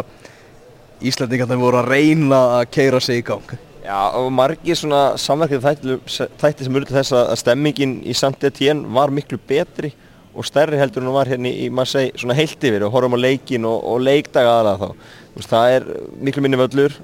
Íslandingarnir 1.05 1.61
voru 1.61 1.83
að 1.83 1.93
reyna 1.93 2.43
að 2.61 2.69
keira 2.79 3.03
sig 3.03 3.21
í 3.21 3.27
gang 3.27 3.66
Já, 3.87 3.99
og 4.19 4.33
margir 4.35 4.75
svona 4.75 5.15
samverkið 5.21 5.63
þætti, 5.63 6.65
sem 6.67 6.75
urðu 6.75 6.97
þess 6.97 7.15
að 7.15 7.37
stemmingin 7.39 7.93
í 8.03 8.17
Saint-Étienne 8.19 8.89
var 8.97 9.13
miklu 9.15 9.39
betri 9.39 9.93
og 10.35 10.45
stærri 10.49 10.81
heldur 10.81 11.05
en 11.05 11.11
hún 11.13 11.15
var 11.15 11.31
hérna 11.31 11.53
í 11.55 11.69
Marseille 11.71 12.11
svona 12.19 12.35
heilt 12.35 12.67
yfir 12.67 12.83
og 12.83 12.91
horfum 12.97 13.15
á 13.15 13.19
leikin 13.23 13.69
og, 13.69 13.79
og 13.87 14.03
leikdag 14.03 14.49
aðalega 14.51 14.89
þá. 14.89 15.13
Veist, 15.37 15.53
það 15.53 15.77
er 15.77 15.87
miklu 16.29 16.43
minni 16.43 16.59
völlur 16.59 16.97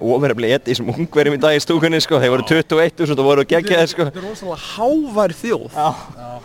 ofurefnilega 0.00 0.56
eitt 0.56 0.68
í 0.68 0.72
þessum 0.72 0.90
ungverjum 0.94 1.36
í 1.36 1.40
dag 1.40 1.56
í 1.56 1.60
stúkunni 1.62 2.00
sko, 2.02 2.18
þeir 2.22 2.32
voru 2.32 2.46
21 2.48 3.02
og 3.04 3.10
svo 3.10 3.24
voru 3.26 3.44
geggjaðir 3.48 3.90
sko. 3.90 4.06
Þetta 4.08 4.20
er 4.20 4.26
rosalega 4.26 4.58
hávær 4.64 5.34
þjóð. 5.36 5.66
Já, 5.76 5.88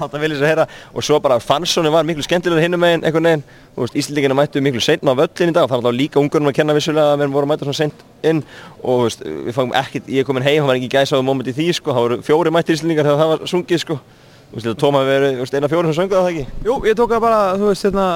þetta 0.01 0.21
vil 0.21 0.31
ég 0.33 0.39
svo 0.41 0.49
heyra. 0.49 0.65
Og 0.91 1.05
svo 1.07 1.19
bara 1.23 1.37
fansónu 1.43 1.93
var 1.93 2.07
miklu 2.07 2.25
skemmtilegur 2.25 2.63
hinnum 2.65 2.83
meginn 2.83 3.05
einhvern 3.07 3.29
veginn, 3.29 3.45
Íslandingina 3.75 4.37
mættu 4.37 4.63
miklu 4.63 4.83
seinna 4.83 5.15
á 5.15 5.19
völlin 5.19 5.51
í 5.51 5.55
dag. 5.55 5.65
Og 5.65 5.71
það 5.71 5.81
var 5.81 5.87
þá 5.87 5.99
líka 6.01 6.21
ungurnum 6.21 6.51
að 6.51 6.57
kenna 6.59 6.75
vissulega 6.75 7.15
að 7.15 7.23
við 7.23 7.35
vorum 7.35 7.51
að 7.51 7.55
mæta 7.55 7.67
svona 7.67 7.79
seint 7.79 8.05
inn. 8.23 8.43
Og 8.83 9.05
veist, 9.07 9.23
við 9.23 9.55
fáum 9.55 9.75
ekkert, 9.75 10.11
ég 10.11 10.23
er 10.23 10.29
komin 10.29 10.45
heim, 10.45 10.61
það 10.61 10.71
var 10.71 10.79
ekki 10.81 10.93
gæsa 10.95 11.19
á 11.19 11.23
moment 11.23 11.51
í 11.51 11.55
því 11.55 11.71
sko, 11.79 11.95
það 11.95 12.07
voru 12.07 12.21
fjóri 12.27 12.55
mættir 12.55 12.79
Íslandingar 12.79 13.09
þegar 13.09 13.21
það 13.23 13.33
var 13.33 13.51
sungið 13.51 13.83
sko, 13.83 13.99
þú 13.99 14.57
veist, 14.57 14.67
þetta 14.67 14.79
tóm 14.83 14.99
hafi 14.99 15.11
verið, 15.11 15.43
eina 15.55 15.71
fjóri 15.71 15.91
sem 15.91 15.99
sönguð 15.99 16.21
það 16.21 16.31
ekki. 16.31 16.45
Jú, 16.67 16.77
ég 16.87 16.99
tók 16.99 17.15
það 17.15 17.25
bara, 17.27 17.41
þú 17.59 17.71
veist, 17.71 17.87
hérna 17.87 18.07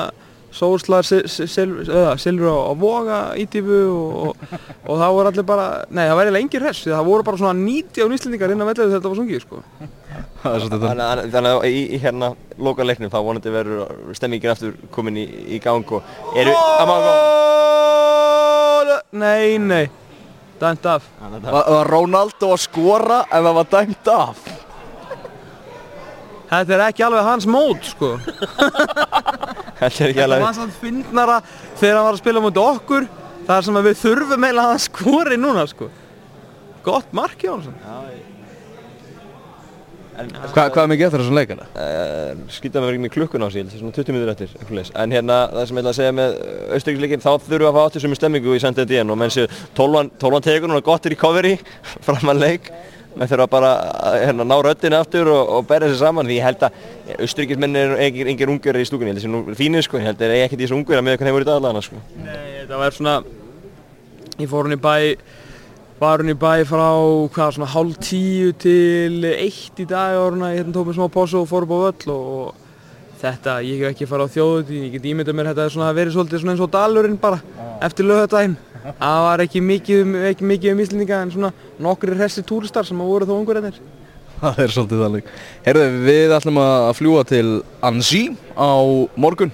Sólslar, 0.56 1.06
Silfur 1.06 2.50
á 2.50 2.74
Voga, 2.80 3.20
Ítífu 3.38 3.80
og, 3.94 4.34
og, 4.34 4.54
og 4.90 4.98
það 4.98 5.14
voru 5.16 5.30
allir 5.32 5.46
bara, 5.46 5.68
nei 5.94 6.08
það 6.10 6.18
væri 6.20 6.34
lengir 6.36 6.66
hess, 6.66 6.88
það 6.90 7.06
voru 7.06 7.26
bara 7.28 7.38
svona 7.42 7.54
90 7.60 8.16
íslendingar 8.18 8.54
inn 8.56 8.64
á 8.64 8.70
vellið 8.70 8.82
þegar 8.88 8.96
þetta 8.98 9.12
var 9.14 9.20
sungið, 9.22 9.44
sko. 9.46 9.62
Það 10.40 10.56
er 10.56 11.22
Þannig 11.30 11.52
að- 11.54 11.68
í, 11.70 11.82
í 11.96 12.00
hérna 12.02 12.32
loka 12.58 12.84
leiknum 12.88 13.12
þá 13.14 13.20
vonandi 13.28 13.54
verður 13.54 14.14
stemmingin 14.18 14.54
aftur 14.56 14.74
komin 14.96 15.18
í, 15.22 15.28
í 15.56 15.62
gang 15.64 15.86
og 15.92 16.02
eru 16.36 16.54
Nei, 19.12 19.58
nei, 19.58 19.86
dæmt 20.62 20.86
af. 20.86 21.06
Var, 21.20 21.64
var 21.66 21.88
Ronaldo 21.90 22.52
að 22.54 22.62
skora 22.62 23.24
en 23.34 23.46
það 23.48 23.56
var 23.58 23.70
dæmt 23.74 24.10
af 24.14 24.44
Þetta 26.50 26.76
er 26.76 26.84
ekki 26.88 27.06
alveg 27.06 27.28
hans 27.30 27.46
mót, 27.50 27.84
sko. 27.92 28.16
Þetta 29.80 29.86
er 29.86 29.92
ekki 29.92 30.18
Þetta 30.18 30.26
alveg 30.26 30.46
var 30.48 30.58
samt 30.58 30.80
fyndnara 30.82 31.38
þegar 31.80 32.00
hann 32.00 32.08
var 32.08 32.16
að 32.16 32.22
spila 32.24 32.44
mútið 32.44 32.64
okkur, 32.74 33.06
þar 33.50 33.68
sem 33.68 33.80
að 33.80 33.90
við 33.90 34.02
þurfum 34.02 34.48
eiginlega 34.48 34.66
að 34.66 34.74
hann 34.74 34.84
skori 34.88 35.38
núna, 35.40 35.68
sko. 35.70 35.92
Gott 36.90 37.14
mark, 37.14 37.38
Jónsson. 37.44 37.76
Hva, 40.20 40.66
Hvað 40.68 40.82
er 40.82 40.90
mikið 40.92 41.06
eftir 41.08 41.22
þessum 41.22 41.38
leikana? 41.38 41.66
uh, 41.80 42.40
skýta 42.52 42.82
með 42.84 42.98
með 43.06 43.14
klukkun 43.14 43.46
á 43.46 43.48
það 43.48 43.60
er 43.62 43.78
svona 43.80 43.96
20 43.96 44.16
minnur 44.16 44.32
eftir 44.34 44.90
en 45.00 45.14
hérna 45.16 45.38
það 45.54 45.68
sem 45.70 45.78
ég 45.78 45.84
ætla 45.86 45.94
að 45.94 46.00
segja 46.00 46.16
með 46.18 46.34
auðstökisleikin 46.76 47.24
þá 47.24 47.30
þurfum 47.30 47.54
við 47.64 47.68
að 47.70 47.78
fá 47.78 47.82
áttu 47.86 48.02
sem 48.04 48.16
stemmingu 48.20 48.56
í 48.58 48.60
Saint 48.60 48.82
Etienne 48.84 49.16
og 49.16 49.20
menn 49.22 49.32
séu 49.32 49.48
12 49.80 50.10
12 50.20 50.42
tegur 50.50 50.74
núna 50.74 50.84
gott 50.84 51.08
recovery 51.08 51.54
framan 52.08 52.42
leik 52.42 52.68
menn 53.16 53.30
þurfa 53.30 53.48
bara 53.50 53.72
að 54.10 54.18
hérna, 54.28 54.46
ná 54.48 54.56
röddinu 54.64 55.00
aftur 55.00 55.32
og, 55.34 55.42
og 55.58 55.68
berja 55.70 55.90
þessi 55.90 56.00
saman 56.04 56.30
því 56.30 56.38
ég 56.38 56.46
held 56.46 56.66
að 56.68 57.18
auðstökismenn 57.18 57.80
er 57.80 57.96
engir, 58.06 58.30
engir 58.32 58.54
ungverðir 58.54 58.86
í 58.86 58.90
stúkunni, 58.90 59.12
ég 59.12 59.18
held 59.18 59.26
að 59.26 59.34
það 59.34 59.50
sé 59.50 59.52
nú 59.52 59.60
fínir 59.60 59.86
sko, 59.86 60.00
ég 60.00 60.08
held 60.10 60.22
að 60.22 60.26
það 60.26 60.36
er 60.38 60.46
ekkert 60.46 60.62
í 60.62 60.66
þessu 60.68 60.78
ungverða 60.78 61.06
með 61.08 61.18
hvernig 61.18 61.30
þeir 61.30 61.38
voru 61.38 61.48
í 61.48 61.50
daglega 61.50 61.84
sko. 61.88 62.02
Nei, 62.22 62.48
þetta 62.62 62.82
var 62.84 62.98
svona, 63.00 63.16
ég 64.38 64.52
fór 64.54 64.70
hún 64.70 64.78
í 64.78 64.80
bæ, 64.86 64.96
var 66.00 66.24
hún 66.24 66.34
í 66.36 66.38
bæ 66.46 66.54
frá, 66.70 66.88
hvað, 67.36 67.54
svona 67.58 67.74
hálf 67.74 68.00
tíu 68.06 68.54
til 68.62 69.30
eitt 69.34 69.82
í 69.82 69.90
dag 69.90 70.20
og 70.22 70.30
hérna, 70.30 70.54
hérna 70.56 70.76
tók 70.78 70.90
mér 70.92 71.00
smá 71.00 71.10
pásu 71.18 71.42
og 71.42 71.50
fór 71.50 71.68
upp 71.68 71.76
á 71.76 71.80
völl 71.90 72.16
og 72.16 72.66
þetta, 73.20 73.60
ég 73.68 73.84
hef 73.84 73.94
ekki 73.96 74.08
farið 74.08 74.30
á 74.32 74.34
þjóðutíð, 74.38 74.84
ég 74.86 74.96
get 74.96 75.08
ímyndað 75.12 75.36
mér 75.36 75.52
þetta 75.52 75.66
er 75.66 75.74
svona 75.74 75.92
verið 75.98 76.16
svolítið 76.16 76.44
svona 76.44 76.56
eins 76.56 76.64
og 76.64 76.72
dalurinn 76.72 77.20
bara 77.20 77.42
eftir 77.84 78.08
lögadaginn. 78.08 78.56
Það 78.84 79.22
var 79.26 79.44
ekki 79.44 79.62
mikið 79.64 80.04
um, 80.06 80.14
ekki 80.30 80.50
mikið 80.50 80.74
um 80.74 80.84
Íslendinga 80.84 81.24
en 81.26 81.34
svona 81.34 81.54
nokkri 81.84 82.16
hressi 82.16 82.44
túristar 82.48 82.88
sem 82.88 83.00
að 83.00 83.12
voru 83.12 83.30
þó 83.30 83.34
ungverðinir. 83.40 83.80
Það 84.40 84.62
er 84.64 84.72
svolítið 84.72 85.02
þannig 85.04 85.32
Herðu, 85.66 85.88
við 86.06 86.34
ætlum 86.38 86.60
að 86.64 86.92
fljúa 86.96 87.24
til 87.28 87.48
Annecy 87.84 88.22
á 88.56 88.72
morgun 89.20 89.52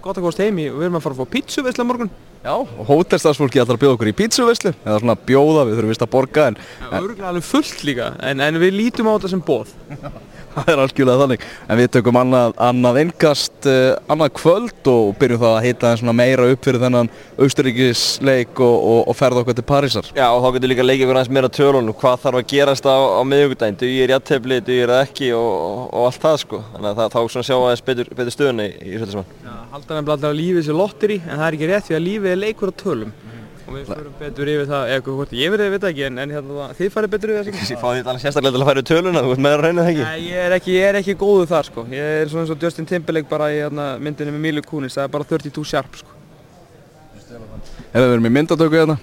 Gott 0.00 0.16
að 0.16 0.24
komast 0.24 0.40
heim 0.40 0.58
í, 0.60 0.66
við 0.72 0.86
erum 0.86 0.96
að 0.96 1.04
fara 1.04 1.16
að 1.16 1.20
fá 1.20 1.32
pítsu 1.34 1.62
veistlega 1.64 1.88
morgun. 1.88 2.10
Já, 2.40 2.54
og 2.56 2.86
hótelstafsfólki 2.88 3.60
ætlar 3.60 3.76
að 3.76 3.82
bjóða 3.82 3.96
okkur 3.98 4.08
í 4.08 4.14
pítsuveislu 4.16 4.72
eða 4.72 5.00
svona 5.02 5.16
bjóða, 5.28 5.66
við 5.68 5.76
þurfum 5.76 5.92
vist 5.92 6.04
að 6.06 6.12
borga 6.14 6.46
en 6.48 6.56
Örgulega 6.88 7.28
alveg 7.28 7.44
fullt 7.44 7.82
líka, 7.84 8.06
en, 8.24 8.40
en 8.40 8.60
við 8.62 8.78
lítum 8.78 9.10
á 9.12 9.14
þetta 9.18 9.32
sem 9.34 9.42
bóð. 9.44 9.74
það 10.60 10.72
er 10.74 10.84
algjörlega 10.84 11.24
þannig 11.24 11.46
en 11.66 11.80
við 11.80 11.90
tökum 11.96 12.20
annað, 12.20 12.56
annað 12.70 13.02
innkast 13.04 13.70
uh, 13.70 13.98
annað 14.10 14.34
kvöld 14.40 14.92
og 14.94 15.12
byrjum 15.20 15.42
það 15.44 15.56
að 15.56 15.66
hita 15.68 15.94
svona 16.00 16.16
meira 16.20 16.48
upp 16.52 16.64
fyrir 16.66 16.84
þennan 16.84 17.12
austuríkisleik 17.40 18.60
og, 18.60 18.76
og, 18.92 19.00
og 19.10 19.18
ferða 19.18 19.44
okkur 19.44 19.58
til 19.58 19.66
Parísar 19.66 20.10
Já, 20.14 20.26
og 20.34 20.42
þá 20.44 20.56
getur 20.56 20.72
líka 20.72 20.84
leikið 20.84 21.06
ykkur 21.06 21.18
aðeins 21.18 21.32
meira 21.32 21.50
tölunum, 21.54 21.96
hvað 21.96 22.22
þarf 22.24 22.40
að 22.40 22.48
gerast 22.50 22.86
á, 22.86 22.96
á 22.96 23.22
miðugudaginn, 23.26 23.78
dugir 23.80 24.12
jættefli, 24.14 24.58
dugir 24.66 24.92
ekki 24.98 25.30
og, 25.36 25.86
og 25.88 26.08
allt 26.08 26.24
það 26.24 26.38
sko. 26.44 26.62
Þannig 26.74 26.90
að 26.90 27.00
það, 27.00 27.14
þá 27.14 27.34
svona 27.34 27.48
sjá 27.48 27.56
aðeins 27.56 27.84
betur, 27.86 28.10
betur 28.18 28.36
stöðunni 28.36 28.68
í 28.70 28.94
Söldarsmann. 28.98 29.30
Já, 29.44 29.52
halda 29.72 29.98
nefnilega 29.98 30.16
alltaf 30.16 30.30
að 30.30 30.40
lífið 30.40 30.66
sé 30.66 30.76
lotteri, 30.76 31.18
en 31.24 31.36
það 31.36 31.46
er 31.46 31.58
ekki 31.58 31.70
rétt 31.70 31.88
því 31.88 31.98
að 31.98 32.06
lífið 32.08 32.34
er 32.34 32.42
leikur 32.44 32.72
á 32.72 32.80
tölum. 32.84 33.14
Og 33.70 33.76
við 33.76 33.86
förum 33.86 34.14
betur 34.18 34.48
yfir 34.50 34.66
það, 34.66 34.88
eða 34.90 35.02
hvort 35.06 35.32
ég 35.38 35.52
verið, 35.54 35.68
veit 35.70 35.82
það 35.84 35.92
ekki, 35.92 36.02
en, 36.08 36.16
en 36.18 36.32
hérna, 36.34 36.64
þið 36.74 36.88
farið 36.90 37.12
betur 37.12 37.30
yfir 37.30 37.44
það 37.46 37.70
Ég 37.70 37.78
fá 37.78 37.84
því 37.86 38.00
alveg 38.02 38.22
sérstaklega 38.24 38.56
til 38.56 38.62
að 38.64 38.70
færa 38.70 38.82
töluna, 38.88 39.20
þú 39.22 39.30
veist 39.30 39.42
með 39.44 39.54
að 39.54 39.62
reyna 39.62 39.84
það 39.84 39.90
ekki. 39.92 40.06
Nei, 40.08 40.24
ég 40.26 40.46
er 40.46 40.54
ekki, 40.56 40.72
ég 40.74 40.88
er 40.88 40.98
ekki 40.98 41.14
góðu 41.20 41.44
þar 41.52 41.68
sko. 41.68 41.84
Ég 41.94 42.16
er 42.16 42.32
svona 42.32 42.42
eins 42.42 42.50
og 42.50 42.66
Justin 42.66 42.88
Timberlake 42.90 43.30
bara 43.30 43.50
í 43.54 43.60
hérna, 43.60 43.86
myndinni 44.02 44.34
með 44.34 44.42
Milu 44.48 44.64
Kunis, 44.66 44.98
það 44.98 45.06
er 45.06 45.14
bara 45.14 45.28
32 45.30 45.64
sharp 45.70 46.00
sko. 46.02 46.16
Eða 47.94 48.08
við 48.08 48.16
erum 48.16 48.26
í 48.26 48.34
myndatöku 48.34 48.78
hérna 48.80 48.98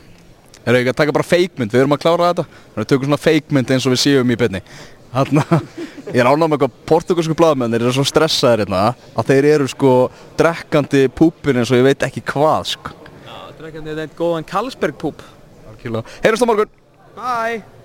Erum 0.68 0.76
við 0.76 0.82
ekki 0.82 0.92
að 0.92 1.00
taka 1.00 1.16
bara 1.16 1.28
feikmynd, 1.28 1.72
við 1.72 1.82
erum 1.84 1.96
að 1.96 2.04
klára 2.04 2.30
þetta 2.32 2.46
Þannig 2.52 2.76
að 2.76 2.82
við 2.82 2.90
tökum 2.92 3.08
svona 3.08 3.24
feikmynd 3.24 3.72
eins 3.72 3.88
og 3.88 3.94
við 3.94 4.02
séum 4.04 4.32
í 4.32 4.38
byrni 4.40 4.62
Þannig 5.14 5.52
að 5.56 6.12
ég 6.12 6.22
er 6.22 6.28
ánægð 6.28 6.44
með 6.44 6.56
eitthvað 6.58 6.78
portugalsku 6.92 7.38
blaðmenn 7.40 7.76
Þeir 7.76 7.86
eru 7.86 7.96
svo 7.96 8.08
stressaðir 8.08 8.66
hérna 8.66 8.84
að 9.16 9.32
þeir 9.32 9.50
eru 9.54 9.68
sko 9.72 9.94
drekkandi 10.40 11.06
púpin 11.16 11.62
eins 11.62 11.72
og 11.72 11.80
ég 11.80 11.88
veit 11.88 12.08
ekki 12.08 12.24
hvað 12.34 12.72
sko 12.74 12.96
þetta 12.96 13.07
er 13.68 13.74
ekki 13.74 13.88
þetta 13.88 14.20
góðan 14.20 14.48
Karlsberg 14.48 15.00
púp. 15.02 15.24
Heyrjumst 15.78 16.44
á 16.44 16.48
morgun 16.50 16.70
Bye! 17.18 17.77